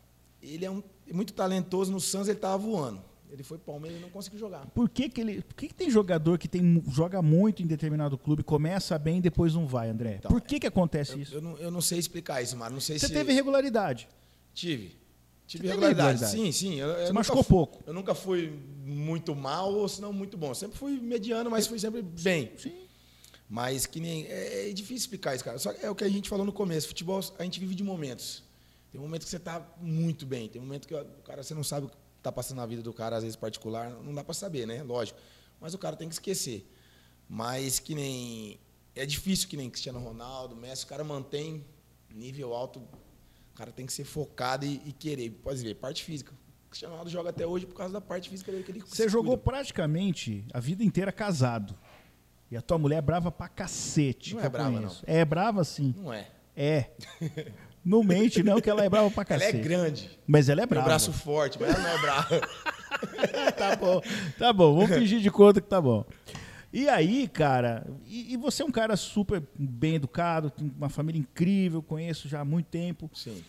Ele 0.42 0.66
é 0.66 0.70
um, 0.70 0.82
muito 1.10 1.32
talentoso 1.32 1.90
no 1.90 2.00
Santos, 2.00 2.28
ele 2.28 2.38
tava 2.38 2.58
voando. 2.58 3.02
Ele 3.32 3.42
foi 3.42 3.58
Palmeiras 3.58 3.98
e 3.98 4.02
não 4.02 4.10
conseguiu 4.10 4.38
jogar. 4.38 4.66
Por 4.70 4.88
que, 4.88 5.08
que 5.08 5.20
ele. 5.20 5.42
Por 5.42 5.54
que, 5.54 5.68
que 5.68 5.74
tem 5.74 5.88
jogador 5.90 6.38
que 6.38 6.48
tem, 6.48 6.82
joga 6.90 7.22
muito 7.22 7.62
em 7.62 7.66
determinado 7.66 8.18
clube, 8.18 8.42
começa 8.42 8.98
bem 8.98 9.18
e 9.18 9.20
depois 9.20 9.54
não 9.54 9.66
vai, 9.66 9.88
André? 9.88 10.16
Então, 10.18 10.30
Por 10.30 10.40
que, 10.40 10.58
que 10.58 10.66
acontece 10.66 11.12
Eu, 11.12 11.18
isso? 11.20 11.34
eu 11.36 11.40
não, 11.40 11.56
eu 11.58 11.70
não 11.70 11.80
sei 11.80 11.98
explicar 11.98 12.42
isso, 12.42 12.56
mano. 12.56 12.74
Não 12.74 12.80
sei 12.80 12.98
Você 12.98 13.06
se 13.06 13.12
teve 13.12 13.32
regularidade. 13.32 14.08
tive. 14.54 14.98
Tive 15.46 15.66
regularidade. 15.66 16.26
Sim, 16.28 16.52
sim. 16.52 16.76
Eu, 16.78 16.88
eu 16.88 16.94
Você 16.94 17.00
nunca 17.02 17.12
machucou 17.14 17.42
fui- 17.42 17.50
pouco. 17.56 17.82
Eu 17.86 17.92
nunca 17.92 18.14
fui 18.14 18.52
muito 18.84 19.34
mal 19.34 19.72
ou 19.72 19.88
se 19.88 20.00
não 20.00 20.12
muito 20.12 20.36
bom. 20.36 20.48
Eu 20.50 20.54
sempre 20.54 20.78
fui 20.78 21.00
mediano, 21.00 21.50
mas 21.50 21.66
fui 21.66 21.78
sempre 21.78 22.02
bem. 22.02 22.52
Sim. 22.56 22.72
Mas 23.48 23.84
que 23.84 23.98
nem. 23.98 24.26
É, 24.26 24.70
é 24.70 24.72
difícil 24.72 24.96
explicar 24.98 25.34
isso, 25.34 25.44
cara. 25.44 25.58
Só 25.58 25.72
que 25.72 25.84
é 25.84 25.90
o 25.90 25.94
que 25.94 26.04
a 26.04 26.08
gente 26.08 26.28
falou 26.28 26.44
no 26.46 26.52
começo. 26.52 26.86
Futebol, 26.88 27.20
a 27.38 27.42
gente 27.42 27.58
vive 27.58 27.74
de 27.74 27.82
momentos. 27.82 28.44
Tem 28.92 29.00
momento 29.00 29.22
que 29.24 29.28
você 29.28 29.36
está 29.38 29.64
muito 29.80 30.24
bem. 30.24 30.48
Tem 30.48 30.60
momento 30.60 30.86
que 30.86 30.94
o 30.94 31.04
cara, 31.24 31.42
você 31.42 31.52
não 31.54 31.64
sabe 31.64 31.88
está 32.20 32.30
passando 32.30 32.58
na 32.58 32.66
vida 32.66 32.82
do 32.82 32.92
cara, 32.92 33.16
às 33.16 33.22
vezes 33.22 33.36
particular. 33.36 33.90
Não 33.90 34.14
dá 34.14 34.22
para 34.22 34.34
saber, 34.34 34.66
né? 34.66 34.82
Lógico. 34.82 35.18
Mas 35.60 35.74
o 35.74 35.78
cara 35.78 35.96
tem 35.96 36.08
que 36.08 36.14
esquecer. 36.14 36.70
Mas 37.28 37.78
que 37.78 37.94
nem. 37.94 38.60
É 38.94 39.06
difícil 39.06 39.48
que 39.48 39.56
nem 39.56 39.70
Cristiano 39.70 39.98
Ronaldo, 40.00 40.56
Messi, 40.56 40.84
o 40.84 40.88
cara 40.88 41.02
mantém 41.04 41.64
nível 42.14 42.54
alto. 42.54 42.80
O 42.80 43.54
cara 43.54 43.72
tem 43.72 43.86
que 43.86 43.92
ser 43.92 44.04
focado 44.04 44.64
e, 44.64 44.80
e 44.86 44.92
querer. 44.92 45.30
Pode 45.30 45.62
ver, 45.62 45.74
parte 45.74 46.04
física. 46.04 46.32
O 46.66 46.70
Cristiano 46.70 46.92
Ronaldo 46.92 47.10
joga 47.10 47.30
até 47.30 47.46
hoje 47.46 47.66
por 47.66 47.74
causa 47.74 47.92
da 47.92 48.00
parte 48.00 48.28
física 48.28 48.50
dele 48.50 48.64
que 48.64 48.70
ele 48.70 48.80
Você 48.80 49.08
jogou 49.08 49.36
praticamente 49.36 50.44
a 50.52 50.60
vida 50.60 50.84
inteira 50.84 51.12
casado. 51.12 51.76
E 52.50 52.56
a 52.56 52.62
tua 52.62 52.78
mulher 52.78 52.96
é 52.96 53.02
brava 53.02 53.30
pra 53.30 53.48
cacete. 53.48 54.34
Não 54.34 54.42
é 54.42 54.48
brava, 54.48 54.72
conheço. 54.72 55.04
É 55.06 55.24
brava 55.24 55.62
sim. 55.62 55.94
Não 55.96 56.12
é. 56.12 56.28
É. 56.56 56.90
Não 57.84 58.02
mente, 58.04 58.42
não, 58.42 58.60
que 58.60 58.68
ela 58.68 58.84
é 58.84 58.88
brava 58.88 59.10
pra 59.10 59.24
Ela 59.28 59.40
cacete. 59.40 59.58
é 59.58 59.60
grande. 59.62 60.18
Mas 60.26 60.48
ela 60.48 60.60
é 60.60 60.66
Tem 60.66 60.68
brava. 60.70 60.86
braço 60.88 61.12
forte, 61.12 61.58
mas 61.60 61.70
ela 61.74 61.82
não 61.82 61.88
é 61.90 61.98
brava. 62.00 62.40
tá 63.56 63.76
bom, 63.76 64.00
tá 64.38 64.52
bom, 64.52 64.74
vamos 64.74 64.90
fingir 64.96 65.20
de 65.20 65.30
conta 65.30 65.60
que 65.60 65.68
tá 65.68 65.80
bom. 65.80 66.04
E 66.72 66.88
aí, 66.88 67.26
cara, 67.26 67.84
e, 68.06 68.34
e 68.34 68.36
você 68.36 68.62
é 68.62 68.66
um 68.66 68.70
cara 68.70 68.96
super 68.96 69.42
bem 69.58 69.94
educado, 69.96 70.50
tem 70.50 70.70
uma 70.76 70.88
família 70.88 71.18
incrível, 71.18 71.82
conheço 71.82 72.28
já 72.28 72.40
há 72.40 72.44
muito 72.44 72.66
tempo. 72.66 73.10
Sim. 73.14 73.42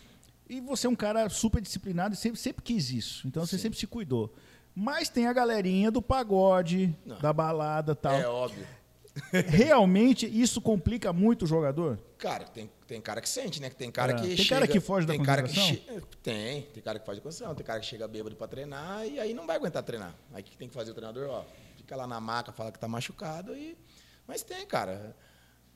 E 0.49 0.59
você 0.59 0.87
é 0.87 0.89
um 0.89 0.95
cara 0.95 1.29
super 1.29 1.61
disciplinado 1.61 2.13
e 2.13 2.17
sempre, 2.17 2.39
sempre 2.39 2.63
quis 2.63 2.89
isso. 2.89 3.27
Então 3.27 3.45
você 3.45 3.57
sempre 3.57 3.77
se 3.77 3.85
cuidou. 3.85 4.33
Mas 4.73 5.07
tem 5.09 5.27
a 5.27 5.33
galerinha 5.33 5.91
do 5.91 6.01
pagode, 6.01 6.95
Não. 7.05 7.19
da 7.19 7.31
balada 7.33 7.91
e 7.91 7.95
tal. 7.95 8.13
É 8.13 8.27
óbvio. 8.27 8.65
Realmente 9.47 10.25
isso 10.25 10.61
complica 10.61 11.11
muito 11.11 11.43
o 11.43 11.47
jogador? 11.47 11.99
Cara, 12.17 12.45
tem, 12.45 12.69
tem 12.87 13.01
cara 13.01 13.19
que 13.21 13.27
sente, 13.27 13.61
né? 13.61 13.69
Tem 13.69 13.91
cara 13.91 14.13
É. 14.13 14.15
que 14.15 14.27
Tem 14.27 14.37
chega, 14.37 14.49
cara 14.49 14.67
que 14.67 14.79
foge 14.79 15.05
da 15.05 15.13
tem 15.13 15.23
cara 15.23 15.43
que 15.43 15.53
che- 15.53 15.83
Tem, 16.23 16.61
tem 16.63 16.81
cara 16.83 16.99
que 16.99 17.05
foge 17.05 17.19
da 17.19 17.23
concentração, 17.23 17.55
tem 17.55 17.65
cara 17.65 17.79
que 17.79 17.85
chega 17.85 18.07
bêbado 18.07 18.35
pra 18.35 18.47
treinar 18.47 19.05
e 19.05 19.19
aí 19.19 19.33
não 19.33 19.45
vai 19.45 19.55
aguentar 19.57 19.83
treinar. 19.83 20.15
Aí 20.33 20.41
o 20.41 20.45
que 20.45 20.55
tem 20.57 20.67
que 20.67 20.73
fazer 20.73 20.91
o 20.91 20.93
treinador? 20.93 21.27
Ó, 21.29 21.43
fica 21.77 21.95
lá 21.95 22.07
na 22.07 22.19
maca, 22.21 22.51
fala 22.51 22.71
que 22.71 22.79
tá 22.79 22.87
machucado 22.87 23.55
e... 23.55 23.77
Mas 24.27 24.43
tem, 24.43 24.65
cara. 24.65 25.15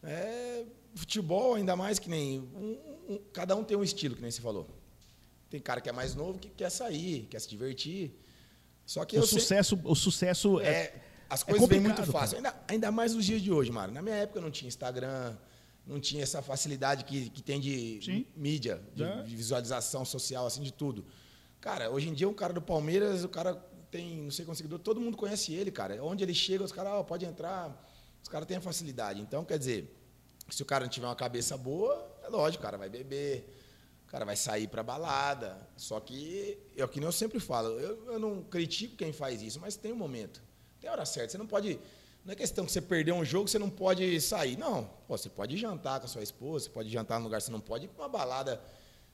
É, 0.04 0.64
futebol, 0.96 1.56
ainda 1.56 1.76
mais 1.76 2.00
que 2.00 2.10
nem... 2.10 2.40
um- 2.40 2.80
um- 3.10 3.20
cada 3.34 3.56
um 3.56 3.64
tem 3.64 3.76
um 3.76 3.84
estilo, 3.84 4.16
que 4.16 4.22
nem 4.22 4.32
você 4.32 4.42
falou. 4.42 4.68
Tem 5.50 5.60
cara 5.60 5.82
que 5.82 5.90
é 5.90 5.92
mais 5.92 6.16
novo 6.16 6.38
que 6.40 6.50
quer 6.50 6.70
sair, 6.70 7.28
quer 7.30 7.40
se 7.40 7.50
divertir. 7.50 8.18
Só 8.86 9.04
que 9.04 9.18
O 9.18 9.24
sempre- 9.26 9.42
sucesso, 9.42 9.80
o 9.84 9.96
sucesso 9.96 10.60
é, 10.62 10.68
é, 10.70 10.94
as 11.30 11.44
coisas 11.44 11.68
vêm 11.68 11.80
muito 11.80 12.04
fácil. 12.12 12.38
Ainda, 12.38 12.56
ainda 12.68 12.92
mais 12.92 13.14
nos 13.14 13.26
dias 13.26 13.42
de 13.42 13.52
hoje, 13.52 13.72
Mário. 13.72 13.94
Na 13.94 14.02
minha 14.02 14.16
época 14.16 14.40
não 14.42 14.52
tinha 14.52 14.68
Instagram, 14.68 15.36
não 15.86 16.00
tinha 16.00 16.24
essa 16.24 16.42
facilidade 16.42 17.04
que, 17.06 17.30
que 17.30 17.42
tem 17.42 17.60
de 17.60 18.00
Sim. 18.04 18.26
mídia, 18.36 18.82
de, 18.94 19.04
É. 19.04 19.22
de 19.24 19.36
visualização 19.36 20.04
social, 20.06 20.46
assim, 20.46 20.62
de 20.62 20.72
tudo. 20.74 21.06
Cara, 21.60 21.90
hoje 21.90 22.10
em 22.10 22.14
dia 22.14 22.30
um 22.30 22.34
cara 22.34 22.54
do 22.54 22.62
Palmeiras, 22.62 23.24
o 23.24 23.30
cara 23.30 23.56
tem, 23.90 24.24
não 24.24 24.32
sei 24.32 24.46
quantos 24.46 24.58
seguidores, 24.58 24.84
todo 24.84 25.00
mundo 25.02 25.18
conhece 25.18 25.54
ele, 25.54 25.72
cara. 25.72 26.04
Onde 26.04 26.24
ele 26.24 26.34
chega, 26.34 26.64
os 26.64 26.72
caras, 26.72 26.94
ó, 26.94 27.04
pode 27.04 27.26
entrar, 27.26 27.84
os 28.22 28.30
caras 28.30 28.48
têm 28.48 28.58
a 28.58 28.62
facilidade. 28.62 29.22
Então, 29.22 29.44
quer 29.46 29.58
dizer, 29.58 29.96
se 30.50 30.62
o 30.62 30.66
cara 30.66 30.84
não 30.86 30.90
tiver 30.92 31.08
uma 31.08 31.16
cabeça 31.16 31.58
boa, 31.58 32.08
é 32.24 32.28
lógico, 32.28 32.62
o 32.62 32.66
cara 32.66 32.78
vai 32.78 32.90
beber, 32.90 33.52
o 34.08 34.12
cara 34.12 34.26
vai 34.26 34.36
sair 34.36 34.68
pra 34.68 34.84
balada. 34.84 35.68
Só 35.78 36.00
que, 36.00 36.58
é 36.76 36.84
o 36.84 36.88
que 36.88 37.00
nem 37.00 37.08
eu 37.08 37.12
sempre 37.12 37.40
falo, 37.40 37.80
eu, 37.80 38.14
eu 38.14 38.20
não 38.20 38.44
critico 38.44 38.96
quem 38.96 39.12
faz 39.14 39.42
isso, 39.42 39.60
mas 39.60 39.76
tem 39.76 39.92
um 39.92 39.96
momento. 39.98 40.44
Tem 40.86 40.92
hora 40.92 41.04
certa. 41.04 41.32
Você 41.32 41.38
não 41.40 41.48
pode. 41.48 41.80
Não 42.24 42.32
é 42.32 42.36
questão 42.36 42.64
que 42.64 42.72
você 42.72 42.80
perdeu 42.80 43.16
um 43.16 43.26
jogo, 43.26 43.48
você 43.48 43.58
não 43.58 43.72
pode 43.72 44.22
sair. 44.22 44.56
Não. 44.56 44.84
Pô, 45.08 45.18
você 45.18 45.28
pode 45.30 45.58
jantar 45.58 46.00
com 46.00 46.06
a 46.06 46.08
sua 46.08 46.22
esposa, 46.22 46.66
você 46.66 46.70
pode 46.70 46.90
jantar 46.90 47.18
num 47.18 47.24
lugar, 47.26 47.42
você 47.42 47.52
não 47.52 47.60
pode 47.60 47.86
ir 47.86 47.88
pra 47.88 48.04
uma 48.04 48.10
balada, 48.10 48.62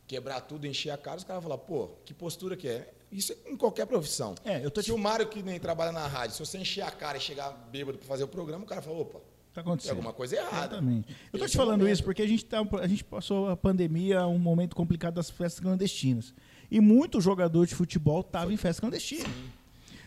quebrar 0.05 0.41
tudo, 0.41 0.67
encher 0.67 0.89
a 0.89 0.97
cara, 0.97 1.15
os 1.17 1.23
caras 1.23 1.41
vão 1.41 1.49
falar, 1.49 1.61
pô, 1.63 1.87
que 2.05 2.13
postura 2.13 2.57
que 2.57 2.67
é? 2.67 2.93
Isso 3.09 3.31
é 3.45 3.49
em 3.51 3.55
qualquer 3.55 3.85
profissão. 3.85 4.35
É, 4.43 4.63
eu 4.65 4.69
tô 4.69 4.81
se 4.81 4.87
te- 4.87 4.91
o 4.91 4.97
Mário 4.97 5.27
que 5.29 5.41
nem 5.41 5.57
trabalha 5.61 5.93
na 5.93 6.05
rádio, 6.07 6.35
se 6.35 6.45
você 6.45 6.57
encher 6.57 6.81
a 6.81 6.91
cara 6.91 7.17
e 7.17 7.21
chegar 7.21 7.51
bêbado 7.71 7.97
pra 7.97 8.05
fazer 8.07 8.25
o 8.25 8.27
programa, 8.27 8.65
o 8.65 8.67
cara 8.67 8.81
fala, 8.81 8.97
opa, 8.97 9.19
tá 9.19 9.23
tem 9.55 9.61
acontecendo. 9.61 9.91
alguma 9.91 10.11
coisa 10.13 10.35
errada. 10.35 10.75
Exatamente. 10.75 11.15
Eu 11.31 11.39
tô 11.39 11.45
Esse 11.45 11.51
te 11.53 11.57
falando 11.57 11.79
momento. 11.79 11.93
isso 11.93 12.03
porque 12.03 12.21
a 12.21 12.27
gente, 12.27 12.43
tá, 12.45 12.59
a 12.81 12.87
gente 12.87 13.03
passou 13.05 13.49
a 13.49 13.55
pandemia, 13.55 14.25
um 14.27 14.37
momento 14.39 14.75
complicado 14.75 15.13
das 15.15 15.29
festas 15.29 15.61
clandestinas. 15.61 16.33
E 16.69 16.79
muito 16.81 17.19
jogador 17.21 17.65
de 17.65 17.75
futebol 17.75 18.19
estava 18.21 18.51
em 18.53 18.57
festa 18.57 18.81
clandestina. 18.81 19.29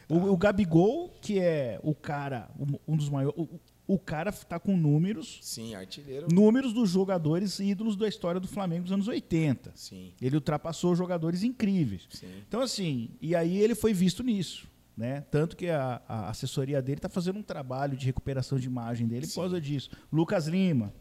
O, 0.08 0.16
o 0.32 0.36
Gabigol, 0.36 1.10
que 1.20 1.38
é 1.38 1.80
o 1.82 1.94
cara, 1.94 2.50
um- 2.86 2.96
dos 2.96 3.08
maiores. 3.08 3.38
O, 3.38 3.48
o 3.86 3.98
cara 3.98 4.32
tá 4.32 4.58
com 4.58 4.76
números, 4.76 5.38
Sim, 5.42 5.74
artilheiro. 5.74 6.26
números 6.32 6.72
dos 6.72 6.88
jogadores 6.90 7.58
ídolos 7.58 7.96
da 7.96 8.08
história 8.08 8.40
do 8.40 8.48
Flamengo 8.48 8.84
dos 8.84 8.92
anos 8.92 9.08
80. 9.08 9.72
Sim, 9.74 10.12
Ele 10.22 10.36
ultrapassou 10.36 10.94
jogadores 10.96 11.42
incríveis. 11.42 12.06
sim. 12.10 12.26
Então, 12.48 12.60
assim, 12.60 13.10
e 13.20 13.36
aí 13.36 13.58
ele 13.58 13.74
foi 13.74 13.92
visto 13.92 14.22
nisso. 14.22 14.66
Né? 14.96 15.22
Tanto 15.30 15.56
que 15.56 15.68
a, 15.68 16.00
a 16.08 16.30
assessoria 16.30 16.80
dele 16.80 16.98
está 16.98 17.08
fazendo 17.08 17.38
um 17.38 17.42
trabalho 17.42 17.96
de 17.96 18.06
recuperação 18.06 18.58
de 18.58 18.66
imagem 18.68 19.08
dele 19.08 19.26
por 19.26 19.34
causa 19.34 19.60
disso. 19.60 19.90
Lucas 20.12 20.46
Lima, 20.46 20.94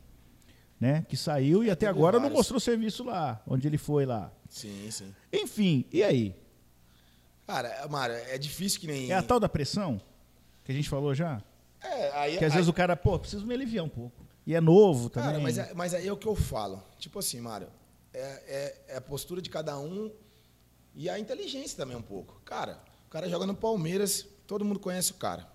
né? 0.80 1.06
que 1.08 1.16
saiu 1.16 1.64
e 1.64 1.70
até 1.70 1.86
agora 1.88 2.14
não 2.18 2.24
vários. 2.24 2.38
mostrou 2.40 2.60
serviço 2.60 3.04
lá, 3.04 3.42
onde 3.48 3.68
ele 3.68 3.78
foi 3.78 4.06
lá. 4.06 4.34
Sim, 4.50 4.90
sim. 4.90 5.14
Enfim, 5.32 5.86
e 5.94 6.02
aí? 6.04 6.36
Cara, 7.48 7.88
Mário, 7.90 8.16
é 8.16 8.38
difícil 8.38 8.80
que 8.80 8.88
nem. 8.88 9.12
É 9.12 9.16
a 9.16 9.24
tal 9.24 9.40
da 9.40 9.50
pressão 9.50 10.02
que 10.64 10.72
a 10.72 10.76
gente 10.76 10.90
falou 10.90 11.14
já? 11.14 11.42
É, 11.82 12.12
aí, 12.12 12.38
Que 12.38 12.46
às 12.46 12.52
aí- 12.52 12.58
vezes 12.58 12.70
o 12.70 12.74
cara, 12.74 12.96
pô, 12.96 13.20
preciso 13.20 13.46
me 13.46 13.54
aliviar 13.54 13.84
um 13.84 13.90
pouco. 13.90 14.24
E 14.46 14.54
é 14.56 14.62
novo 14.62 15.10
também. 15.10 15.30
Cara, 15.32 15.42
mas, 15.42 15.58
é- 15.58 15.74
mas 15.74 15.94
aí 15.94 16.08
é 16.08 16.12
o 16.14 16.18
que 16.18 16.28
eu 16.28 16.36
falo. 16.36 16.82
Tipo 16.98 17.20
assim, 17.20 17.40
Mário, 17.42 17.68
é, 18.14 18.20
é- 18.20 18.82
é 18.94 18.98
a 18.98 19.02
postura 19.02 19.42
de 19.42 19.50
cada 19.50 19.78
um 19.78 20.12
e 20.96 21.10
a 21.10 21.20
inteligência 21.20 21.76
também 21.78 21.96
um 21.98 22.02
pouco. 22.02 22.42
Cara, 22.46 22.82
o 23.08 23.10
cara 23.10 23.30
joga 23.30 23.46
no 23.46 23.56
Palmeiras, 23.56 24.26
todo 24.48 24.64
mundo 24.66 24.80
conhece 24.80 25.12
o 25.12 25.16
cara. 25.16 25.48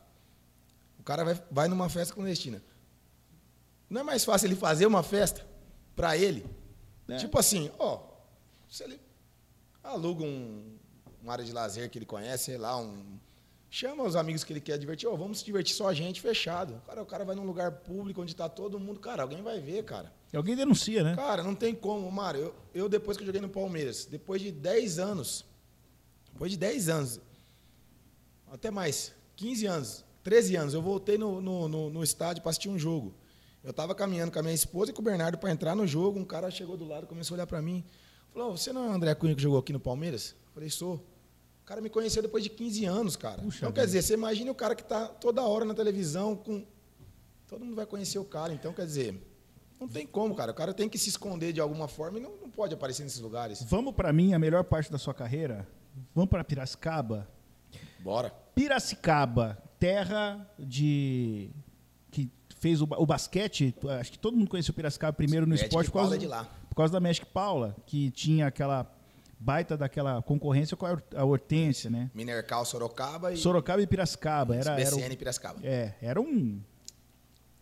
O 0.98 1.02
cara 1.02 1.24
vai, 1.24 1.42
vai 1.50 1.68
numa 1.68 1.88
festa 1.88 2.12
clandestina. 2.14 2.62
Não 3.88 4.02
é 4.02 4.04
mais 4.04 4.24
fácil 4.24 4.46
ele 4.48 4.56
fazer 4.56 4.84
uma 4.86 5.02
festa 5.02 5.46
pra 5.96 6.16
ele? 6.16 6.44
É. 7.08 7.16
Tipo 7.16 7.38
assim, 7.38 7.70
ó, 7.78 8.00
se 8.68 8.84
ele 8.84 9.00
aluga 9.82 10.22
um, 10.24 10.77
uma 11.22 11.32
área 11.32 11.44
de 11.44 11.52
lazer 11.52 11.90
que 11.90 11.98
ele 11.98 12.06
conhece, 12.06 12.44
sei 12.44 12.58
lá, 12.58 12.76
um, 12.78 13.18
chama 13.70 14.04
os 14.04 14.16
amigos 14.16 14.44
que 14.44 14.52
ele 14.52 14.60
quer 14.60 14.78
divertir, 14.78 15.08
ó, 15.08 15.14
vamos 15.14 15.40
se 15.40 15.44
divertir 15.44 15.74
só 15.74 15.88
a 15.88 15.94
gente, 15.94 16.20
fechado. 16.20 16.80
Cara, 16.86 17.02
o 17.02 17.06
cara 17.06 17.24
vai 17.24 17.36
num 17.36 17.44
lugar 17.44 17.70
público 17.70 18.22
onde 18.22 18.34
tá 18.34 18.48
todo 18.48 18.78
mundo, 18.78 19.00
cara, 19.00 19.22
alguém 19.22 19.42
vai 19.42 19.60
ver, 19.60 19.84
cara. 19.84 20.12
Alguém 20.34 20.56
denuncia, 20.56 21.02
né? 21.02 21.16
Cara, 21.16 21.42
não 21.42 21.54
tem 21.54 21.74
como, 21.74 22.10
Mário. 22.10 22.40
Eu, 22.40 22.54
eu, 22.74 22.88
depois 22.88 23.16
que 23.16 23.22
eu 23.22 23.26
joguei 23.26 23.40
no 23.40 23.48
Palmeiras, 23.48 24.04
depois 24.04 24.40
de 24.42 24.52
10 24.52 24.98
anos, 24.98 25.44
depois 26.32 26.50
de 26.50 26.58
10 26.58 26.88
anos, 26.88 27.20
até 28.50 28.70
mais, 28.70 29.14
15 29.36 29.66
anos, 29.66 30.04
13 30.22 30.56
anos, 30.56 30.74
eu 30.74 30.82
voltei 30.82 31.16
no, 31.16 31.40
no, 31.40 31.68
no, 31.68 31.90
no 31.90 32.04
estádio 32.04 32.42
para 32.42 32.50
assistir 32.50 32.68
um 32.68 32.78
jogo. 32.78 33.14
Eu 33.62 33.70
estava 33.70 33.94
caminhando 33.94 34.30
com 34.30 34.38
a 34.38 34.42
minha 34.42 34.54
esposa 34.54 34.90
e 34.90 34.94
com 34.94 35.00
o 35.00 35.04
Bernardo 35.04 35.36
para 35.36 35.50
entrar 35.50 35.74
no 35.74 35.86
jogo. 35.86 36.18
Um 36.18 36.24
cara 36.24 36.50
chegou 36.50 36.76
do 36.76 36.86
lado, 36.86 37.06
começou 37.06 37.34
a 37.34 37.36
olhar 37.38 37.46
para 37.46 37.60
mim. 37.60 37.84
Falou: 38.32 38.56
Você 38.56 38.72
não 38.72 38.84
é 38.84 38.88
o 38.88 38.92
André 38.92 39.14
Cunha 39.14 39.34
que 39.34 39.42
jogou 39.42 39.58
aqui 39.58 39.72
no 39.72 39.80
Palmeiras? 39.80 40.36
Falei: 40.58 40.70
Sou. 40.70 40.96
O 41.62 41.64
cara 41.64 41.80
me 41.80 41.88
conheceu 41.88 42.20
depois 42.20 42.42
de 42.42 42.50
15 42.50 42.84
anos, 42.84 43.14
cara. 43.14 43.40
Puxa 43.42 43.58
então, 43.58 43.68
vida. 43.68 43.80
quer 43.80 43.86
dizer, 43.86 44.02
você 44.02 44.14
imagina 44.14 44.50
o 44.50 44.54
cara 44.54 44.74
que 44.74 44.82
está 44.82 45.06
toda 45.06 45.40
hora 45.42 45.64
na 45.64 45.72
televisão 45.72 46.34
com. 46.34 46.66
Todo 47.46 47.64
mundo 47.64 47.76
vai 47.76 47.86
conhecer 47.86 48.18
o 48.18 48.24
cara. 48.24 48.52
Então, 48.52 48.72
quer 48.72 48.84
dizer, 48.84 49.22
não 49.78 49.86
tem 49.86 50.04
como, 50.04 50.34
cara. 50.34 50.50
O 50.50 50.54
cara 50.54 50.74
tem 50.74 50.88
que 50.88 50.98
se 50.98 51.10
esconder 51.10 51.52
de 51.52 51.60
alguma 51.60 51.86
forma 51.86 52.18
e 52.18 52.20
não, 52.20 52.32
não 52.42 52.50
pode 52.50 52.74
aparecer 52.74 53.04
nesses 53.04 53.20
lugares. 53.20 53.62
Vamos 53.62 53.94
pra 53.94 54.12
mim, 54.12 54.34
a 54.34 54.38
melhor 54.38 54.64
parte 54.64 54.90
da 54.90 54.98
sua 54.98 55.14
carreira, 55.14 55.68
vamos 56.12 56.28
para 56.28 56.42
Piracicaba? 56.42 57.28
Bora. 58.00 58.30
Piracicaba, 58.56 59.62
terra 59.78 60.50
de 60.58 61.50
que 62.10 62.28
fez 62.58 62.80
o, 62.82 62.88
o 62.96 63.06
basquete, 63.06 63.72
acho 64.00 64.10
que 64.10 64.18
todo 64.18 64.36
mundo 64.36 64.50
conheceu 64.50 64.74
Piracicaba 64.74 65.12
primeiro 65.12 65.46
no 65.46 65.50
Magic 65.50 65.68
esporte 65.68 65.86
por 65.88 66.00
Paula 66.00 66.08
causa, 66.08 66.16
é 66.16 66.18
de 66.18 66.26
lá. 66.26 66.44
por 66.68 66.74
causa 66.74 66.92
da 66.92 66.98
Magic 66.98 67.26
Paula, 67.26 67.76
que 67.86 68.10
tinha 68.10 68.48
aquela 68.48 68.97
baita 69.38 69.76
daquela 69.76 70.20
concorrência 70.22 70.76
com 70.76 70.84
a 70.86 70.92
Hor- 70.92 71.02
a 71.14 71.24
Hortência, 71.24 71.88
né? 71.90 72.10
Minercal, 72.14 72.64
Sorocaba 72.64 73.32
e 73.32 73.36
Sorocaba 73.36 73.80
e 73.82 73.86
Piracicaba, 73.86 74.56
era, 74.56 74.72
era, 74.80 74.90
BCN 74.90 75.16
Piracicaba. 75.16 75.60
é, 75.64 75.94
era 76.02 76.20
um 76.20 76.60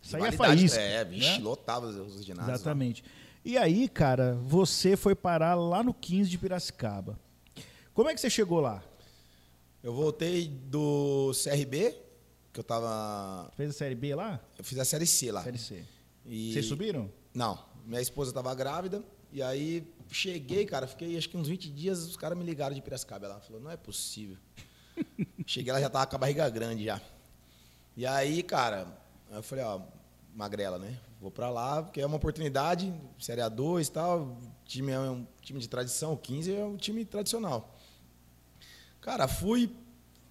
saía 0.01 0.29
Rivalidade, 0.29 0.59
faísca. 0.61 0.79
É, 0.81 1.03
vixe, 1.05 1.37
né? 1.37 1.43
lotava 1.43 1.85
os, 1.87 1.95
os 1.95 2.25
ginásios. 2.25 2.47
lá. 2.47 2.53
Exatamente. 2.55 3.03
E 3.45 3.57
aí, 3.57 3.87
cara, 3.87 4.35
você 4.41 4.97
foi 4.97 5.15
parar 5.15 5.55
lá 5.55 5.81
no 5.83 5.93
15 5.93 6.29
de 6.29 6.37
Piracicaba. 6.37 7.19
Como 7.93 8.09
é 8.09 8.13
que 8.13 8.19
você 8.21 8.29
chegou 8.29 8.59
lá? 8.59 8.83
Eu 9.81 9.93
voltei 9.93 10.47
do 10.47 11.31
CRB, 11.43 11.95
que 12.51 12.59
eu 12.59 12.63
tava. 12.63 13.49
Fez 13.55 13.69
a 13.69 13.73
Série 13.73 13.95
B 13.95 14.13
lá? 14.15 14.39
Eu 14.57 14.63
fiz 14.63 14.77
a 14.79 14.83
série 14.85 15.05
C 15.05 15.31
lá. 15.31 15.43
Série 15.43 15.57
C. 15.57 15.83
E- 16.25 16.51
Vocês 16.51 16.65
subiram? 16.65 17.09
Não, 17.33 17.57
minha 17.85 18.01
esposa 18.01 18.33
tava 18.33 18.53
grávida. 18.53 19.01
E 19.31 19.41
aí 19.41 19.85
cheguei, 20.09 20.65
cara, 20.65 20.87
fiquei 20.87 21.17
acho 21.17 21.29
que 21.29 21.37
uns 21.37 21.47
20 21.47 21.69
dias, 21.69 22.05
os 22.05 22.17
caras 22.17 22.37
me 22.37 22.43
ligaram 22.43 22.73
de 22.73 22.81
Piracicaba. 22.81 23.25
Ela 23.25 23.39
falou, 23.39 23.61
não 23.61 23.71
é 23.71 23.77
possível. 23.77 24.37
cheguei 25.45 25.71
lá, 25.71 25.79
já 25.79 25.89
tava 25.89 26.07
com 26.07 26.15
a 26.15 26.19
barriga 26.19 26.49
grande 26.49 26.85
já. 26.85 27.01
E 27.95 28.05
aí, 28.05 28.43
cara, 28.43 28.87
eu 29.31 29.43
falei, 29.43 29.63
ó, 29.63 29.81
magrela, 30.33 30.77
né? 30.77 30.99
Vou 31.19 31.31
pra 31.31 31.49
lá, 31.49 31.81
porque 31.81 31.99
é 31.99 32.05
uma 32.05 32.17
oportunidade, 32.17 32.93
Série 33.19 33.41
A2 33.41 33.87
e 33.87 33.91
tal. 33.91 34.19
O 34.19 34.37
time 34.65 34.91
é 34.91 34.99
um 34.99 35.25
time 35.41 35.59
de 35.59 35.67
tradição, 35.67 36.13
o 36.13 36.17
15 36.17 36.55
é 36.55 36.63
um 36.63 36.77
time 36.77 37.03
tradicional. 37.03 37.75
Cara, 39.01 39.27
fui, 39.27 39.71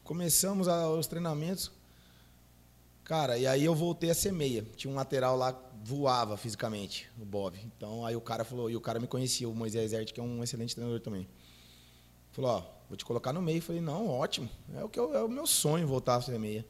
começamos 0.05 0.69
os 0.69 1.07
treinamentos. 1.07 1.73
Cara, 3.03 3.39
e 3.39 3.47
aí 3.47 3.65
eu 3.65 3.75
voltei 3.75 4.11
a 4.11 4.15
ser 4.15 4.33
meia. 4.33 4.65
Tinha 4.77 4.93
um 4.93 4.97
lateral 4.97 5.37
lá 5.37 5.53
voava 5.87 6.37
fisicamente, 6.37 7.09
o 7.20 7.24
Bob. 7.24 7.57
Então 7.64 8.05
aí 8.05 8.16
o 8.16 8.20
cara 8.20 8.45
falou, 8.45 8.68
e 8.68 8.74
o 8.76 8.80
cara 8.80 8.99
me 8.99 9.07
conhecia, 9.07 9.49
o 9.49 9.55
Moisés 9.55 9.93
Hert, 9.93 10.12
que 10.12 10.18
é 10.18 10.22
um 10.22 10.43
excelente 10.43 10.74
treinador 10.74 11.01
também. 11.01 11.28
Falou, 12.32 12.51
ó, 12.51 12.62
vou 12.89 12.97
te 12.97 13.05
colocar 13.05 13.32
no 13.32 13.41
meio. 13.41 13.62
Falei, 13.62 13.80
não, 13.80 14.09
ótimo. 14.09 14.49
É 14.74 14.82
o 14.82 14.89
que 14.89 14.99
eu- 14.99 15.14
é 15.14 15.22
o 15.22 15.28
meu 15.28 15.47
sonho 15.47 15.87
voltar 15.87 16.16
a 16.16 16.20
ser 16.20 16.39
meia. 16.41 16.66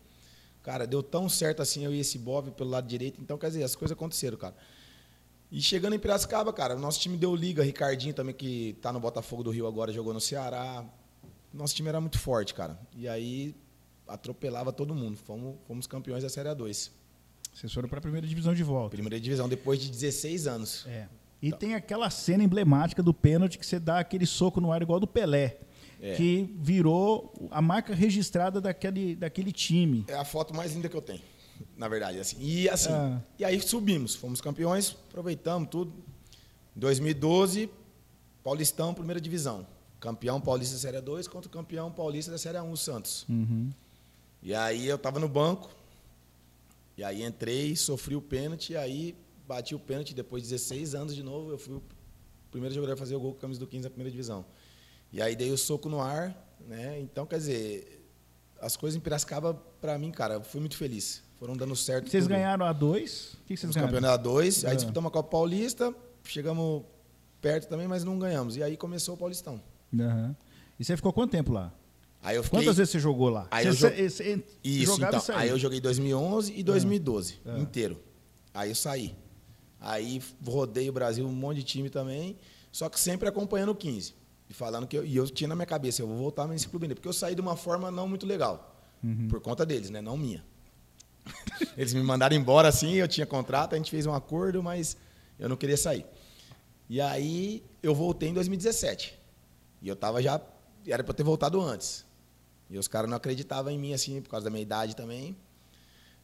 Cara, 0.62 0.86
deu 0.86 1.02
tão 1.02 1.28
certo 1.28 1.62
assim 1.62 1.84
eu 1.84 1.94
e 1.94 2.00
esse 2.00 2.18
Bob 2.18 2.50
pelo 2.50 2.68
lado 2.70 2.86
direito. 2.86 3.20
Então, 3.20 3.38
quer 3.38 3.46
dizer, 3.48 3.62
as 3.64 3.74
coisas 3.74 3.96
aconteceram, 3.96 4.36
cara. 4.36 4.54
E 5.50 5.60
chegando 5.62 5.94
em 5.94 5.98
Piracicaba, 5.98 6.52
cara, 6.52 6.76
o 6.76 6.78
nosso 6.78 7.00
time 7.00 7.16
deu 7.16 7.34
liga, 7.34 7.62
Ricardinho 7.62 8.12
também, 8.12 8.34
que 8.34 8.76
tá 8.82 8.92
no 8.92 9.00
Botafogo 9.00 9.42
do 9.42 9.50
Rio 9.50 9.66
agora, 9.66 9.92
jogou 9.92 10.12
no 10.12 10.20
Ceará. 10.20 10.84
Nosso 11.54 11.74
time 11.74 11.88
era 11.88 12.00
muito 12.00 12.18
forte, 12.18 12.52
cara. 12.52 12.78
E 12.94 13.08
aí 13.08 13.54
atropelava 14.06 14.72
todo 14.72 14.94
mundo. 14.94 15.16
Fomos, 15.16 15.56
fomos 15.66 15.86
campeões 15.86 16.22
da 16.22 16.28
Série 16.28 16.48
A2. 16.50 16.90
Vocês 17.56 17.72
foram 17.72 17.88
para 17.88 17.98
a 17.98 18.02
primeira 18.02 18.26
divisão 18.26 18.52
de 18.54 18.62
volta. 18.62 18.90
Primeira 18.90 19.18
divisão, 19.18 19.48
depois 19.48 19.80
de 19.80 19.90
16 19.90 20.46
anos. 20.46 20.84
É. 20.86 21.08
E 21.40 21.50
tem 21.50 21.74
aquela 21.74 22.10
cena 22.10 22.44
emblemática 22.44 23.02
do 23.02 23.14
pênalti 23.14 23.58
que 23.58 23.64
você 23.64 23.80
dá 23.80 23.98
aquele 23.98 24.26
soco 24.26 24.60
no 24.60 24.70
ar 24.72 24.82
igual 24.82 25.00
do 25.00 25.06
Pelé, 25.06 25.56
É. 25.98 26.14
que 26.16 26.54
virou 26.58 27.32
a 27.50 27.62
marca 27.62 27.94
registrada 27.94 28.60
daquele, 28.60 29.16
daquele 29.16 29.52
time. 29.52 30.04
É 30.08 30.14
a 30.16 30.24
foto 30.24 30.54
mais 30.54 30.74
linda 30.74 30.86
que 30.90 30.94
eu 30.96 31.00
tenho, 31.00 31.22
na 31.78 31.88
verdade. 31.88 32.18
Assim. 32.20 32.36
E 32.40 32.68
assim, 32.68 32.90
Ah. 32.92 33.22
e 33.38 33.44
aí 33.44 33.58
subimos, 33.62 34.14
fomos 34.14 34.38
campeões, 34.42 34.94
aproveitamos 35.08 35.70
tudo. 35.70 35.94
Em 36.76 36.78
2012, 36.80 37.70
Paulistão, 38.44 38.92
primeira 38.92 39.18
divisão. 39.20 39.66
Campeão 39.98 40.38
paulista 40.42 40.74
da 40.74 40.80
Série 40.80 41.00
2 41.00 41.26
contra 41.26 41.48
o 41.48 41.50
campeão 41.50 41.90
paulista 41.90 42.30
da 42.30 42.36
Série 42.36 42.60
1, 42.60 42.70
o 42.70 42.76
Santos. 42.76 43.24
Uhum. 43.30 43.70
E 44.42 44.54
aí 44.54 44.86
eu 44.86 44.98
tava 44.98 45.18
no 45.18 45.26
banco, 45.28 45.70
e 46.96 47.04
aí 47.04 47.22
entrei, 47.22 47.74
sofri 47.76 48.16
o 48.16 48.22
pênalti, 48.22 48.76
aí 48.76 49.16
bati 49.46 49.74
o 49.74 49.78
pênalti, 49.78 50.14
depois 50.14 50.42
de 50.42 50.50
16 50.50 50.94
anos 50.94 51.14
de 51.14 51.22
novo, 51.22 51.50
eu 51.50 51.58
fui 51.58 51.74
o 51.74 51.82
primeiro 52.50 52.74
jogador 52.74 52.94
a 52.94 52.96
fazer 52.96 53.14
o 53.14 53.20
gol 53.20 53.32
com 53.32 53.38
a 53.38 53.40
camisa 53.42 53.60
do 53.60 53.66
15 53.66 53.84
na 53.84 53.90
primeira 53.90 54.10
divisão. 54.10 54.44
E 55.12 55.20
aí 55.22 55.36
dei 55.36 55.50
o 55.52 55.58
soco 55.58 55.88
no 55.88 56.00
ar, 56.00 56.56
né? 56.66 56.98
Então, 57.00 57.26
quer 57.26 57.36
dizer, 57.38 58.08
as 58.60 58.76
coisas 58.76 58.96
em 58.96 59.00
Piracicaba, 59.00 59.54
pra 59.80 59.98
mim, 59.98 60.10
cara, 60.10 60.34
eu 60.34 60.42
fui 60.42 60.60
muito 60.60 60.76
feliz. 60.76 61.22
Foram 61.36 61.56
dando 61.56 61.76
certo. 61.76 62.08
Vocês 62.10 62.24
tudo. 62.24 62.32
ganharam 62.32 62.64
a 62.64 62.72
dois? 62.72 63.34
O 63.34 63.36
que 63.44 63.54
que 63.54 63.56
vocês 63.60 63.70
Os 63.70 63.76
ganharam? 63.76 63.92
campeonatos 63.92 64.24
2, 64.24 64.64
Ah. 64.64 64.70
aí 64.70 64.76
disputamos 64.76 65.08
a 65.08 65.12
Copa 65.12 65.28
Paulista, 65.30 65.94
chegamos 66.24 66.82
perto 67.40 67.68
também, 67.68 67.86
mas 67.86 68.02
não 68.04 68.18
ganhamos. 68.18 68.56
E 68.56 68.62
aí 68.62 68.76
começou 68.76 69.14
o 69.14 69.18
Paulistão. 69.18 69.62
Aham. 69.94 70.34
E 70.80 70.84
você 70.84 70.96
ficou 70.96 71.12
quanto 71.12 71.30
tempo 71.30 71.52
lá? 71.52 71.72
Aí 72.26 72.34
eu 72.34 72.42
fiquei... 72.42 72.58
Quantas 72.58 72.76
vezes 72.76 72.90
você 72.90 72.98
jogou 72.98 73.28
lá? 73.28 73.46
Aí 73.52 73.64
você, 73.72 73.86
eu 73.86 74.10
você- 74.10 74.44
Isso, 74.64 74.94
então. 74.96 75.22
Aí 75.36 75.48
eu 75.48 75.56
joguei 75.56 75.80
2011 75.80 76.52
e 76.56 76.62
2012, 76.64 77.38
Ah. 77.46 77.56
inteiro. 77.56 78.02
Aí 78.52 78.68
eu 78.70 78.74
saí. 78.74 79.14
Aí 79.80 80.20
rodei 80.44 80.88
o 80.90 80.92
Brasil, 80.92 81.24
um 81.24 81.30
monte 81.32 81.58
de 81.58 81.62
time 81.62 81.88
também, 81.88 82.36
só 82.72 82.88
que 82.88 82.98
sempre 82.98 83.28
acompanhando 83.28 83.68
o 83.68 83.74
15. 83.76 84.12
E 84.50 84.54
falando 84.54 84.88
que 84.88 84.96
eu, 84.98 85.04
e 85.06 85.14
eu 85.16 85.28
tinha 85.28 85.46
na 85.46 85.54
minha 85.54 85.66
cabeça, 85.66 86.02
eu 86.02 86.06
vou 86.08 86.16
voltar 86.16 86.48
nesse 86.48 86.66
clube 86.68 86.86
ainda, 86.86 86.94
porque 86.96 87.06
eu 87.06 87.12
saí 87.12 87.34
de 87.36 87.40
uma 87.40 87.56
forma 87.56 87.90
não 87.92 88.08
muito 88.08 88.26
legal. 88.26 88.76
Uhum. 89.04 89.28
Por 89.28 89.40
conta 89.40 89.64
deles, 89.64 89.88
né? 89.90 90.00
Não 90.00 90.16
minha. 90.16 90.44
Eles 91.76 91.92
me 91.94 92.02
mandaram 92.02 92.34
embora 92.36 92.68
assim, 92.68 92.94
eu 92.94 93.06
tinha 93.08 93.26
contrato, 93.26 93.74
a 93.74 93.76
gente 93.76 93.90
fez 93.90 94.06
um 94.06 94.12
acordo, 94.12 94.62
mas 94.62 94.96
eu 95.38 95.48
não 95.48 95.56
queria 95.56 95.76
sair. 95.76 96.04
E 96.88 97.00
aí 97.00 97.62
eu 97.82 97.94
voltei 97.94 98.28
em 98.30 98.32
2017. 98.34 99.16
E 99.82 99.88
eu 99.88 99.94
tava 99.96 100.22
já. 100.22 100.40
Era 100.86 101.02
para 101.02 101.12
ter 101.14 101.24
voltado 101.24 101.60
antes. 101.60 102.05
E 102.68 102.78
os 102.78 102.88
caras 102.88 103.08
não 103.08 103.16
acreditavam 103.16 103.70
em 103.70 103.78
mim, 103.78 103.92
assim, 103.92 104.20
por 104.20 104.30
causa 104.30 104.44
da 104.44 104.50
minha 104.50 104.62
idade 104.62 104.96
também. 104.96 105.36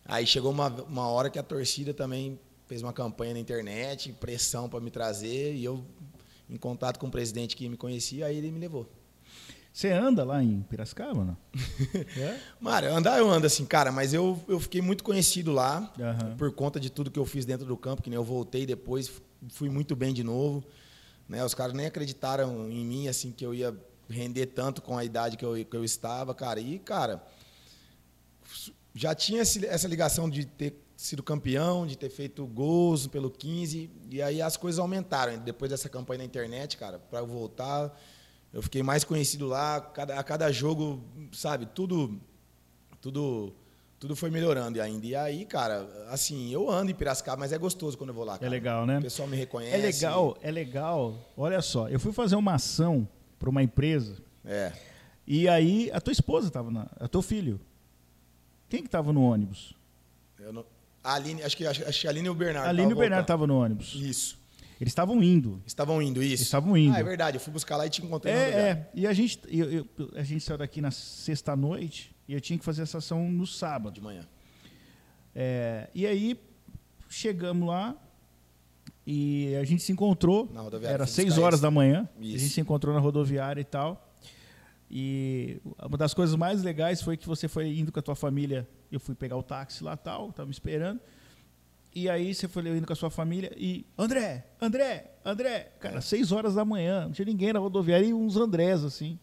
Aí 0.04 0.26
chegou 0.26 0.50
uma, 0.50 0.68
uma 0.68 1.08
hora 1.08 1.30
que 1.30 1.38
a 1.38 1.42
torcida 1.42 1.94
também 1.94 2.38
fez 2.66 2.82
uma 2.82 2.92
campanha 2.92 3.34
na 3.34 3.40
internet, 3.40 4.12
pressão 4.14 4.68
para 4.68 4.80
me 4.80 4.90
trazer, 4.90 5.54
e 5.54 5.64
eu, 5.64 5.84
em 6.50 6.56
contato 6.56 6.98
com 6.98 7.06
o 7.06 7.10
presidente 7.10 7.54
que 7.54 7.68
me 7.68 7.76
conhecia, 7.76 8.26
aí 8.26 8.36
ele 8.36 8.50
me 8.50 8.58
levou. 8.58 8.88
Você 9.72 9.90
anda 9.90 10.22
lá 10.22 10.42
em 10.42 10.60
Piracicaba, 10.62 11.24
não? 11.24 11.36
é? 12.84 12.88
Andar 12.88 13.18
eu 13.18 13.30
ando 13.30 13.46
assim, 13.46 13.64
cara, 13.64 13.90
mas 13.90 14.12
eu, 14.12 14.38
eu 14.46 14.60
fiquei 14.60 14.82
muito 14.82 15.02
conhecido 15.02 15.50
lá 15.50 15.90
Aham. 15.98 16.36
por 16.36 16.52
conta 16.52 16.78
de 16.78 16.90
tudo 16.90 17.10
que 17.10 17.18
eu 17.18 17.24
fiz 17.24 17.46
dentro 17.46 17.64
do 17.64 17.76
campo, 17.76 18.02
que 18.02 18.10
nem 18.10 18.16
eu 18.16 18.24
voltei 18.24 18.66
depois, 18.66 19.10
fui 19.50 19.70
muito 19.70 19.96
bem 19.96 20.12
de 20.12 20.22
novo. 20.22 20.62
Né? 21.26 21.42
Os 21.42 21.54
caras 21.54 21.72
nem 21.72 21.86
acreditaram 21.86 22.70
em 22.70 22.84
mim, 22.84 23.08
assim, 23.08 23.32
que 23.32 23.46
eu 23.46 23.54
ia 23.54 23.74
render 24.08 24.46
tanto 24.46 24.80
com 24.82 24.96
a 24.96 25.04
idade 25.04 25.36
que 25.36 25.44
eu, 25.44 25.64
que 25.64 25.76
eu 25.76 25.84
estava, 25.84 26.34
cara. 26.34 26.60
E, 26.60 26.78
cara, 26.78 27.22
já 28.94 29.14
tinha 29.14 29.42
esse- 29.42 29.64
essa 29.66 29.88
ligação 29.88 30.28
de 30.28 30.44
ter 30.44 30.74
sido 30.96 31.22
campeão, 31.22 31.86
de 31.86 31.96
ter 31.96 32.10
feito 32.10 32.46
gols 32.46 33.06
pelo 33.06 33.30
15, 33.30 33.90
e 34.10 34.22
aí 34.22 34.40
as 34.42 34.56
coisas 34.56 34.78
aumentaram. 34.78 35.38
Depois 35.38 35.70
dessa 35.70 35.88
campanha 35.88 36.18
na 36.18 36.24
internet, 36.24 36.76
cara, 36.76 36.98
para 36.98 37.20
eu 37.20 37.26
voltar, 37.26 37.98
eu 38.52 38.62
fiquei 38.62 38.82
mais 38.82 39.02
conhecido 39.02 39.46
lá, 39.46 39.80
cada, 39.80 40.18
a 40.18 40.22
cada 40.22 40.52
jogo, 40.52 41.02
sabe, 41.32 41.66
tudo 41.66 42.20
tudo 43.00 43.52
tudo 43.98 44.16
foi 44.16 44.30
melhorando 44.30 44.80
ainda. 44.82 45.06
E 45.06 45.14
aí, 45.14 45.44
cara, 45.44 45.88
assim, 46.10 46.50
eu 46.52 46.68
ando 46.68 46.90
em 46.90 46.94
Piracicaba, 46.94 47.38
mas 47.38 47.52
é 47.52 47.58
gostoso 47.58 47.96
quando 47.96 48.10
eu 48.10 48.14
vou 48.14 48.24
lá, 48.24 48.36
cara. 48.36 48.50
legal, 48.50 48.84
né? 48.84 48.98
O 48.98 49.02
pessoal 49.02 49.28
me 49.28 49.36
reconhece. 49.36 49.74
É 49.76 49.78
legal, 49.78 50.36
é 50.42 50.50
legal. 50.50 51.14
Olha 51.36 51.62
só, 51.62 51.88
eu 51.88 52.00
fui 52.00 52.12
fazer 52.12 52.34
uma 52.34 52.54
ação 52.54 53.08
para 53.42 53.50
uma 53.50 53.60
empresa 53.62 54.16
É. 54.44 54.72
e 55.26 55.48
aí 55.48 55.90
a 55.92 56.00
tua 56.00 56.12
esposa 56.12 56.46
estava 56.46 56.70
na, 56.70 56.86
a 57.00 57.08
teu 57.08 57.20
filho. 57.20 57.60
Quem 58.68 58.80
que 58.82 58.86
estava 58.86 59.12
no 59.12 59.20
ônibus? 59.20 59.74
Eu 60.38 60.52
não, 60.52 60.64
a 61.02 61.14
Aline, 61.14 61.42
acho 61.42 61.56
que, 61.56 61.66
acho, 61.66 61.84
acho 61.84 62.00
que 62.00 62.06
a 62.06 62.10
Aline 62.10 62.28
e 62.28 62.30
o 62.30 62.34
Bernardo. 62.36 62.66
A 62.66 62.68
Aline 62.68 62.90
e 62.90 62.94
o 62.94 62.96
Bernardo 62.96 63.22
estavam 63.22 63.46
no 63.48 63.58
ônibus. 63.58 63.94
Isso. 63.96 64.40
Eles 64.80 64.92
estavam 64.92 65.20
indo. 65.22 65.60
Estavam 65.66 66.00
indo, 66.00 66.22
isso. 66.22 66.44
Estavam 66.44 66.76
indo. 66.76 66.94
Ah, 66.94 67.00
é 67.00 67.02
verdade. 67.02 67.36
Eu 67.36 67.40
fui 67.40 67.52
buscar 67.52 67.76
lá 67.76 67.84
e 67.86 67.90
te 67.90 68.00
encontrei 68.02 68.32
no 68.32 68.44
lugar. 68.46 68.58
É, 68.60 68.68
é. 68.70 68.90
E 68.94 69.06
a 69.08 69.12
gente, 69.12 69.40
eu- 69.48 69.70
eu- 69.72 69.88
a 70.14 70.22
gente 70.22 70.42
saiu 70.44 70.58
daqui 70.58 70.80
na 70.80 70.90
sexta-noite 70.92 72.14
e 72.28 72.32
eu 72.34 72.40
tinha 72.40 72.56
que 72.58 72.64
fazer 72.64 72.82
essa 72.82 72.98
ação 72.98 73.28
no 73.30 73.46
sábado. 73.46 73.94
De 73.94 74.00
manhã. 74.00 74.24
É, 75.34 75.88
e 75.94 76.06
aí 76.06 76.38
chegamos 77.08 77.66
lá 77.68 77.96
e 79.06 79.54
a 79.56 79.64
gente 79.64 79.82
se 79.82 79.90
encontrou. 79.92 80.48
Na 80.52 80.60
rodoviária, 80.60 80.94
Era 80.94 81.06
fui 81.06 81.14
seis 81.14 81.28
buscar 81.30 81.42
horas 81.42 81.54
eles. 81.54 81.62
da 81.62 81.70
manhã. 81.70 82.08
A 82.18 82.22
Isso. 82.24 82.38
gente 82.38 82.52
se 82.54 82.60
encontrou 82.60 82.94
na 82.94 83.00
rodoviária 83.00 83.60
e 83.60 83.64
tal. 83.64 84.08
E 84.90 85.58
uma 85.82 85.96
das 85.96 86.12
coisas 86.12 86.36
mais 86.36 86.62
legais 86.62 87.00
foi 87.00 87.16
que 87.16 87.26
você 87.26 87.48
foi 87.48 87.78
indo 87.78 87.90
com 87.90 87.98
a 87.98 88.02
tua 88.02 88.14
família. 88.14 88.68
Eu 88.90 89.00
fui 89.00 89.14
pegar 89.14 89.36
o 89.36 89.42
táxi 89.42 89.82
lá 89.82 89.96
tal, 89.96 90.30
tava 90.32 90.46
me 90.46 90.52
esperando. 90.52 91.00
E 91.94 92.08
aí 92.08 92.34
você 92.34 92.46
foi 92.48 92.66
indo 92.68 92.86
com 92.86 92.92
a 92.92 92.96
sua 92.96 93.10
família 93.10 93.52
e. 93.56 93.84
André, 93.98 94.46
André, 94.60 95.12
André. 95.24 95.72
Cara, 95.80 96.00
seis 96.00 96.30
horas 96.32 96.54
da 96.54 96.64
manhã, 96.64 97.04
não 97.04 97.12
tinha 97.12 97.24
ninguém 97.26 97.52
na 97.52 97.58
rodoviária 97.58 98.06
e 98.06 98.14
uns 98.14 98.36
Andrés, 98.36 98.84
assim. 98.84 99.18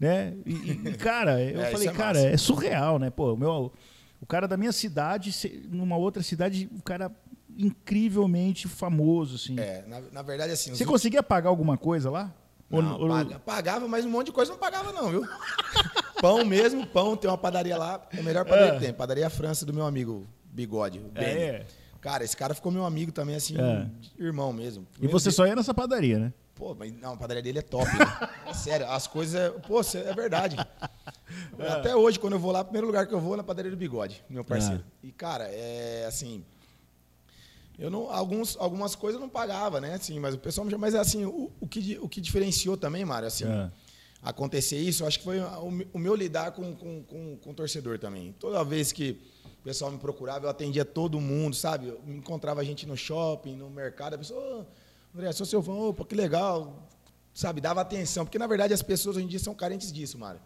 Né? 0.00 0.34
E, 0.44 0.52
e, 0.88 0.92
cara, 0.94 1.40
eu 1.44 1.60
É, 1.60 1.70
falei, 1.70 1.88
é 1.88 1.92
cara, 1.92 2.18
massa. 2.18 2.28
é 2.28 2.36
surreal, 2.36 2.98
né? 2.98 3.10
Pô, 3.10 3.36
meu. 3.36 3.72
O 4.20 4.26
cara 4.26 4.48
da 4.48 4.56
minha 4.56 4.72
cidade, 4.72 5.30
numa 5.70 5.96
outra 5.98 6.22
cidade, 6.22 6.68
o 6.78 6.82
cara 6.82 7.10
incrivelmente 7.56 8.68
famoso, 8.68 9.36
assim. 9.36 9.58
É, 9.58 9.84
na, 9.86 10.00
na 10.12 10.22
verdade, 10.22 10.52
assim. 10.52 10.74
Você 10.74 10.84
conseguia 10.84 11.22
pagar 11.22 11.48
alguma 11.50 11.76
coisa 11.76 12.10
lá? 12.10 12.32
Não, 12.70 13.00
o- 13.02 13.08
paga- 13.08 13.38
pagava, 13.38 13.86
mas 13.88 14.04
um 14.04 14.10
monte 14.10 14.26
de 14.26 14.32
coisa 14.32 14.50
não 14.50 14.58
pagava, 14.58 14.92
não, 14.92 15.10
viu? 15.10 15.22
pão 16.20 16.44
mesmo, 16.44 16.86
pão, 16.86 17.16
tem 17.16 17.30
uma 17.30 17.38
padaria 17.38 17.76
lá, 17.76 18.06
é 18.12 18.18
a 18.18 18.22
melhor 18.22 18.44
padaria 18.44 18.72
É. 18.72 18.74
que 18.78 18.84
tem. 18.86 18.92
Padaria 18.92 19.30
França 19.30 19.64
do 19.66 19.72
meu 19.72 19.86
amigo 19.86 20.26
Bigode, 20.46 20.98
o 20.98 21.08
Benny. 21.08 21.26
É. 21.40 21.66
Cara, 22.00 22.24
esse 22.24 22.36
cara 22.36 22.54
ficou 22.54 22.70
meu 22.72 22.84
amigo 22.84 23.12
também, 23.12 23.36
assim, 23.36 23.54
É. 23.58 23.86
irmão 24.18 24.52
mesmo. 24.52 24.86
E 25.00 25.06
você 25.06 25.30
só 25.30 25.46
ia 25.46 25.54
nessa 25.54 25.72
padaria, 25.72 26.18
né? 26.18 26.32
Pô, 26.54 26.74
mas 26.74 26.92
não, 26.92 27.14
a 27.14 27.16
padaria 27.16 27.42
dele 27.42 27.58
é 27.58 27.62
top. 27.62 27.84
né? 27.96 28.28
É 28.46 28.54
sério, 28.54 28.86
as 28.88 29.06
coisas. 29.06 29.52
Pô, 29.66 29.80
é 29.80 30.12
verdade. 30.14 30.56
Até 31.58 31.94
hoje, 31.96 32.18
quando 32.18 32.34
eu 32.34 32.38
vou 32.38 32.52
lá, 32.52 32.60
o 32.60 32.64
primeiro 32.64 32.86
lugar 32.86 33.06
que 33.06 33.14
eu 33.14 33.20
vou 33.20 33.34
é 33.34 33.36
na 33.38 33.42
padaria 33.44 33.70
do 33.70 33.76
Bigode, 33.76 34.24
meu 34.28 34.44
parceiro. 34.44 34.84
E, 35.02 35.10
cara, 35.10 35.48
é 35.48 36.04
assim. 36.06 36.44
Eu 37.78 37.90
não, 37.90 38.10
alguns, 38.10 38.56
algumas 38.58 38.94
coisas 38.94 39.20
eu 39.20 39.20
não 39.20 39.28
pagava, 39.28 39.80
né? 39.80 39.94
Assim, 39.94 40.18
mas 40.20 40.34
o 40.34 40.38
pessoal 40.38 40.64
me 40.64 40.70
chama. 40.70 40.82
Mas 40.86 40.94
assim, 40.94 41.24
o, 41.24 41.50
o, 41.60 41.66
que, 41.66 41.98
o 42.00 42.08
que 42.08 42.20
diferenciou 42.20 42.76
também, 42.76 43.04
Mário, 43.04 43.26
assim, 43.28 43.44
É. 43.44 43.70
acontecer 44.22 44.78
isso, 44.78 45.02
eu 45.02 45.06
acho 45.08 45.18
que 45.18 45.24
foi 45.24 45.40
o, 45.40 45.70
me- 45.70 45.86
o 45.92 45.98
meu 45.98 46.14
lidar 46.14 46.52
com, 46.52 46.74
com, 46.74 47.02
com, 47.02 47.36
com 47.36 47.50
o 47.50 47.54
torcedor 47.54 47.98
também. 47.98 48.32
Toda 48.38 48.62
vez 48.64 48.92
que 48.92 49.20
o 49.60 49.64
pessoal 49.64 49.90
me 49.90 49.98
procurava, 49.98 50.46
eu 50.46 50.50
atendia 50.50 50.84
todo 50.84 51.20
mundo, 51.20 51.54
sabe? 51.56 51.88
Eu 51.88 52.00
encontrava 52.06 52.64
gente 52.64 52.86
no 52.86 52.96
shopping, 52.96 53.56
no 53.56 53.68
mercado, 53.68 54.14
a 54.14 54.18
pessoa, 54.18 54.40
"Ô, 54.60 54.64
André, 55.18 55.32
sou 55.32 55.44
seu 55.46 55.62
fã, 55.62 55.72
opa, 55.72 56.04
que 56.04 56.14
legal, 56.14 56.88
sabe? 57.34 57.60
Dava 57.60 57.80
atenção, 57.80 58.24
porque 58.24 58.38
na 58.38 58.46
verdade 58.46 58.72
as 58.72 58.82
pessoas 58.82 59.16
hoje 59.16 59.24
em 59.26 59.28
dia 59.28 59.38
são 59.38 59.54
carentes 59.54 59.92
disso, 59.92 60.16
Mário. 60.18 60.40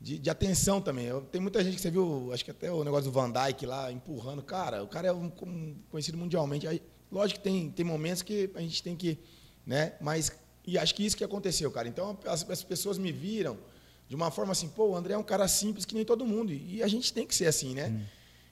De, 0.00 0.16
de 0.18 0.30
atenção 0.30 0.80
também. 0.80 1.06
Eu- 1.06 1.22
tem 1.22 1.40
muita 1.40 1.62
gente 1.64 1.74
que 1.76 1.80
você 1.82 1.90
viu, 1.90 2.30
acho 2.32 2.44
que 2.44 2.50
até 2.50 2.70
o 2.70 2.84
negócio 2.84 3.06
do 3.06 3.12
Van 3.12 3.30
Dyke 3.30 3.66
lá, 3.66 3.90
empurrando. 3.90 4.42
Cara, 4.42 4.82
o 4.82 4.86
cara 4.86 5.08
é 5.08 5.12
um, 5.12 5.32
um 5.42 5.74
conhecido 5.90 6.16
mundialmente. 6.16 6.66
Aí, 6.68 6.80
lógico 7.10 7.40
que 7.40 7.44
tem, 7.44 7.70
tem 7.70 7.84
momentos 7.84 8.22
que 8.22 8.50
a 8.54 8.60
gente 8.60 8.82
tem 8.82 8.94
que. 8.96 9.18
Né? 9.66 9.94
Mas. 10.00 10.30
E 10.66 10.76
acho 10.78 10.94
que 10.94 11.04
isso 11.04 11.16
que 11.16 11.24
aconteceu, 11.24 11.70
cara. 11.70 11.88
Então 11.88 12.16
as, 12.26 12.48
as 12.48 12.62
pessoas 12.62 12.98
me 12.98 13.10
viram 13.10 13.56
de 14.06 14.14
uma 14.14 14.30
forma 14.30 14.52
assim, 14.52 14.68
pô, 14.68 14.88
o 14.90 14.96
André 14.96 15.14
é 15.14 15.18
um 15.18 15.22
cara 15.22 15.48
simples 15.48 15.84
que 15.84 15.94
nem 15.94 16.04
todo 16.04 16.24
mundo. 16.26 16.52
E 16.52 16.82
a 16.82 16.88
gente 16.88 17.12
tem 17.12 17.26
que 17.26 17.34
ser 17.34 17.46
assim, 17.46 17.74
né? 17.74 18.06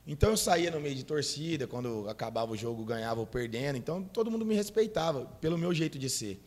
Então 0.07 0.31
eu 0.31 0.37
saía 0.37 0.71
no 0.71 0.81
meio 0.81 0.95
de 0.95 1.05
torcida, 1.05 1.67
quando 1.67 2.09
acabava 2.09 2.53
o 2.53 2.57
jogo, 2.57 2.85
ganhava 2.85 3.21
ou 3.21 3.27
perdendo. 3.27 3.77
Então 3.77 4.03
todo 4.03 4.31
mundo 4.31 4.45
me 4.47 4.55
respeitava 4.55 5.27
pelo 5.41 5.59
meu 5.59 5.75
jeito 5.75 5.99
de 5.99 6.09
ser. 6.09 6.43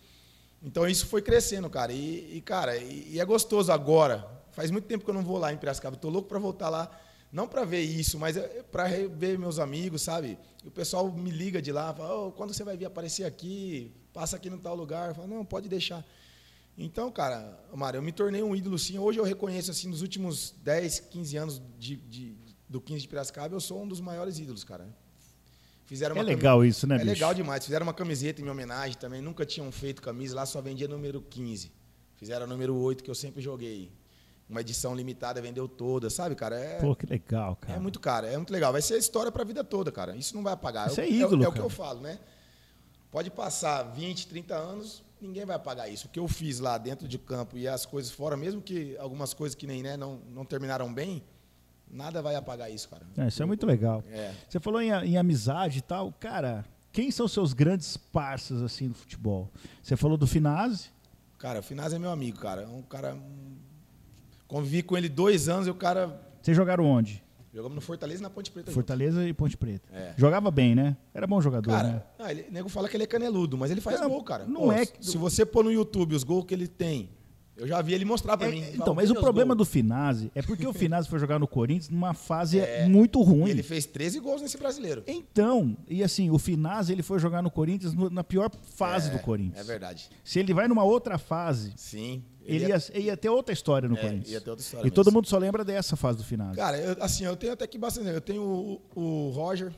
Então 0.61 0.87
isso 0.87 1.05
foi 1.05 1.21
crescendo, 1.21 1.69
cara. 1.69 1.93
E, 1.93 2.37
e, 2.37 2.41
cara, 2.41 2.75
e, 2.77 3.11
e 3.13 3.19
é 3.19 3.25
gostoso 3.25 3.71
agora. 3.71 4.38
Faz 4.59 4.71
muito 4.71 4.87
tempo 4.87 5.05
que 5.05 5.09
eu 5.09 5.13
não 5.13 5.23
vou 5.23 5.37
lá 5.37 5.53
em 5.53 5.57
Piracicaba. 5.57 5.95
Tô 5.95 6.09
louco 6.09 6.27
para 6.27 6.37
voltar 6.37 6.67
lá, 6.67 6.91
não 7.31 7.47
para 7.47 7.63
ver 7.63 7.79
isso, 7.79 8.19
mas 8.19 8.35
para 8.69 8.89
ver 9.07 9.39
meus 9.39 9.57
amigos, 9.57 10.01
sabe? 10.01 10.37
E 10.61 10.67
o 10.67 10.71
pessoal 10.71 11.09
me 11.09 11.29
liga 11.31 11.61
de 11.61 11.71
lá, 11.71 11.93
fala: 11.93 12.13
"Ô, 12.25 12.31
quando 12.33 12.53
você 12.53 12.61
vai 12.61 12.75
vir 12.75 12.83
aparecer 12.83 13.23
aqui? 13.23 13.89
Passa 14.11 14.35
aqui 14.35 14.49
no 14.49 14.57
tal 14.57 14.75
lugar". 14.75 15.07
Eu 15.11 15.15
falo: 15.15 15.29
"Não, 15.29 15.45
pode 15.45 15.69
deixar". 15.69 16.05
Então, 16.77 17.09
cara, 17.09 17.57
Mário, 17.73 17.99
eu 17.99 18.01
me 18.01 18.11
tornei 18.11 18.43
um 18.43 18.53
ídolo 18.53 18.77
sim. 18.77 18.99
Hoje 18.99 19.17
eu 19.17 19.23
reconheço 19.23 19.71
assim, 19.71 19.87
nos 19.87 20.01
últimos 20.01 20.53
10, 20.61 20.99
15 21.09 21.37
anos 21.37 21.61
de, 21.79 21.95
de- 21.95 22.35
do 22.67 22.81
15 22.81 22.99
de 23.03 23.07
Piracicaba, 23.07 23.55
eu 23.55 23.61
sou 23.61 23.81
um 23.81 23.87
dos 23.87 24.01
maiores 24.01 24.39
ídolos, 24.39 24.65
cara. 24.65 24.93
Fizeram 25.85 26.17
É 26.17 26.21
legal 26.21 26.65
isso, 26.65 26.85
né, 26.85 26.95
é 26.95 26.97
bicho? 26.97 27.11
legal 27.11 27.33
demais. 27.33 27.63
Fizeram 27.63 27.85
uma 27.85 27.93
camiseta 27.93 28.41
em 28.41 28.43
minha 28.43 28.51
homenagem 28.51 28.97
também. 28.97 29.21
Nunca 29.21 29.45
tinham 29.45 29.71
feito 29.71 30.01
camisa. 30.01 30.35
Lá 30.35 30.45
só 30.45 30.61
vendia 30.61 30.85
número 30.89 31.21
15. 31.21 31.71
Fizeram 32.17 32.45
número 32.45 32.75
8, 32.75 33.01
que 33.01 33.09
eu 33.09 33.15
sempre 33.15 33.41
joguei. 33.41 33.97
Uma 34.49 34.61
edição 34.61 34.95
limitada, 34.95 35.39
vendeu 35.41 35.67
toda, 35.67 36.09
sabe, 36.09 36.33
cara? 36.33 36.59
É, 36.59 36.79
Pô, 36.79 36.95
que 36.95 37.05
legal, 37.05 37.55
cara. 37.55 37.75
é 37.77 37.79
muito 37.79 37.99
caro, 37.99 38.25
é 38.25 38.35
muito 38.35 38.51
legal. 38.51 38.71
Vai 38.71 38.81
ser 38.81 38.97
história 38.97 39.31
pra 39.31 39.43
vida 39.43 39.63
toda, 39.63 39.91
cara. 39.91 40.15
Isso 40.15 40.35
não 40.35 40.41
vai 40.41 40.53
apagar. 40.53 40.87
Isso 40.89 40.99
Eu- 40.99 41.05
é 41.05 41.09
ídolo, 41.09 41.43
É, 41.43 41.47
o 41.47 41.51
que 41.51 41.59
eu 41.59 41.69
falo, 41.69 42.01
né? 42.01 42.17
Pode 43.11 43.29
passar 43.29 43.83
20, 43.83 44.27
30 44.27 44.55
anos, 44.55 45.03
ninguém 45.21 45.45
vai 45.45 45.55
apagar 45.55 45.91
isso. 45.91 46.07
O 46.07 46.09
que 46.09 46.19
eu 46.19 46.27
fiz 46.27 46.59
lá 46.59 46.77
dentro 46.79 47.07
de 47.07 47.17
campo 47.19 47.57
e 47.57 47.67
as 47.67 47.85
coisas 47.85 48.11
fora, 48.11 48.35
mesmo 48.35 48.59
que 48.61 48.97
algumas 48.97 49.33
coisas 49.35 49.53
que 49.55 49.67
nem, 49.67 49.83
né, 49.83 49.95
não, 49.95 50.19
não 50.31 50.43
terminaram 50.45 50.91
bem, 50.91 51.23
nada 51.87 52.19
vai 52.21 52.35
apagar 52.35 52.71
isso, 52.71 52.89
cara. 52.89 53.03
É, 53.17 53.27
isso 53.27 53.41
é 53.43 53.45
muito 53.45 53.65
legal. 53.67 54.03
É. 54.11 54.33
Você 54.47 54.59
falou 54.59 54.81
em, 54.81 54.89
em 54.89 55.17
amizade 55.17 55.79
e 55.79 55.81
tal. 55.81 56.11
Cara, 56.19 56.65
quem 56.91 57.11
são 57.11 57.27
seus 57.27 57.53
grandes 57.53 57.97
parceiros 57.97 58.63
assim 58.63 58.87
no 58.87 58.95
futebol? 58.95 59.47
Você 59.83 59.95
falou 59.95 60.17
do 60.17 60.25
Finazzi. 60.27 60.89
Cara, 61.37 61.59
o 61.59 61.63
Finaz 61.63 61.93
é 61.93 61.99
meu 61.99 62.11
amigo, 62.11 62.39
cara. 62.39 62.63
É 62.63 62.67
um 62.67 62.81
cara. 62.81 63.15
Convivi 64.49 64.81
com 64.83 64.97
ele 64.97 65.07
dois 65.07 65.47
anos 65.47 65.67
e 65.67 65.69
o 65.69 65.75
cara. 65.75 66.19
Vocês 66.41 66.57
jogaram 66.57 66.83
onde? 66.83 67.23
Jogamos 67.53 67.75
no 67.75 67.81
Fortaleza 67.81 68.19
e 68.19 68.23
na 68.23 68.29
Ponte 68.29 68.51
Preta. 68.51 68.69
junto. 68.71 68.73
Fortaleza 68.75 69.27
e 69.27 69.31
Ponte 69.33 69.55
Preta. 69.55 69.87
É. 69.93 70.13
Jogava 70.17 70.51
bem, 70.51 70.73
né? 70.75 70.97
Era 71.13 71.25
bom 71.27 71.39
jogador, 71.39 71.71
né? 71.71 71.77
Cara, 71.77 72.07
ah, 72.19 72.31
ele, 72.31 72.45
o 72.49 72.51
nego 72.51 72.67
fala 72.69 72.89
que 72.89 72.97
ele 72.97 73.03
é 73.03 73.07
caneludo, 73.07 73.57
mas 73.57 73.71
ele 73.71 73.79
faz 73.79 74.01
Não, 74.01 74.09
gol, 74.09 74.23
cara. 74.23 74.45
não 74.45 74.61
Pô, 74.61 74.71
é 74.71 74.85
se- 74.99 75.17
você 75.17 75.45
pôr 75.45 75.63
no 75.63 75.71
YouTube 75.71 76.15
os 76.15 76.23
gols 76.23 76.45
que 76.45 76.53
ele 76.53 76.67
tem, 76.67 77.09
eu 77.57 77.67
já 77.67 77.81
vi 77.81 77.93
ele 77.93 78.05
mostrar 78.05 78.37
pra 78.37 78.47
É, 78.47 78.51
mim. 78.51 78.63
então, 78.73 78.93
mas 78.93 79.05
o 79.09 79.13
"Cadê 79.13 79.19
os 79.19 79.23
problema 79.23 79.55
gols?" 79.55 79.67
do 79.67 79.71
Finazzi 79.71 80.31
é 80.35 80.41
porque 80.43 80.65
o 80.65 80.71
Finazzi 80.73 81.09
foi 81.09 81.17
jogar 81.19 81.39
no 81.39 81.47
Corinthians 81.47 81.89
numa 81.89 82.13
fase 82.13 82.59
É, 82.59 82.87
muito 82.87 83.19
ruim. 83.21 83.49
ele 83.49 83.63
fez 83.63 83.85
13 83.87 84.19
gols 84.19 84.41
nesse 84.43 84.57
brasileiro. 84.57 85.03
Então, 85.07 85.75
e 85.87 86.03
assim, 86.03 86.29
o 86.29 86.37
Finazzi 86.37 86.91
ele 86.93 87.01
foi 87.03 87.17
jogar 87.19 87.41
no 87.41 87.49
Corinthians 87.51 87.93
no- 87.93 88.09
na 88.11 88.23
pior 88.23 88.49
fase 88.75 89.09
É, 89.09 89.13
do 89.13 89.19
Corinthians. 89.19 89.59
É 89.59 89.63
verdade. 89.63 90.07
Se 90.23 90.39
ele 90.39 90.53
vai 90.53 90.67
numa 90.67 90.83
outra 90.83 91.17
fase, 91.17 91.73
Sim. 91.75 92.23
Ele 92.55 92.67
ia, 92.67 92.99
ia 92.99 93.17
ter 93.17 93.29
outra 93.29 93.53
história 93.53 93.87
no 93.87 93.97
é, 93.97 94.01
Corinthians. 94.01 94.31
ia 94.31 94.41
ter 94.41 94.49
outra 94.49 94.63
história 94.63 94.83
e 94.83 94.85
mesmo. 94.85 94.95
todo 94.95 95.11
mundo 95.11 95.27
só 95.27 95.37
lembra 95.37 95.63
dessa 95.63 95.95
fase 95.95 96.17
do 96.17 96.23
Finazzi. 96.23 96.55
Cara, 96.55 96.77
eu, 96.77 96.97
assim, 97.01 97.25
eu 97.25 97.35
tenho 97.35 97.53
até 97.53 97.65
que 97.67 97.77
bastante. 97.77 98.09
Eu 98.09 98.21
tenho 98.21 98.43
o, 98.43 98.81
o 98.95 99.29
Roger, 99.29 99.71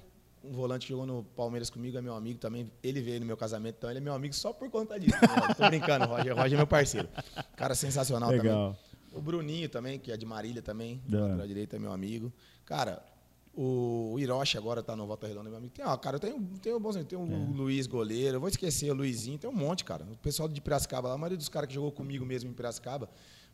um 0.44 0.52
volante 0.52 0.88
que 0.88 0.94
jogou 0.94 1.06
no 1.06 1.24
Palmeiras 1.24 1.70
comigo, 1.70 1.98
é 1.98 2.02
meu 2.02 2.16
amigo 2.16 2.40
também. 2.40 2.72
Ele 2.82 3.02
veio 3.02 3.20
no 3.20 3.26
meu 3.26 3.38
casamento, 3.38 3.76
então 3.78 3.90
ele 3.90 4.00
é 4.00 4.02
meu 4.02 4.14
amigo 4.14 4.34
só 4.34 4.52
por 4.52 4.70
conta 4.70 5.00
disso. 5.00 5.18
né? 5.22 5.54
Tô 5.56 5.68
brincando, 5.68 6.06
Roger. 6.06 6.36
Roger 6.36 6.54
é 6.54 6.58
meu 6.58 6.68
parceiro. 6.68 7.08
Cara 7.56 7.76
sensacional 7.76 8.30
Legal. 8.30 8.74
também. 8.74 8.92
O 9.14 9.22
Bruninho 9.22 9.68
também, 9.68 10.00
que 10.00 10.12
é 10.12 10.16
de 10.16 10.26
Marília 10.26 10.62
também, 10.62 11.02
lateral 11.10 11.46
direita, 11.46 11.76
é 11.76 11.80
meu 11.80 11.92
amigo. 11.92 12.32
Cara, 12.66 13.04
o 13.54 14.16
Hiroshi 14.20 14.58
agora 14.58 14.82
tá 14.82 14.96
no 14.96 15.06
Volta 15.06 15.28
Redonda, 15.28 15.48
é 15.48 15.50
meu 15.50 15.58
amigo. 15.58 15.74
Tem, 15.74 15.86
ó, 15.86 15.96
cara, 15.98 16.16
eu 16.16 16.20
tenho, 16.20 16.40
tenho 16.62 16.80
bons 16.80 16.96
amigos. 16.96 17.10
Tem 17.10 17.20
o 17.20 17.24
É. 17.32 17.56
Luiz 17.58 17.86
Goleiro, 17.88 18.38
eu 18.38 18.40
vou 18.40 18.50
esquecer 18.50 18.90
o 18.92 18.94
Luizinho, 18.96 19.38
tem 19.38 19.50
um 19.50 19.54
monte, 19.54 19.84
cara. 19.84 20.06
O 20.12 20.18
pessoal 20.18 20.48
de 20.48 20.60
Piracicaba 20.62 21.10
lá, 21.10 21.16
a 21.16 21.18
maioria 21.18 21.38
dos 21.38 21.50
caras 21.50 21.68
que 21.68 21.74
jogou 21.76 21.92
comigo 21.92 22.26
mesmo 22.26 22.50
em 22.50 22.54
Piracicaba, 22.54 23.10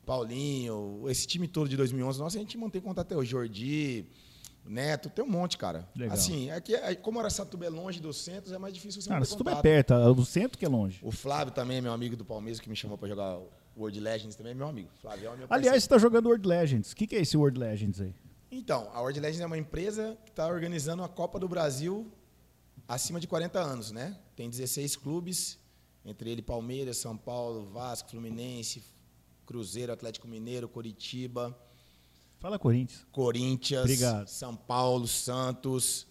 Paulinho, 0.06 1.04
esse 1.10 1.28
time 1.28 1.48
todo 1.48 1.68
de 1.70 1.76
2011, 1.76 2.20
nossa, 2.20 2.38
a 2.38 2.40
gente 2.40 2.58
mantém 2.58 2.82
contato 2.82 3.08
até 3.08 3.18
hoje. 3.18 3.32
Jordi, 3.32 4.06
Neto, 4.66 5.10
tem 5.10 5.24
um 5.24 5.30
monte, 5.30 5.58
cara. 5.58 5.88
Legal. 5.96 6.14
Assim, 6.14 6.50
é 6.52 6.60
que 6.62 6.76
é- 6.76 6.96
como 6.96 7.20
Araçatuba 7.20 7.66
é 7.66 7.70
longe 7.70 8.00
dos 8.02 8.18
centros, 8.18 8.52
é 8.54 8.58
mais 8.58 8.74
difícil 8.74 9.02
você 9.02 9.10
Cara, 9.10 9.26
tudo 9.26 9.50
é 9.50 9.62
perto, 9.62 9.94
o 9.94 10.26
centro 10.26 10.58
que 10.58 10.66
é 10.66 10.70
longe. 10.70 11.00
O 11.02 11.12
Flávio 11.12 11.54
também 11.54 11.78
é 11.78 11.82
meu 11.82 11.92
amigo 11.94 12.16
do 12.16 12.26
Palmeiras, 12.26 12.60
que 12.60 12.70
me 12.70 12.76
chamou 12.76 12.98
para 12.98 13.08
jogar 13.08 13.38
o 13.38 13.48
World 13.78 14.00
Legends 14.00 14.36
também, 14.36 14.52
é 14.52 14.56
meu 14.56 14.68
amigo. 14.68 14.90
Flávio 15.02 15.30
é 15.32 15.36
meu 15.38 15.48
Aliás, 15.50 15.76
você 15.84 15.86
está 15.86 15.98
jogando 15.98 16.26
World 16.28 16.48
Legends. 16.48 16.92
O 16.92 16.96
que, 16.96 17.08
que 17.08 17.16
é 17.16 17.22
esse 17.22 17.38
World 17.38 17.58
Legends 17.60 18.02
aí? 18.02 18.14
Então, 18.52 18.90
a 18.94 19.02
World 19.02 19.20
Legends 19.20 19.42
é 19.42 19.46
uma 19.46 19.58
empresa 19.58 20.18
que 20.24 20.32
está 20.32 20.48
organizando 20.48 21.04
a 21.04 21.10
Copa 21.10 21.38
do 21.38 21.48
Brasil 21.48 22.12
acima 22.88 23.20
de 23.20 23.28
40 23.28 23.60
anos, 23.60 23.92
né? 23.92 24.18
Tem 24.36 24.50
16 24.50 24.96
clubes, 24.96 25.60
entre 26.06 26.30
ele 26.30 26.42
Palmeiras, 26.42 26.98
São 26.98 27.18
Paulo, 27.18 27.66
Vasco, 27.66 28.10
Fluminense, 28.10 28.84
Cruzeiro, 29.46 29.92
Atlético 29.92 30.28
Mineiro, 30.28 30.70
Coritiba, 30.70 31.58
Fala 32.40 32.60
Corinthians. 32.60 33.06
Corinthians, 33.12 33.82
Obrigado. 33.82 34.28
São 34.28 34.56
Paulo, 34.56 35.08
Santos. 35.08 36.06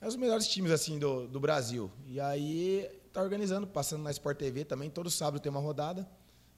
É 0.00 0.08
os 0.08 0.16
melhores 0.16 0.48
times 0.48 0.70
assim 0.70 0.98
do, 0.98 1.28
do 1.28 1.38
Brasil. 1.38 1.90
E 2.06 2.18
aí 2.18 2.88
está 3.06 3.22
organizando, 3.22 3.66
passando 3.66 4.02
na 4.02 4.10
Sport 4.10 4.38
TV 4.38 4.64
também. 4.64 4.88
Todo 4.88 5.10
sábado 5.10 5.40
tem 5.40 5.50
uma 5.50 5.60
rodada. 5.60 6.08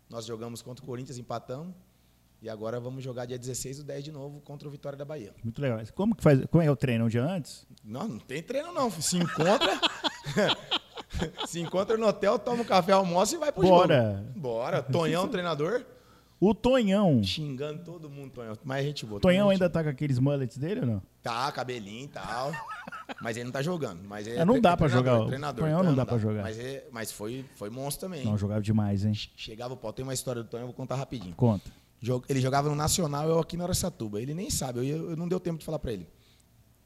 Nós 0.09 0.25
jogamos 0.25 0.63
contra 0.63 0.85
o 0.85 0.87
Corinthians, 0.87 1.19
empatamos. 1.19 1.75
E 2.41 2.49
agora 2.49 2.79
vamos 2.79 3.03
jogar 3.03 3.27
dia 3.27 3.39
16 3.39 3.79
do 3.79 3.85
10 3.85 4.05
de 4.05 4.13
novo 4.13 4.41
contra 4.41 4.69
o 4.69 4.71
Vitória 4.71 4.97
da 4.97 5.05
Bahia. 5.05 5.35
Muito 5.43 5.61
legal. 5.61 5.81
Como 5.95 6.15
que 6.15 6.23
faz? 6.23 6.45
Como 6.47 6.63
é 6.63 6.71
o 6.71 6.77
treino? 6.77 7.07
Um 7.07 7.09
dia 7.09 7.25
antes? 7.25 7.67
Não, 7.85 8.07
não 8.07 8.19
tem 8.19 8.41
treino 8.43 8.73
não. 8.73 8.89
Se 8.91 9.17
encontra. 9.19 9.81
se 11.49 11.61
encontra 11.61 11.97
no 11.97 12.07
hotel, 12.07 12.39
toma 12.39 12.63
um 12.63 12.65
café, 12.65 12.93
almoça 12.93 13.35
e 13.35 13.39
vai 13.39 13.51
pro 13.51 13.63
Bora. 13.63 14.19
jogo. 14.25 14.39
Bora. 14.41 14.83
Tonhão, 14.83 15.27
treinador. 15.29 15.85
O 16.41 16.55
Tonhão. 16.55 17.21
Xingando 17.25 17.83
todo 17.83 18.09
mundo, 18.09 18.31
Tonhão. 18.31 18.57
Mais 18.63 18.85
gente 18.87 19.05
boa. 19.05 19.21
Tonhão 19.21 19.49
ainda 19.51 19.69
tá 19.69 19.83
com 19.83 19.89
aqueles 19.91 20.21
mullets 20.21 20.57
dele 20.57 20.83
ou 20.83 20.87
não? 20.87 21.03
Tá, 21.21 21.51
cabelinho 21.51 22.05
e 22.05 22.09
tal. 22.09 22.53
Mas 23.21 23.37
ele 23.37 23.47
não 23.47 23.53
tá 23.53 23.61
jogando. 23.61 24.01
Mas 24.07 24.29
ele 24.29 24.39
É, 24.39 24.45
não 24.45 24.61
dá 24.61 24.77
pra 24.77 24.87
treinador, 24.89 25.15
jogar. 25.17 25.27
Treinador, 25.27 25.65
Tonhão 25.65 25.83
não 25.83 25.95
dá 25.97 26.07
pra 26.07 26.19
jogar. 26.19 26.43
Mas, 26.45 26.57
é- 26.61 26.87
mas 26.93 27.11
foi, 27.11 27.45
foi 27.57 27.69
monstro 27.71 28.07
também. 28.09 28.25
Não, 28.25 28.39
jogava 28.39 28.61
demais, 28.61 29.05
hein? 29.05 29.13
Chegava 29.35 29.75
o 29.75 29.77
pau. 29.77 29.93
Tem 29.93 30.05
uma 30.05 30.15
história 30.15 30.45
do 30.45 30.49
Tonhão, 30.49 30.63
eu 30.63 30.69
vou 30.69 30.77
contar 30.77 30.95
rapidinho. 30.95 31.35
Conta. 31.35 31.69
Ele 32.29 32.41
jogava 32.41 32.69
no 32.69 32.75
Nacional, 32.75 33.29
eu 33.29 33.39
aqui 33.39 33.57
na 33.57 33.65
Araçatuba. 33.65 34.21
Ele 34.21 34.35
nem 34.35 34.51
sabe, 34.51 34.89
eu, 34.89 35.11
eu 35.11 35.17
não 35.17 35.29
deu 35.29 35.41
tempo 35.41 35.59
de 35.59 35.65
falar 35.65 35.79
pra 35.79 35.93
ele. 35.93 36.09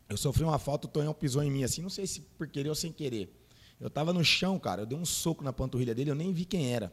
Eu 0.09 0.17
sofri 0.17 0.43
uma 0.45 0.59
falta, 0.59 0.87
o 0.87 0.91
Tonhão 0.91 1.15
pisou 1.15 1.43
em 1.43 1.51
mim 1.51 1.65
assim, 1.65 1.83
não 1.83 1.91
sei 1.91 2.07
se 2.07 2.21
por 2.21 2.47
querer 2.47 2.69
ou 2.69 2.75
sem 2.75 2.93
querer. 2.93 3.35
Eu 3.81 3.91
tava 3.91 4.13
no 4.13 4.25
chão, 4.25 4.59
cara, 4.59 4.83
eu 4.83 4.87
dei 4.87 4.97
um 4.97 5.05
soco 5.05 5.43
na 5.43 5.53
panturrilha 5.53 5.95
dele, 5.95 6.11
eu 6.11 6.15
nem 6.15 6.33
vi 6.33 6.45
quem 6.45 6.73
era. 6.73 6.93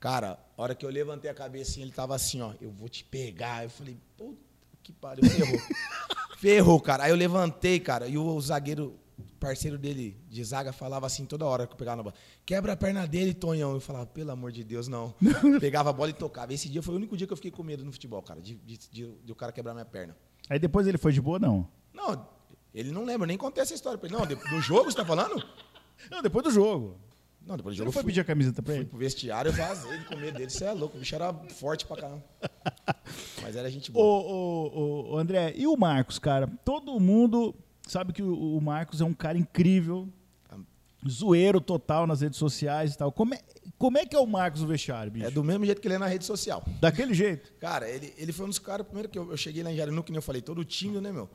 Cara, 0.00 0.38
a 0.56 0.62
hora 0.62 0.74
que 0.74 0.84
eu 0.84 0.90
levantei 0.90 1.30
a 1.30 1.34
cabeça, 1.34 1.72
assim, 1.72 1.82
ele 1.82 1.92
tava 1.92 2.14
assim, 2.14 2.40
ó, 2.40 2.52
eu 2.60 2.70
vou 2.70 2.88
te 2.88 3.04
pegar. 3.04 3.64
Eu 3.64 3.70
falei, 3.70 3.96
puta 4.16 4.38
que 4.82 4.92
pariu, 4.92 5.28
ferrou. 5.28 5.60
ferrou, 6.36 6.80
cara. 6.80 7.04
Aí 7.04 7.10
eu 7.10 7.16
levantei, 7.16 7.80
cara, 7.80 8.06
e 8.06 8.18
o 8.18 8.40
zagueiro 8.40 8.98
parceiro 9.44 9.76
dele 9.76 10.16
de 10.30 10.42
zaga 10.42 10.72
falava 10.72 11.06
assim 11.06 11.26
toda 11.26 11.44
hora 11.44 11.66
que 11.66 11.74
eu 11.74 11.76
pegava 11.76 11.98
na 11.98 12.02
bola. 12.02 12.14
Quebra 12.46 12.72
a 12.72 12.76
perna 12.76 13.06
dele, 13.06 13.34
Tonhão. 13.34 13.72
Eu 13.72 13.80
falava, 13.80 14.06
pelo 14.06 14.30
amor 14.30 14.50
de 14.50 14.64
Deus, 14.64 14.88
não. 14.88 15.14
Pegava 15.60 15.90
a 15.90 15.92
bola 15.92 16.08
e 16.10 16.14
tocava. 16.14 16.52
Esse 16.54 16.68
dia 16.68 16.82
foi 16.82 16.94
o 16.94 16.96
único 16.96 17.14
dia 17.16 17.26
que 17.26 17.32
eu 17.32 17.36
fiquei 17.36 17.50
com 17.50 17.62
medo 17.62 17.84
no 17.84 17.92
futebol, 17.92 18.22
cara, 18.22 18.40
de, 18.40 18.54
de, 18.54 18.78
de, 18.90 19.12
de 19.22 19.32
o 19.32 19.34
cara 19.34 19.52
quebrar 19.52 19.74
minha 19.74 19.84
perna. 19.84 20.16
Aí 20.48 20.58
depois 20.58 20.86
ele 20.86 20.96
foi 20.96 21.12
de 21.12 21.20
boa, 21.20 21.38
não? 21.38 21.68
Não, 21.92 22.26
ele 22.74 22.90
não 22.90 23.04
lembra, 23.04 23.26
nem 23.26 23.36
contei 23.36 23.62
essa 23.62 23.74
história 23.74 23.98
pra 23.98 24.08
ele. 24.08 24.16
Não, 24.16 24.24
no 24.52 24.60
jogo 24.62 24.90
você 24.90 24.96
tá 24.96 25.04
falando? 25.04 25.42
Não, 26.10 26.22
depois 26.22 26.42
do 26.44 26.50
jogo. 26.50 26.96
Não, 27.46 27.58
depois 27.58 27.74
do 27.74 27.76
Você 27.76 27.78
jogo 27.78 27.88
eu 27.90 27.92
foi 27.92 28.02
fui, 28.02 28.10
pedir 28.10 28.20
a 28.20 28.24
camiseta 28.24 28.62
pra 28.62 28.72
fui 28.72 28.80
ele? 28.80 28.88
pro 28.88 28.98
vestiário, 28.98 29.50
eu 29.50 29.52
vazei 29.52 29.98
de 29.98 30.04
comer 30.06 30.32
dele. 30.32 30.48
Você 30.48 30.64
é 30.64 30.72
louco, 30.72 30.96
o 30.96 31.00
bicho 31.00 31.14
era 31.14 31.32
forte 31.50 31.84
pra 31.86 31.96
caramba. 31.96 32.24
Mas 33.42 33.54
era 33.54 33.70
gente 33.70 33.90
boa. 33.92 34.02
Ô, 34.04 34.70
ô, 35.10 35.12
ô, 35.12 35.18
André, 35.18 35.52
e 35.54 35.66
o 35.66 35.76
Marcos, 35.76 36.18
cara? 36.18 36.46
Todo 36.64 36.98
mundo 36.98 37.54
sabe 37.86 38.12
que 38.12 38.22
o, 38.22 38.56
o 38.56 38.60
Marcos 38.60 39.00
é 39.00 39.04
um 39.04 39.14
cara 39.14 39.38
incrível, 39.38 40.08
zoeiro 41.08 41.60
total 41.60 42.06
nas 42.06 42.20
redes 42.20 42.38
sociais 42.38 42.94
e 42.94 42.98
tal. 42.98 43.12
Como 43.12 43.34
é, 43.34 43.40
como 43.78 43.98
é 43.98 44.06
que 44.06 44.16
é 44.16 44.18
o 44.18 44.26
Marcos 44.26 44.62
no 44.62 44.66
vestiário, 44.66 45.12
bicho? 45.12 45.26
É 45.26 45.30
do 45.30 45.44
mesmo 45.44 45.64
jeito 45.64 45.80
que 45.80 45.86
ele 45.86 45.94
é 45.94 45.98
na 45.98 46.06
rede 46.06 46.24
social. 46.24 46.64
Daquele 46.80 47.12
jeito. 47.14 47.52
Cara, 47.60 47.88
ele, 47.88 48.12
ele 48.16 48.32
foi 48.32 48.46
um 48.46 48.48
dos 48.48 48.58
caras, 48.58 48.86
primeiro 48.86 49.08
que 49.08 49.18
eu, 49.18 49.30
eu 49.30 49.36
cheguei 49.36 49.62
lá 49.62 49.70
em 49.70 49.76
Jarinu, 49.76 50.02
que 50.02 50.10
nem 50.10 50.16
eu 50.16 50.22
falei, 50.22 50.40
todo 50.40 50.64
tímido, 50.64 51.00
né, 51.00 51.12
meu? 51.12 51.28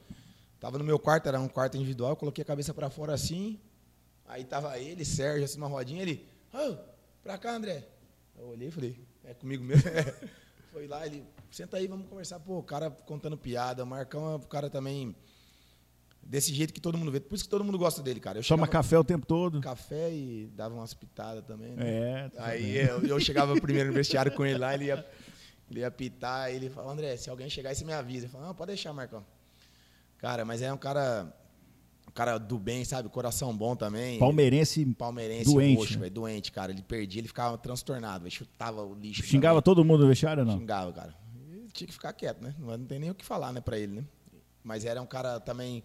Tava 0.60 0.78
no 0.78 0.84
meu 0.84 1.00
quarto, 1.00 1.28
era 1.28 1.39
um 1.39 1.47
quarto 1.47 1.78
individual, 1.78 2.16
coloquei 2.16 2.41
a 2.41 2.45
cabeça 2.45 2.74
pra 2.74 2.89
fora 2.89 3.14
assim, 3.14 3.58
aí 4.28 4.43
tava 4.43 4.78
ele, 4.78 5.06
Sérgio, 5.06 5.45
assim, 5.45 5.58
numa 5.58 5.70
rodinha, 5.70 6.02
ele, 6.02 6.28
ô, 6.54 6.76
pra 7.24 7.38
cá, 7.38 7.56
André. 7.56 7.88
Eu 8.38 8.47
olhei 8.50 8.68
e 8.68 8.72
falei, 8.72 9.00
é 9.24 9.34
comigo 9.34 9.64
mesmo? 9.64 9.84
Foi 10.72 10.86
lá, 10.88 11.06
ele, 11.06 11.24
senta 11.50 11.78
aí, 11.78 11.88
vamos 11.88 12.08
conversar. 12.08 12.39
Pô, 12.39 12.60
o 12.60 12.64
cara 12.64 12.91
contando 12.91 13.38
piada, 13.38 13.84
o 13.84 13.88
Marcão 13.88 14.34
é 14.34 14.36
um 14.36 14.39
cara 14.39 14.70
também 14.70 15.16
desse 16.30 16.53
jeito 16.53 16.71
que 16.71 16.80
todo 16.80 16.95
mundo 16.97 17.11
vê. 17.11 17.19
Por 17.19 17.34
isso 17.34 17.43
que 17.43 17.49
todo 17.49 17.63
mundo 17.63 17.77
gosta 17.80 18.03
dele, 18.03 18.19
cara. 18.19 18.38
Eu 18.38 18.43
Toma 18.43 18.65
chegava- 18.67 18.71
café 18.71 18.99
o 18.99 19.03
tempo 19.03 19.25
todo. 19.25 19.59
café 19.61 20.13
e 20.13 20.47
dava 20.55 20.75
umas 20.75 20.93
pitadas 20.93 21.43
também, 21.43 21.71
né? 21.75 21.84
É. 22.25 22.30
tá 22.30 22.45
Aí 22.45 22.77
eu, 22.77 23.01
eu 23.03 23.19
chegava 23.19 23.53
primeiro 23.59 23.89
no 23.89 23.95
vestiário 23.95 24.32
com 24.32 24.45
ele 24.45 24.59
lá, 24.59 24.75
ele 24.75 24.86
ia, 24.86 25.03
ele 25.71 25.80
ia 25.80 25.89
pitar, 25.89 26.53
ele 26.53 26.69
falava, 26.69 26.93
André, 26.93 27.17
se 27.17 27.30
alguém 27.32 27.49
chegar 27.49 27.69
aí, 27.71 27.75
você 27.75 27.84
me 27.84 27.93
avisa. 27.93 28.27
Eu 28.27 28.30
falava, 28.30 28.49
não, 28.49 28.55
pode 28.55 28.67
deixar, 28.67 28.93
Marcão. 28.93 29.25
Cara, 30.19 30.45
mas 30.45 30.61
é 30.61 30.71
um 30.71 30.77
cara, 30.77 31.34
um 32.07 32.11
cara 32.11 32.38
do 32.38 32.59
bem, 32.59 32.86
sabe? 32.86 33.09
Coração 33.09 33.55
bom 33.55 33.75
também. 33.75 34.19
Palmeirense 34.19 34.86
Palmeirense 34.86 35.51
doente, 35.51 35.77
roxo, 35.80 35.99
né? 35.99 36.09
doente, 36.11 36.51
cara. 36.51 36.71
Ele 36.71 36.84
perdia, 36.84 37.21
ele 37.21 37.27
ficava 37.27 37.57
transtornado, 37.57 38.23
velho, 38.25 38.36
chutava 38.36 38.84
o 38.84 38.93
lixo. 38.93 39.23
xingava 39.23 39.61
também. 39.61 39.63
todo 39.75 39.84
mundo 39.84 40.01
no 40.03 40.07
vestiário 40.09 40.41
ou 40.43 40.47
não? 40.47 40.59
Xingava, 40.59 40.93
cara. 40.93 41.15
E 41.65 41.71
tinha 41.71 41.88
que 41.88 41.93
ficar 41.93 42.13
quieto, 42.13 42.41
né? 42.43 42.53
Não 42.59 42.77
tem 42.86 42.99
nem 42.99 43.09
o 43.09 43.15
que 43.15 43.25
falar, 43.25 43.51
né, 43.51 43.61
pra 43.61 43.80
ele, 43.80 43.93
né? 43.93 44.03
Mas 44.63 44.86
era 44.86 45.01
um 45.01 45.05
cara 45.07 45.39
também, 45.39 45.82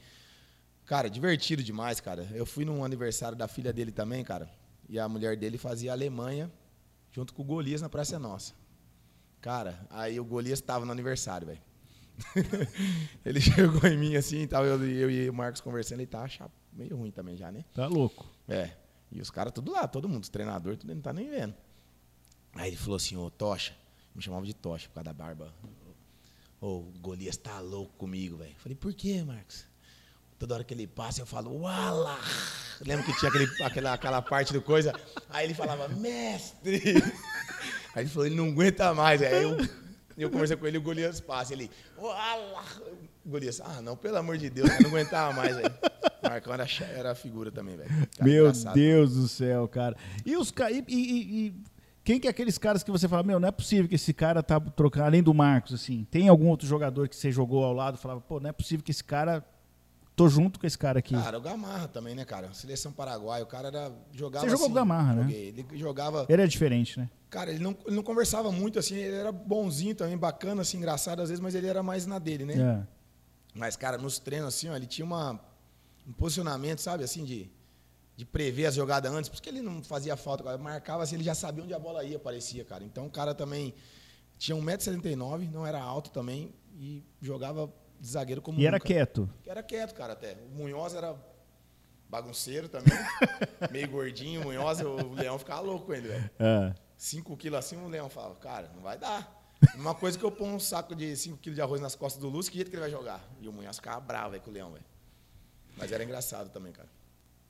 cara, 0.86 1.08
divertido 1.10 1.62
demais, 1.62 2.00
cara. 2.00 2.28
Eu 2.32 2.46
fui 2.46 2.64
num 2.64 2.84
aniversário 2.84 3.36
da 3.36 3.48
filha 3.48 3.72
dele 3.72 3.92
também, 3.92 4.24
cara, 4.24 4.50
e 4.88 4.98
a 4.98 5.08
mulher 5.08 5.36
dele 5.36 5.58
fazia 5.58 5.92
Alemanha 5.92 6.50
junto 7.12 7.32
com 7.32 7.42
o 7.42 7.44
Golias 7.44 7.80
na 7.82 7.88
Praça 7.88 8.18
Nossa. 8.18 8.54
Cara, 9.40 9.86
aí 9.90 10.18
o 10.18 10.24
Golias 10.24 10.60
tava 10.60 10.84
no 10.86 10.92
aniversário, 10.92 11.46
velho. 11.46 11.60
ele 13.24 13.40
chegou 13.40 13.88
em 13.90 13.98
mim 13.98 14.16
assim, 14.16 14.46
tava 14.46 14.66
eu, 14.66 14.82
eu 14.88 15.10
e 15.10 15.28
o 15.28 15.34
Marcos 15.34 15.60
conversando, 15.60 16.00
ele 16.00 16.06
tava 16.06 16.28
chapa- 16.28 16.54
meio 16.72 16.96
ruim 16.96 17.10
também 17.10 17.36
já, 17.36 17.50
né? 17.52 17.64
Tá 17.74 17.86
louco. 17.86 18.26
É. 18.48 18.70
E 19.10 19.20
os 19.20 19.30
caras 19.30 19.52
tudo 19.52 19.72
lá, 19.72 19.86
todo 19.86 20.08
mundo, 20.08 20.22
os 20.22 20.28
treinadores, 20.28 20.78
tudo, 20.78 20.90
ele 20.90 20.96
não 20.96 21.02
tá 21.02 21.12
nem 21.12 21.28
vendo. 21.28 21.54
Aí 22.54 22.68
ele 22.70 22.76
falou 22.76 22.96
assim, 22.96 23.16
ô 23.16 23.30
Tocha, 23.30 23.74
me 24.14 24.22
chamava 24.22 24.46
de 24.46 24.54
Tocha 24.54 24.88
por 24.88 24.94
causa 24.94 25.04
da 25.04 25.12
barba. 25.12 25.52
Ô, 26.60 26.78
o 26.78 26.92
Golias 27.00 27.36
tá 27.36 27.60
louco 27.60 27.92
comigo, 27.96 28.36
velho. 28.38 28.54
Falei, 28.58 28.76
por 28.76 28.94
quê, 28.94 29.22
Marcos? 29.22 29.66
Toda 30.44 30.56
hora 30.56 30.64
que 30.64 30.74
ele 30.74 30.86
passa, 30.86 31.22
eu 31.22 31.26
falo, 31.26 31.58
Uala! 31.62 32.18
Lembra 32.84 33.02
que 33.06 33.18
tinha 33.18 33.30
aquele, 33.30 33.48
aquela, 33.62 33.94
aquela 33.94 34.20
parte 34.20 34.52
do 34.52 34.60
coisa? 34.60 34.92
Aí 35.30 35.46
ele 35.46 35.54
falava, 35.54 35.88
mestre! 35.88 36.82
Aí 37.94 38.02
ele 38.02 38.10
falou, 38.10 38.26
ele 38.26 38.34
não 38.34 38.48
aguenta 38.50 38.92
mais. 38.92 39.22
Aí 39.22 39.42
eu, 39.42 39.56
eu 40.18 40.28
conversei 40.30 40.54
com 40.54 40.66
ele, 40.66 40.76
o 40.76 40.82
Golias 40.82 41.18
passa. 41.18 41.54
Ele, 41.54 41.70
Uala! 41.96 42.62
Golias, 43.24 43.58
ah, 43.62 43.80
não, 43.80 43.96
pelo 43.96 44.18
amor 44.18 44.36
de 44.36 44.50
Deus, 44.50 44.68
eu 44.68 44.82
não 44.82 44.90
aguentava 44.90 45.32
mais, 45.32 45.56
velho. 45.56 45.74
Marcão 46.22 46.52
era, 46.52 46.66
era 46.94 47.14
figura 47.14 47.50
também, 47.50 47.78
velho. 47.78 47.90
Meu 48.20 48.44
engraçado. 48.48 48.74
Deus 48.74 49.14
do 49.14 49.26
céu, 49.26 49.66
cara. 49.66 49.96
E 50.26 50.36
os 50.36 50.50
ca... 50.50 50.70
e, 50.70 50.84
e- 50.86 50.94
e- 50.94 51.46
e 51.46 51.54
quem 52.04 52.20
que 52.20 52.26
é 52.26 52.30
aqueles 52.30 52.58
caras 52.58 52.82
que 52.82 52.90
você 52.90 53.08
fala, 53.08 53.22
meu, 53.22 53.40
não 53.40 53.48
é 53.48 53.52
possível 53.52 53.88
que 53.88 53.94
esse 53.94 54.12
cara 54.12 54.42
tá 54.42 54.60
trocando, 54.60 55.06
além 55.06 55.22
do 55.22 55.32
Marcos, 55.32 55.72
assim, 55.72 56.06
tem 56.10 56.28
algum 56.28 56.48
outro 56.48 56.66
jogador 56.66 57.08
que 57.08 57.16
você 57.16 57.32
jogou 57.32 57.64
ao 57.64 57.72
lado 57.72 57.96
e 57.96 57.98
falava, 57.98 58.20
pô, 58.20 58.38
não 58.40 58.50
é 58.50 58.52
possível 58.52 58.84
que 58.84 58.90
esse 58.90 59.02
cara, 59.02 59.42
tô 60.16 60.28
junto 60.28 60.58
com 60.60 60.66
esse 60.66 60.78
cara 60.78 60.98
aqui. 60.98 61.14
Cara, 61.14 61.38
o 61.38 61.40
Gamarra 61.40 61.88
também, 61.88 62.14
né, 62.14 62.24
cara? 62.24 62.52
Seleção 62.54 62.92
paraguaia, 62.92 63.42
o 63.42 63.46
cara 63.46 63.68
era, 63.68 63.92
jogava 64.12 64.44
Você 64.44 64.50
jogou 64.50 64.66
assim, 64.66 64.72
o 64.72 64.74
Gamarra, 64.74 65.14
né? 65.14 65.32
Ele 65.32 65.66
jogava... 65.74 66.26
Ele 66.28 66.42
é 66.42 66.46
diferente, 66.46 66.98
né? 66.98 67.10
Cara, 67.28 67.50
ele 67.50 67.58
não, 67.58 67.76
ele 67.84 67.96
não 67.96 68.02
conversava 68.02 68.52
muito, 68.52 68.78
assim, 68.78 68.94
ele 68.94 69.16
era 69.16 69.32
bonzinho 69.32 69.94
também, 69.94 70.16
bacana, 70.16 70.62
assim, 70.62 70.76
engraçado 70.76 71.20
às 71.20 71.28
vezes, 71.28 71.42
mas 71.42 71.54
ele 71.54 71.66
era 71.66 71.82
mais 71.82 72.06
na 72.06 72.18
dele, 72.18 72.44
né? 72.44 72.54
É. 72.54 72.86
Mas, 73.54 73.76
cara, 73.76 73.98
nos 73.98 74.18
treinos, 74.18 74.48
assim, 74.48 74.68
ó, 74.68 74.76
ele 74.76 74.86
tinha 74.86 75.04
uma, 75.04 75.40
um 76.06 76.12
posicionamento, 76.12 76.78
sabe, 76.78 77.02
assim, 77.02 77.24
de, 77.24 77.50
de 78.16 78.24
prever 78.24 78.66
as 78.66 78.74
jogadas 78.74 79.12
antes, 79.12 79.28
porque 79.28 79.48
ele 79.48 79.60
não 79.60 79.82
fazia 79.82 80.16
falta, 80.16 80.44
cara, 80.44 80.58
marcava 80.58 81.02
assim, 81.02 81.16
ele 81.16 81.24
já 81.24 81.34
sabia 81.34 81.64
onde 81.64 81.74
a 81.74 81.78
bola 81.78 82.04
ia, 82.04 82.18
parecia, 82.18 82.64
cara. 82.64 82.84
Então, 82.84 83.06
o 83.06 83.10
cara 83.10 83.34
também 83.34 83.74
tinha 84.38 84.56
1,79m, 84.56 85.50
não 85.50 85.66
era 85.66 85.80
alto 85.80 86.10
também, 86.10 86.54
e 86.76 87.02
jogava 87.20 87.72
de 88.04 88.10
zagueiro 88.10 88.42
como 88.42 88.60
E 88.60 88.66
era 88.66 88.76
nunca. 88.76 88.86
quieto. 88.86 89.28
Era 89.46 89.62
quieto, 89.62 89.94
cara, 89.94 90.12
até. 90.12 90.36
O 90.52 90.56
Munhoz 90.56 90.94
era 90.94 91.16
bagunceiro 92.08 92.68
também, 92.68 92.92
meio 93.72 93.88
gordinho, 93.88 94.42
o 94.42 94.44
Munhoz, 94.44 94.80
o 94.80 95.14
Leão 95.14 95.38
ficava 95.38 95.60
louco 95.62 95.86
com 95.86 95.94
ele, 95.94 96.08
velho. 96.08 96.30
É. 96.38 96.74
5 96.96 97.36
quilos 97.36 97.58
assim, 97.58 97.76
o 97.76 97.88
Leão 97.88 98.08
falava, 98.08 98.34
cara, 98.36 98.70
não 98.74 98.82
vai 98.82 98.96
dar. 98.98 99.42
Uma 99.74 99.94
coisa 99.94 100.18
que 100.18 100.24
eu 100.24 100.30
ponho 100.30 100.54
um 100.54 100.60
saco 100.60 100.94
de 100.94 101.16
5 101.16 101.38
quilos 101.38 101.56
de 101.56 101.62
arroz 101.62 101.80
nas 101.80 101.94
costas 101.96 102.20
do 102.20 102.28
Lúcio, 102.28 102.52
que 102.52 102.58
jeito 102.58 102.68
que 102.70 102.76
ele 102.76 102.82
vai 102.82 102.90
jogar? 102.90 103.26
E 103.40 103.48
o 103.48 103.52
Munhoz 103.52 103.76
ficava 103.76 103.98
bravo 104.00 104.30
velho, 104.30 104.42
com 104.42 104.50
o 104.50 104.52
Leão, 104.52 104.70
velho. 104.70 104.84
Mas 105.76 105.90
era 105.90 106.04
engraçado 106.04 106.50
também, 106.50 106.72
cara. 106.72 106.88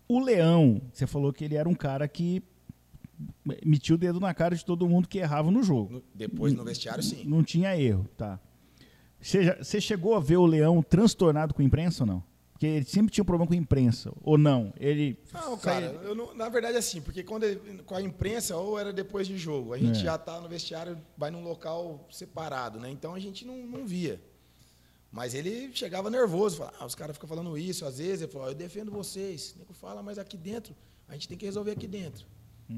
O 0.09 0.21
Leão, 0.21 0.81
você 0.93 1.07
falou 1.07 1.33
que 1.33 1.45
ele 1.45 1.57
era 1.57 1.69
um 1.69 1.75
cara 1.75 2.07
que 2.09 2.43
metia 3.65 3.95
o 3.95 3.99
dedo 3.99 4.19
na 4.21 4.33
cara 4.33 4.55
de 4.55 4.65
todo 4.65 4.89
mundo 4.89 5.09
que 5.09 5.19
errava 5.19 5.51
no 5.51 5.63
jogo. 5.63 5.95
No- 5.95 6.05
depois 6.15 6.53
no 6.55 6.65
vestiário, 6.65 7.03
sim. 7.03 7.25
Não 7.25 7.43
tinha 7.43 7.77
erro, 7.77 8.09
tá. 8.17 8.39
Você, 9.25 9.43
já- 9.45 9.57
você 9.57 9.81
chegou 9.81 10.15
a 10.15 10.21
ver 10.21 10.37
o 10.37 10.45
Leão 10.47 10.83
transtornado 10.83 11.55
com 11.55 11.63
a 11.63 11.65
imprensa 11.65 12.03
ou 12.03 12.07
não? 12.07 12.25
Porque 12.53 12.67
ele 12.67 12.85
sempre 12.85 13.11
tinha 13.13 13.23
um 13.23 13.27
problema 13.27 13.49
com 13.49 13.55
a 13.55 13.57
imprensa, 13.57 14.13
ou 14.23 14.39
não? 14.39 14.73
Ele 14.79 15.19
Não, 15.33 15.57
cara, 15.59 15.87
eu 16.05 16.15
não- 16.15 16.35
na 16.35 16.49
verdade, 16.49 16.77
assim, 16.77 17.01
porque 17.01 17.23
quando 17.25 17.43
ele- 17.45 17.83
com 17.83 17.95
a 17.97 18.03
imprensa, 18.03 18.57
ou 18.57 18.79
era 18.79 18.93
depois 18.93 19.27
de 19.27 19.37
jogo, 19.37 19.73
a 19.73 19.79
gente 19.79 19.99
É. 19.99 20.03
já 20.05 20.17
tá 20.19 20.41
no 20.41 20.49
vestiário, 20.49 20.97
vai 21.17 21.31
num 21.31 21.43
local 21.43 22.07
separado, 22.13 22.79
né? 22.79 22.91
Então 22.91 23.13
a 23.15 23.19
gente 23.19 23.45
não, 23.45 23.57
não 23.67 23.85
via. 23.87 24.21
Mas 25.11 25.33
ele 25.35 25.71
chegava 25.75 26.11
nervoso, 26.11 26.59
falava, 26.59 26.77
ah, 26.81 26.87
os 26.87 26.95
caras 26.95 27.17
ficam 27.17 27.29
falando 27.29 27.57
isso, 27.59 27.85
às 27.87 27.99
vezes, 27.99 28.23
ele 28.23 28.31
falou, 28.33 28.47
"Ó, 28.49 28.51
eu 28.51 28.55
defendo 28.55 28.91
vocês. 28.91 29.53
O 29.57 29.59
nego 29.61 29.73
fala, 29.73 30.03
mas 30.03 30.19
aqui 30.19 30.37
dentro, 30.37 30.75
a 31.09 31.15
gente 31.15 31.29
tem 31.29 31.39
que 31.39 31.45
resolver 31.47 31.73
aqui 31.73 31.87
dentro. 31.87 32.27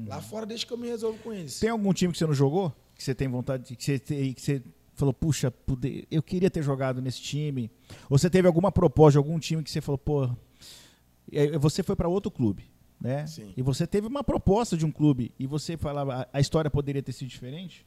Lá 0.07 0.21
fora 0.21 0.45
deixa 0.45 0.65
que 0.65 0.73
eu 0.73 0.77
me 0.77 0.87
resolvo 0.87 1.17
com 1.19 1.31
eles. 1.33 1.59
Tem 1.59 1.69
algum 1.69 1.93
time 1.93 2.11
que 2.11 2.19
você 2.19 2.25
não 2.27 2.33
jogou? 2.33 2.73
Que 2.93 3.03
você 3.03 3.15
tem 3.15 3.27
vontade 3.27 3.63
de. 3.69 3.75
Que 3.75 3.83
você, 3.83 3.99
que 3.99 4.41
você 4.41 4.61
falou, 4.97 5.13
puxa, 5.13 5.49
pude- 5.51 6.07
eu 6.11 6.21
queria 6.23 6.49
ter 6.49 6.61
jogado 6.63 7.01
nesse 7.01 7.21
time? 7.21 7.69
Ou 8.09 8.17
você 8.17 8.29
teve 8.29 8.47
alguma 8.47 8.71
proposta 8.71 9.13
de 9.13 9.17
algum 9.17 9.39
time 9.39 9.63
que 9.63 9.69
você 9.71 9.79
falou, 9.81 9.97
pô. 9.97 10.29
Você 11.59 11.83
foi 11.83 11.95
para 11.95 12.07
outro 12.07 12.31
clube, 12.31 12.69
né? 12.99 13.27
Sim. 13.27 13.53
E 13.55 13.61
você 13.61 13.85
teve 13.85 14.07
uma 14.07 14.23
proposta 14.23 14.77
de 14.77 14.85
um 14.85 14.91
clube 14.91 15.33
e 15.37 15.45
você 15.45 15.75
falava, 15.77 16.27
a- 16.31 16.39
história 16.39 16.71
poderia 16.71 17.03
ter 17.03 17.11
sido 17.11 17.27
diferente? 17.27 17.85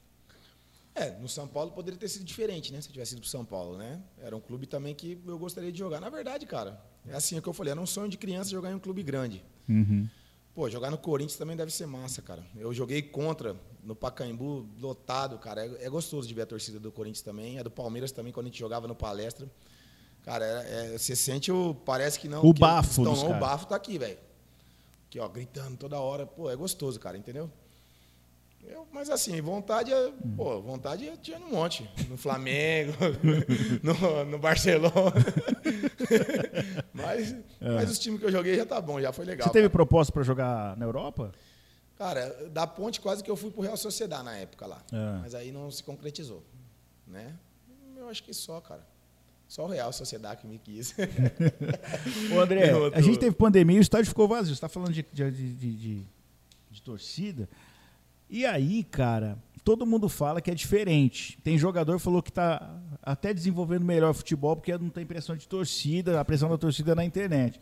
É, 0.95 1.17
no 1.19 1.29
São 1.29 1.47
Paulo 1.49 1.71
poderia 1.71 1.99
ter 1.99 2.09
sido 2.09 2.25
diferente, 2.25 2.73
né? 2.73 2.81
Se 2.81 2.89
eu 2.89 2.93
tivesse 2.93 3.13
ido 3.15 3.21
pro 3.23 3.31
São 3.31 3.45
Paulo, 3.45 3.79
né? 3.79 4.01
Era 4.19 4.37
um 4.37 4.41
clube 4.41 4.67
também 4.67 4.95
que 4.95 5.19
eu 5.27 5.39
gostaria 5.39 5.73
de 5.73 5.79
jogar. 5.79 6.01
Na 6.01 6.11
verdade, 6.11 6.45
cara, 6.47 6.81
é 7.07 7.15
assim 7.15 7.39
o 7.39 7.43
que 7.43 7.49
eu 7.49 7.53
falei, 7.55 7.71
era 7.71 7.81
um 7.81 7.87
sonho 7.87 8.09
de 8.09 8.19
criança 8.19 8.51
jogar 8.51 8.71
em 8.71 8.75
um 8.75 8.79
clube 8.81 9.03
grande. 9.03 9.43
Pô, 10.61 10.69
jogar 10.69 10.91
no 10.91 10.99
Corinthians 10.99 11.39
também 11.39 11.57
deve 11.57 11.71
ser 11.73 11.87
massa, 11.87 12.21
cara. 12.21 12.45
Eu 12.55 12.71
joguei 12.75 13.01
contra 13.01 13.57
no 13.83 13.97
Pacaembu, 13.97 14.67
lotado, 14.79 15.39
cara. 15.39 15.65
É, 15.65 15.87
é 15.87 15.89
gostoso 15.89 16.29
de 16.29 16.35
ver 16.35 16.43
a 16.43 16.47
torcida 16.47 16.79
do 16.79 16.93
Corinthians 16.93 17.23
também. 17.23 17.59
A 17.59 17.63
do 17.63 17.71
Palmeiras 17.71 18.13
também, 18.13 18.31
quando 18.31 18.45
a 18.45 18.49
gente 18.51 18.59
jogava 18.59 18.87
no 18.87 18.95
palestra. 18.95 19.51
Cara, 20.23 20.45
é- 20.45 20.93
é- 20.97 20.99
você 20.99 21.17
sente 21.17 21.51
o. 21.51 21.75
Parece 21.75 22.21
que 22.21 22.29
não. 22.29 22.45
O 22.45 22.53
que 22.53 22.61
bafo 22.61 22.91
estão- 22.91 23.05
dos 23.05 23.23
O 23.23 23.33
bafo 23.41 23.69
tá 23.69 23.75
aqui, 23.75 23.97
velho. 23.97 24.19
Aqui, 25.09 25.19
ó, 25.19 25.27
gritando 25.31 25.79
toda 25.79 25.99
hora. 25.99 26.27
Pô, 26.27 26.51
é 26.51 26.57
gostoso, 26.57 27.01
cara, 27.01 27.17
entendeu? 27.17 27.51
Eu- 28.67 28.87
mas 28.93 29.11
assim, 29.11 29.41
vontade, 29.41 29.93
é, 29.93 30.13
pô, 30.37 30.61
vontade 30.61 31.07
eu 31.07 31.17
tinha 31.17 31.39
um 31.39 31.51
monte. 31.51 31.89
No 32.09 32.17
Flamengo, 32.17 32.93
no, 33.83 34.25
no 34.25 34.39
Barcelona. 34.39 35.13
mas, 36.93 37.35
mas 37.61 37.91
os 37.91 37.99
times 37.99 38.21
que 38.21 38.27
eu 38.27 38.33
joguei 38.33 38.57
já 38.57 38.67
tá 38.67 38.81
bom, 38.81 39.01
já 39.01 39.13
foi 39.13 39.25
legal. 39.25 39.47
É. 39.47 39.49
você 39.49 39.53
teve 39.53 39.69
cara. 39.69 39.71
proposta 39.71 40.13
para 40.13 40.23
jogar 40.23 40.77
na 40.77 40.85
Europa? 40.85 41.33
Cara, 41.97 42.49
da 42.51 42.67
ponte 42.67 43.01
quase 43.01 43.23
que 43.23 43.31
eu 43.31 43.37
fui 43.37 43.51
pro 43.51 43.61
Real 43.61 43.77
Sociedade 43.77 44.25
na 44.25 44.37
época 44.37 44.67
lá. 44.67 44.83
É. 44.93 45.19
Mas 45.21 45.35
aí 45.35 45.53
não 45.53 45.71
se 45.71 45.83
concretizou. 45.83 46.43
Né? 47.07 47.35
Eu 47.97 48.09
acho 48.09 48.23
que 48.23 48.33
só, 48.33 48.61
cara. 48.61 48.87
Só 49.47 49.65
o 49.65 49.69
Real 49.69 49.93
Sociedade 49.93 50.41
que 50.41 50.47
me 50.47 50.59
quis. 50.59 50.95
Ô, 52.33 52.41
André, 52.41 52.71
a 52.95 53.01
gente 53.01 53.19
teve 53.19 53.35
pandemia 53.35 53.77
e 53.77 53.81
o 53.81 53.83
estádio 53.83 54.07
ficou 54.07 54.29
vazio. 54.29 54.47
Você 54.47 54.53
está 54.53 54.69
falando 54.69 54.93
de, 54.93 55.05
de, 55.13 55.31
de, 55.31 56.07
de 56.71 56.83
torcida. 56.83 57.49
E 58.31 58.47
aí, 58.47 58.85
cara, 58.85 59.37
todo 59.65 59.85
mundo 59.85 60.09
fala 60.09 60.41
que 60.41 60.53
é 60.53 60.55
diferente. 60.55 61.37
Tem 61.43 61.59
jogador 61.59 61.97
que 61.97 62.03
falou 62.03 62.23
que 62.23 62.31
está 62.31 62.81
até 63.03 63.35
desenvolvendo 63.35 63.85
melhor 63.85 64.15
futebol 64.15 64.55
porque 64.55 64.77
não 64.79 64.89
tem 64.89 65.05
pressão 65.05 65.37
de 65.37 65.49
torcida, 65.49 66.21
a 66.21 66.25
pressão 66.25 66.49
da 66.49 66.57
torcida 66.57 66.93
é 66.93 66.95
na 66.95 67.05
internet. 67.05 67.61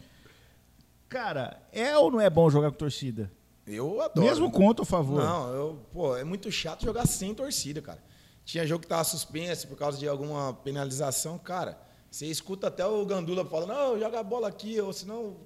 Cara, 1.09 1.59
é 1.73 1.97
ou 1.97 2.11
não 2.11 2.21
é 2.21 2.29
bom 2.29 2.51
jogar 2.51 2.71
com 2.71 2.77
torcida? 2.77 3.33
Eu 3.67 4.01
adoro. 4.03 4.27
Mesmo 4.27 4.51
contra, 4.51 4.85
por 4.85 4.91
favor. 4.91 5.25
Não, 5.25 5.49
eu, 5.55 5.79
pô, 5.91 6.15
é 6.15 6.23
muito 6.23 6.53
chato 6.53 6.85
jogar 6.85 7.07
sem 7.07 7.35
torcida, 7.35 7.81
cara. 7.81 8.03
Tinha 8.45 8.67
jogo 8.67 8.83
que 8.83 8.89
tava 8.89 9.05
suspenso 9.05 9.69
por 9.69 9.77
causa 9.77 9.99
de 9.99 10.07
alguma 10.07 10.53
penalização, 10.53 11.39
cara. 11.39 11.79
Você 12.11 12.27
escuta 12.27 12.69
até 12.69 12.85
o 12.87 13.05
Gandula 13.07 13.45
falando, 13.45 13.69
não, 13.69 13.99
joga 13.99 14.21
a 14.21 14.23
bola 14.23 14.49
aqui, 14.49 14.79
ou 14.81 14.93
senão. 14.93 15.37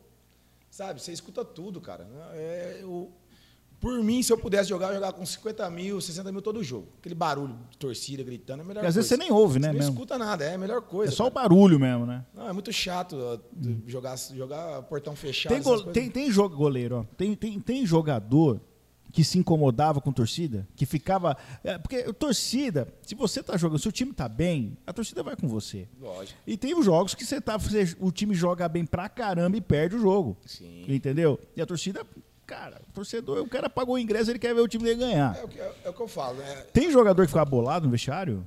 Sabe, 0.70 1.00
você 1.00 1.12
escuta 1.12 1.44
tudo, 1.44 1.80
cara. 1.80 2.08
É, 2.32 2.80
o, 2.84 3.10
por 3.82 4.02
mim, 4.02 4.22
se 4.22 4.32
eu 4.32 4.38
pudesse 4.38 4.68
jogar, 4.70 4.88
eu 4.88 4.94
jogar 4.94 5.12
com 5.12 5.26
50 5.26 5.68
mil, 5.68 6.00
60 6.00 6.30
mil 6.32 6.40
todo 6.40 6.62
jogo. 6.62 6.86
Aquele 7.00 7.14
barulho 7.14 7.54
de 7.70 7.76
torcida 7.76 8.22
gritando 8.22 8.60
é 8.60 8.64
melhor 8.64 8.80
Porque 8.80 8.86
às 8.86 8.94
coisa. 8.94 8.98
vezes 9.00 9.08
você 9.08 9.16
nem 9.18 9.30
ouve, 9.32 9.58
né? 9.58 9.68
Você 9.68 9.72
não 9.72 9.78
mesmo? 9.80 9.92
escuta 9.92 10.16
nada, 10.16 10.44
é 10.44 10.54
a 10.54 10.58
melhor 10.58 10.80
coisa. 10.82 11.12
É 11.12 11.14
só 11.16 11.26
o 11.26 11.30
cara. 11.30 11.48
barulho 11.48 11.78
mesmo, 11.78 12.06
né? 12.06 12.24
Não, 12.32 12.48
é 12.48 12.52
muito 12.52 12.72
chato 12.72 13.16
ó, 13.16 13.38
jogar, 13.86 14.16
jogar 14.16 14.82
portão 14.84 15.14
fechado. 15.16 15.52
Tem, 15.52 15.62
go- 15.62 15.82
tem, 15.92 16.08
tem 16.10 16.30
jogo, 16.30 16.56
goleiro, 16.56 16.98
ó. 17.00 17.04
Tem, 17.16 17.34
tem, 17.34 17.58
tem 17.60 17.84
jogador 17.84 18.60
que 19.12 19.22
se 19.22 19.36
incomodava 19.38 20.00
com 20.00 20.10
torcida, 20.10 20.66
que 20.74 20.86
ficava. 20.86 21.36
é, 21.62 21.76
porque 21.76 22.02
torcida, 22.14 22.88
se 23.02 23.14
você 23.14 23.42
tá 23.42 23.56
jogando, 23.58 23.78
se 23.78 23.86
o 23.88 23.92
time 23.92 24.10
tá 24.12 24.26
bem, 24.26 24.74
a 24.86 24.92
torcida 24.92 25.22
vai 25.22 25.36
com 25.36 25.46
você. 25.46 25.86
Lógico. 26.00 26.38
E 26.46 26.56
tem 26.56 26.74
os 26.74 26.84
jogos 26.86 27.14
que 27.14 27.22
você 27.24 27.38
tá, 27.40 27.58
você- 27.58 27.94
o 28.00 28.10
time 28.10 28.34
joga 28.34 28.66
bem 28.68 28.86
pra 28.86 29.08
caramba 29.10 29.56
e 29.56 29.60
perde 29.60 29.96
o 29.96 29.98
jogo. 30.00 30.38
Sim. 30.46 30.84
Entendeu? 30.88 31.38
E 31.54 31.60
a 31.60 31.66
torcida, 31.66 32.06
cara, 32.46 32.80
torcedor, 32.94 33.38
o 33.42 33.48
cara 33.48 33.68
pagou 33.70 33.94
o 33.94 33.98
ingresso, 33.98 34.30
ele 34.30 34.38
quer 34.38 34.54
ver 34.54 34.60
o 34.60 34.68
time 34.68 34.84
dele 34.84 35.00
ganhar. 35.00 35.36
É 35.38 35.44
o 35.44 35.48
que, 35.48 35.58
é 35.60 35.88
o 35.88 35.92
que 35.92 36.00
eu 36.00 36.08
falo, 36.08 36.38
né? 36.38 36.66
Tem 36.72 36.90
jogador 36.90 37.22
que 37.22 37.28
fica 37.32 37.44
bolado 37.44 37.86
no 37.86 37.92
vestiário? 37.92 38.46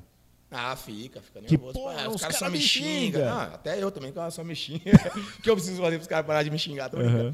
Ah, 0.52 0.76
fica, 0.76 1.22
fica 1.22 1.41
Que, 1.41 1.52
nervoso. 1.58 1.74
pô, 1.74 1.89
Ah, 1.89 2.08
os 2.08 2.16
os 2.16 2.22
caras 2.22 2.38
cara 2.38 2.46
só 2.46 2.50
me 2.50 2.60
xingam. 2.62 3.22
xinga. 3.22 3.43
Até 3.54 3.82
eu 3.82 3.91
também, 3.91 4.12
que 4.14 4.32
só 4.32 4.43
me 4.43 4.56
xinga. 4.56 4.91
O 5.38 5.41
que 5.41 5.50
eu 5.50 5.56
preciso 5.56 5.82
fazer 5.82 5.96
para 5.98 6.02
os 6.04 6.08
caras 6.08 6.26
pararem 6.26 6.46
de 6.46 6.52
me 6.52 6.60
xingar? 6.60 6.89
Tô 6.89 6.98
Uhum. 6.98 7.34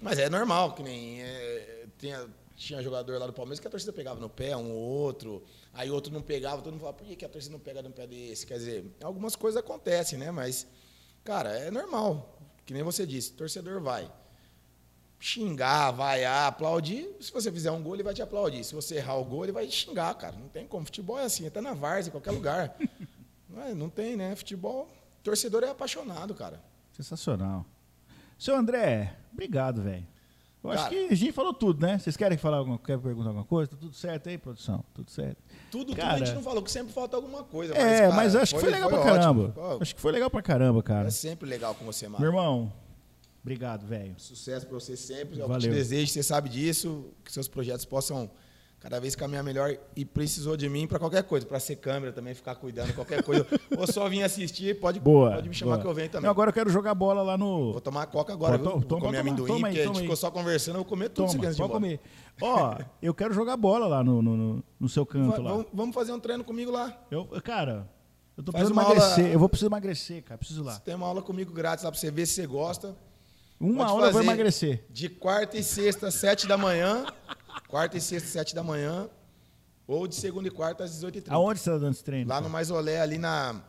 Mas 0.00 0.18
é 0.18 0.28
normal, 0.30 0.72
que 0.74 0.82
nem. 0.82 1.20
é, 1.22 1.84
tinha, 1.98 2.26
tinha 2.56 2.82
jogador 2.82 3.18
lá 3.18 3.26
do 3.26 3.32
Palmeiras 3.32 3.60
que 3.60 3.66
a 3.66 3.70
torcida 3.70 3.92
pegava 3.92 4.18
no 4.20 4.28
pé, 4.28 4.56
um 4.56 4.70
ou 4.72 4.78
outro. 4.78 5.42
Aí 5.74 5.90
outro 5.90 6.12
não 6.12 6.22
pegava, 6.22 6.62
todo 6.62 6.72
mundo 6.72 6.80
falava, 6.80 6.96
por 6.98 7.06
que, 7.06 7.14
que 7.16 7.24
a 7.24 7.28
torcida 7.28 7.52
não 7.52 7.60
pega 7.60 7.82
no 7.82 7.90
pé 7.90 8.06
desse? 8.06 8.46
Quer 8.46 8.54
dizer, 8.58 8.84
algumas 9.02 9.36
coisas 9.36 9.58
acontecem, 9.60 10.18
né? 10.18 10.30
Mas, 10.30 10.66
cara, 11.24 11.50
é 11.50 11.70
normal. 11.70 12.38
Que 12.64 12.72
nem 12.72 12.82
você 12.82 13.04
disse, 13.06 13.32
torcedor 13.32 13.80
vai 13.82 14.10
xingar, 15.24 15.92
vaiar, 15.92 16.48
aplaudir. 16.48 17.08
Se 17.20 17.32
você 17.32 17.50
fizer 17.52 17.70
um 17.70 17.82
gol, 17.82 17.94
ele 17.94 18.02
vai 18.02 18.12
te 18.12 18.20
aplaudir. 18.22 18.64
Se 18.64 18.74
você 18.74 18.96
errar 18.96 19.14
o 19.16 19.24
gol, 19.24 19.44
ele 19.44 19.52
vai 19.52 19.66
te 19.66 19.72
xingar, 19.74 20.12
cara. 20.14 20.36
Não 20.36 20.48
tem 20.48 20.66
como. 20.66 20.84
Futebol 20.84 21.18
é 21.18 21.24
assim, 21.24 21.46
até 21.46 21.60
na 21.60 21.72
várzea, 21.74 22.08
em 22.08 22.12
qualquer 22.12 22.32
lugar. 22.32 22.74
não, 23.48 23.62
é- 23.62 23.74
não 23.74 23.88
tem, 23.88 24.16
né? 24.16 24.34
Futebol, 24.34 24.88
torcedor 25.22 25.62
é 25.62 25.70
apaixonado, 25.70 26.34
cara. 26.34 26.60
Sensacional. 26.92 27.64
Seu 28.38 28.56
André, 28.56 29.16
obrigado, 29.32 29.82
velho. 29.82 30.06
Eu 30.64 30.70
acho 30.70 30.84
Cara. 30.84 30.94
que 30.94 31.12
a 31.12 31.16
gente 31.16 31.32
falou 31.32 31.52
tudo, 31.52 31.84
né? 31.84 31.98
Vocês 31.98 32.16
querem 32.16 32.38
falar 32.38 32.58
alguma, 32.58 32.78
quer 32.78 32.96
perguntar 32.96 33.30
alguma 33.30 33.44
coisa? 33.44 33.68
Tá 33.72 33.76
tudo 33.76 33.92
certo 33.94 34.28
aí, 34.28 34.38
produção? 34.38 34.84
Tudo 34.94 35.10
certo. 35.10 35.36
Tudo, 35.72 35.86
tudo 35.86 35.96
Cara. 35.96 36.14
a 36.14 36.18
gente 36.18 36.32
não 36.32 36.42
falou, 36.42 36.62
que 36.62 36.70
sempre 36.70 36.92
falta 36.92 37.16
alguma 37.16 37.42
coisa. 37.42 37.74
é, 37.76 38.02
cara, 38.02 38.14
mas 38.14 38.36
acho 38.36 38.54
que 38.54 38.60
foi 38.60 38.70
legal 38.70 38.88
pra 38.88 38.98
ótimo. 39.00 39.12
caramba. 39.52 39.78
Acho 39.80 39.94
que 39.94 40.00
foi 40.00 40.12
legal 40.12 40.30
pra 40.30 40.40
caramba, 40.42 40.80
cara. 40.80 41.08
É 41.08 41.10
sempre 41.10 41.48
legal 41.48 41.74
com 41.74 41.84
você, 41.84 42.04
Meu 42.08 42.12
Mário. 42.12 42.26
irmão, 42.28 42.72
obrigado, 43.42 43.86
velho. 43.86 44.14
Sucesso 44.18 44.66
pra 44.66 44.74
você 44.78 44.96
sempre. 44.96 45.20
É 45.22 45.26
o 45.32 45.36
que 45.36 45.40
eu 45.42 45.48
Valeu. 45.48 45.60
te 45.60 45.68
desejo, 45.70 46.10
você 46.12 46.22
sabe 46.22 46.48
disso. 46.48 47.06
Que 47.24 47.32
seus 47.32 47.48
projetos 47.48 47.84
possam 47.84 48.30
cada 48.80 48.98
vez 48.98 49.14
caminhar 49.14 49.44
melhor. 49.44 49.76
E 49.94 50.04
precisou 50.04 50.56
de 50.56 50.68
mim 50.68 50.86
pra 50.88 50.98
qualquer 50.98 51.22
coisa. 51.22 51.46
Pra 51.46 51.60
ser 51.60 51.76
câmera 51.76 52.12
também, 52.12 52.34
ficar 52.34 52.54
cuidando, 52.56 52.92
qualquer 52.94 53.22
coisa. 53.22 53.46
Ou 53.78 53.86
só 53.86 54.08
vir 54.08 54.22
assistir, 54.24 54.80
pode, 54.80 54.98
Boa. 54.98 55.32
pode 55.34 55.48
me 55.48 55.54
chamar 55.54 55.72
boa. 55.76 55.82
que 55.82 55.88
eu 55.88 55.94
venho 55.94 56.08
também. 56.08 56.22
Não, 56.24 56.30
agora 56.30 56.50
eu 56.50 56.54
quero 56.54 56.68
jogar 56.70 56.94
bola 56.94 57.22
lá 57.22 57.38
no. 57.38 57.72
Vou 57.72 57.80
tomar 57.80 58.06
coca 58.06 58.32
agora, 58.32 58.58
Pô, 58.58 58.64
toma, 58.64 58.76
Vou 58.76 58.82
toma, 58.88 59.00
comer 59.02 59.18
toma, 59.18 59.30
amendoim, 59.30 59.46
toma 59.48 59.68
aí, 59.68 59.72
porque 59.74 59.80
a 59.80 59.86
gente 59.86 59.96
aí. 59.96 60.02
ficou 60.02 60.16
só 60.16 60.30
conversando, 60.30 60.74
eu 60.74 60.80
vou 60.80 60.84
comer 60.88 61.08
tudo 61.10 61.30
Toma, 61.32 61.54
pode 61.54 61.72
comer. 61.72 62.00
Ó, 62.40 62.76
eu 63.00 63.14
quero 63.14 63.32
jogar 63.34 63.56
bola 63.56 63.86
lá 63.86 64.02
no, 64.02 64.20
no, 64.22 64.36
no- 64.36 64.64
no 64.80 64.88
seu 64.88 65.06
canto 65.06 65.42
Va- 65.42 65.56
lá. 65.58 65.64
Vamos, 65.72 65.94
fazer 65.94 66.12
um 66.12 66.18
treino 66.20 66.42
comigo 66.42 66.70
lá. 66.72 66.96
Eu, 67.10 67.24
cara, 67.42 67.88
eu 68.36 68.42
tô 68.42 68.50
Faz 68.50 68.64
precisando 68.64 68.84
emagrecer. 68.84 69.24
aula- 69.24 69.32
Eu 69.34 69.38
vou 69.38 69.48
precisar 69.48 69.66
emagrecer, 69.68 70.22
cara. 70.24 70.38
Preciso 70.38 70.62
lá. 70.64 70.78
Tem 70.80 70.94
uma 70.94 71.06
aula 71.06 71.22
comigo 71.22 71.52
grátis 71.52 71.84
lá 71.84 71.90
pra 71.92 72.00
você 72.00 72.10
ver 72.10 72.26
se 72.26 72.34
você 72.34 72.46
gosta. 72.48 72.96
Uma 73.62 73.86
Pode 73.86 73.92
hora 73.92 74.06
eu 74.08 74.12
vou 74.12 74.22
emagrecer. 74.22 74.84
De 74.90 75.08
quarta 75.08 75.56
e 75.56 75.62
sexta, 75.62 76.10
sete 76.10 76.48
da 76.48 76.58
manhã. 76.58 77.06
Quarta 77.68 77.96
e 77.96 78.00
sexta, 78.00 78.28
sete 78.28 78.56
da 78.56 78.62
manhã. 78.64 79.08
Ou 79.86 80.08
de 80.08 80.16
segunda 80.16 80.48
e 80.48 80.50
quarta, 80.50 80.82
às 80.82 80.90
18h30. 81.00 81.26
Aonde 81.28 81.60
você 81.60 81.70
tá 81.70 81.78
dando 81.78 81.92
esse 81.92 82.02
treino? 82.02 82.28
Lá 82.28 82.34
cara? 82.36 82.44
no 82.44 82.50
Maisolé, 82.50 83.00
ali 83.00 83.18
na, 83.18 83.62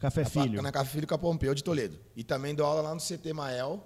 Café 0.00 0.24
na, 0.24 0.30
Filho. 0.30 0.60
na 0.60 0.72
Café 0.72 0.90
Filho 0.90 1.06
Capompeu 1.06 1.54
de 1.54 1.62
Toledo. 1.62 2.00
E 2.16 2.24
também 2.24 2.52
dou 2.52 2.66
aula 2.66 2.82
lá 2.82 2.92
no 2.92 3.00
CT 3.00 3.32
Mael, 3.32 3.80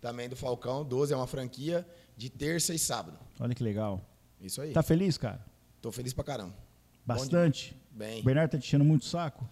também 0.00 0.30
do 0.30 0.36
Falcão, 0.36 0.82
12, 0.82 1.12
é 1.12 1.16
uma 1.16 1.26
franquia, 1.26 1.86
de 2.16 2.30
terça 2.30 2.72
e 2.72 2.78
sábado. 2.78 3.18
Olha 3.38 3.54
que 3.54 3.62
legal. 3.62 4.00
Isso 4.40 4.62
aí. 4.62 4.72
Tá 4.72 4.82
feliz, 4.82 5.18
cara? 5.18 5.44
Tô 5.82 5.92
feliz 5.92 6.14
pra 6.14 6.24
caramba. 6.24 6.54
Bastante. 7.04 7.76
Bem. 7.90 8.22
O 8.22 8.24
Bernardo 8.24 8.52
tá 8.52 8.58
te 8.58 8.66
enchendo 8.66 8.84
muito 8.84 9.04
saco. 9.04 9.46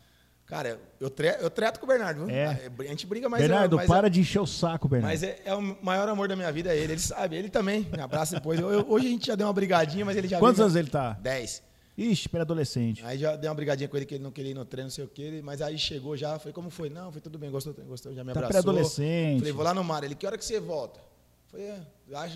Cara, 0.46 0.78
eu, 1.00 1.08
tre 1.08 1.36
eu 1.40 1.48
treto 1.48 1.80
com 1.80 1.86
o 1.86 1.88
Bernardo, 1.88 2.26
viu? 2.26 2.34
É. 2.34 2.70
A 2.78 2.82
gente 2.84 3.06
briga, 3.06 3.28
mas 3.30 3.40
Bernardo, 3.40 3.76
é, 3.76 3.78
mas 3.78 3.86
para 3.88 4.06
é, 4.08 4.10
de 4.10 4.20
encher 4.20 4.40
o 4.40 4.46
saco, 4.46 4.86
Bernardo. 4.86 5.10
Mas 5.12 5.22
é, 5.22 5.40
é 5.44 5.54
o 5.54 5.76
maior 5.82 6.06
amor 6.08 6.28
da 6.28 6.36
minha 6.36 6.52
vida, 6.52 6.70
é 6.72 6.76
ele. 6.76 6.92
Ele 6.92 7.00
sabe, 7.00 7.34
ele 7.36 7.48
também. 7.48 7.88
Me 7.90 8.00
abraça 8.00 8.34
depois. 8.36 8.60
Eu- 8.60 8.70
eu- 8.70 8.86
hoje 8.88 9.06
a 9.06 9.10
gente 9.10 9.26
já 9.26 9.34
deu 9.34 9.46
uma 9.46 9.52
brigadinha, 9.54 10.04
mas 10.04 10.16
ele 10.16 10.28
já 10.28 10.38
Quantos 10.38 10.58
veio- 10.58 10.66
anos 10.66 10.76
ele 10.76 10.90
tá? 10.90 11.14
10. 11.14 11.62
Ixi, 11.96 12.28
pré-adolescente. 12.28 13.02
Aí 13.06 13.16
já 13.18 13.36
dei 13.36 13.48
uma 13.48 13.54
brigadinha 13.54 13.88
com 13.88 13.96
ele 13.96 14.04
que 14.04 14.16
ele 14.16 14.22
não 14.24 14.30
queria 14.32 14.50
ir 14.50 14.54
no 14.54 14.64
treino, 14.64 14.86
não 14.86 14.90
sei 14.90 15.04
o 15.04 15.08
quê. 15.08 15.40
Mas 15.42 15.62
aí 15.62 15.78
chegou 15.78 16.14
já, 16.16 16.38
foi 16.38 16.52
como 16.52 16.68
foi? 16.68 16.90
Não, 16.90 17.10
foi 17.10 17.20
tudo 17.22 17.38
bem, 17.38 17.50
gostou, 17.50 17.72
gostou, 17.86 18.12
já 18.12 18.22
me 18.22 18.32
Tá 18.32 18.40
abraçou. 18.40 18.62
pré-adolescente. 18.62 19.38
Falei, 19.38 19.52
vou 19.52 19.64
lá 19.64 19.72
no 19.72 19.82
mar. 19.84 20.04
Ele, 20.04 20.14
que 20.14 20.26
hora 20.26 20.36
que 20.36 20.44
você 20.44 20.60
volta? 20.60 21.00
Falei, 21.46 21.66
é, 21.68 21.80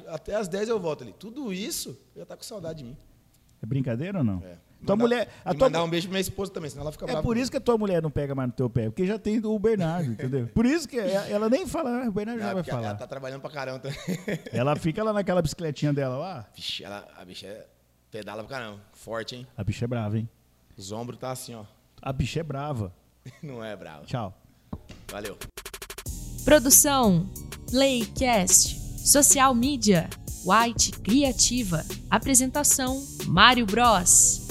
até 0.09 0.35
às 0.37 0.47
10 0.49 0.69
eu 0.69 0.79
volto. 0.81 1.03
Ele, 1.05 1.13
tudo 1.13 1.53
isso? 1.53 1.91
Eu 2.15 2.21
já 2.23 2.27
tá 2.27 2.37
com 2.37 2.43
saudade 2.45 2.79
de 2.79 2.85
mim. 2.85 2.97
É 3.61 3.67
brincadeira 3.67 4.19
ou 4.19 4.25
não? 4.25 4.43
É. 4.45 4.57
Tua 4.87 4.95
Mandar- 4.95 4.97
mulher. 4.97 5.29
A 5.45 5.53
tua, 5.55 5.67
mandar 5.69 5.83
um 5.85 5.89
beijo 5.91 6.07
pra 6.07 6.13
minha 6.13 6.21
esposa 6.21 6.53
também, 6.53 6.71
senão 6.71 6.83
ela 6.83 6.93
fica 6.93 7.05
É 7.05 7.09
brava. 7.09 7.23
por 7.23 7.37
isso 7.37 7.51
que 7.51 7.57
a 7.57 7.61
tua 7.61 7.77
mulher 7.77 8.01
não 8.01 8.11
pega 8.11 8.35
mais 8.35 8.49
no 8.49 8.55
teu 8.55 8.71
pé, 8.71 8.85
porque 8.87 9.05
já 9.07 9.19
tem 9.19 9.45
o 9.45 9.59
Bernardo, 9.59 10.13
entendeu? 10.13 10.47
Por 10.55 10.65
isso 10.65 10.89
que 10.89 10.97
ela 10.99 11.29
ela 11.29 11.49
nem 11.51 11.67
fala, 11.67 12.05
ah, 12.05 12.09
o 12.09 12.13
Bernardo 12.13 12.39
já 12.41 12.47
Não, 12.47 12.55
vai 12.55 12.63
porque 12.63 12.71
ela 12.71 12.83
falar. 12.83 12.95
tá 12.95 13.07
trabalhando 13.07 13.41
pra 13.41 13.51
caramba 13.51 13.81
também. 13.81 13.99
Ela 14.53 14.77
fica 14.77 15.03
lá 15.03 15.13
naquela 15.13 15.43
bicicletinha 15.43 15.93
dela 15.93 16.17
lá. 16.17 16.47
Vixe, 16.55 16.85
ela, 16.85 17.07
a 17.19 17.25
bicha 17.25 17.47
é 17.47 17.67
pedala 18.11 18.45
pra 18.45 18.57
caramba. 18.59 18.81
Forte, 18.93 19.35
hein? 19.37 19.47
A 19.57 19.65
bicha 19.65 19.85
é 19.85 19.89
brava, 19.89 20.17
hein? 20.19 20.29
Os 20.77 20.93
ombros 20.93 21.19
tá 21.19 21.31
assim, 21.33 21.55
ó. 21.55 21.65
A 22.01 22.13
bicha 22.13 22.41
é 22.41 22.43
brava. 22.45 22.93
Não 23.43 23.63
é 23.65 23.75
bravo. 23.77 24.07
Tchau. 24.07 24.33
Valeu. 25.11 25.37
Produção: 26.45 27.29
Playcast. 27.71 28.79
Social 29.07 29.55
Media: 29.55 30.09
White 30.45 30.93
Criativa. 31.01 31.85
Apresentação: 32.11 33.03
Mário 33.27 33.67
Bros. 33.67 34.47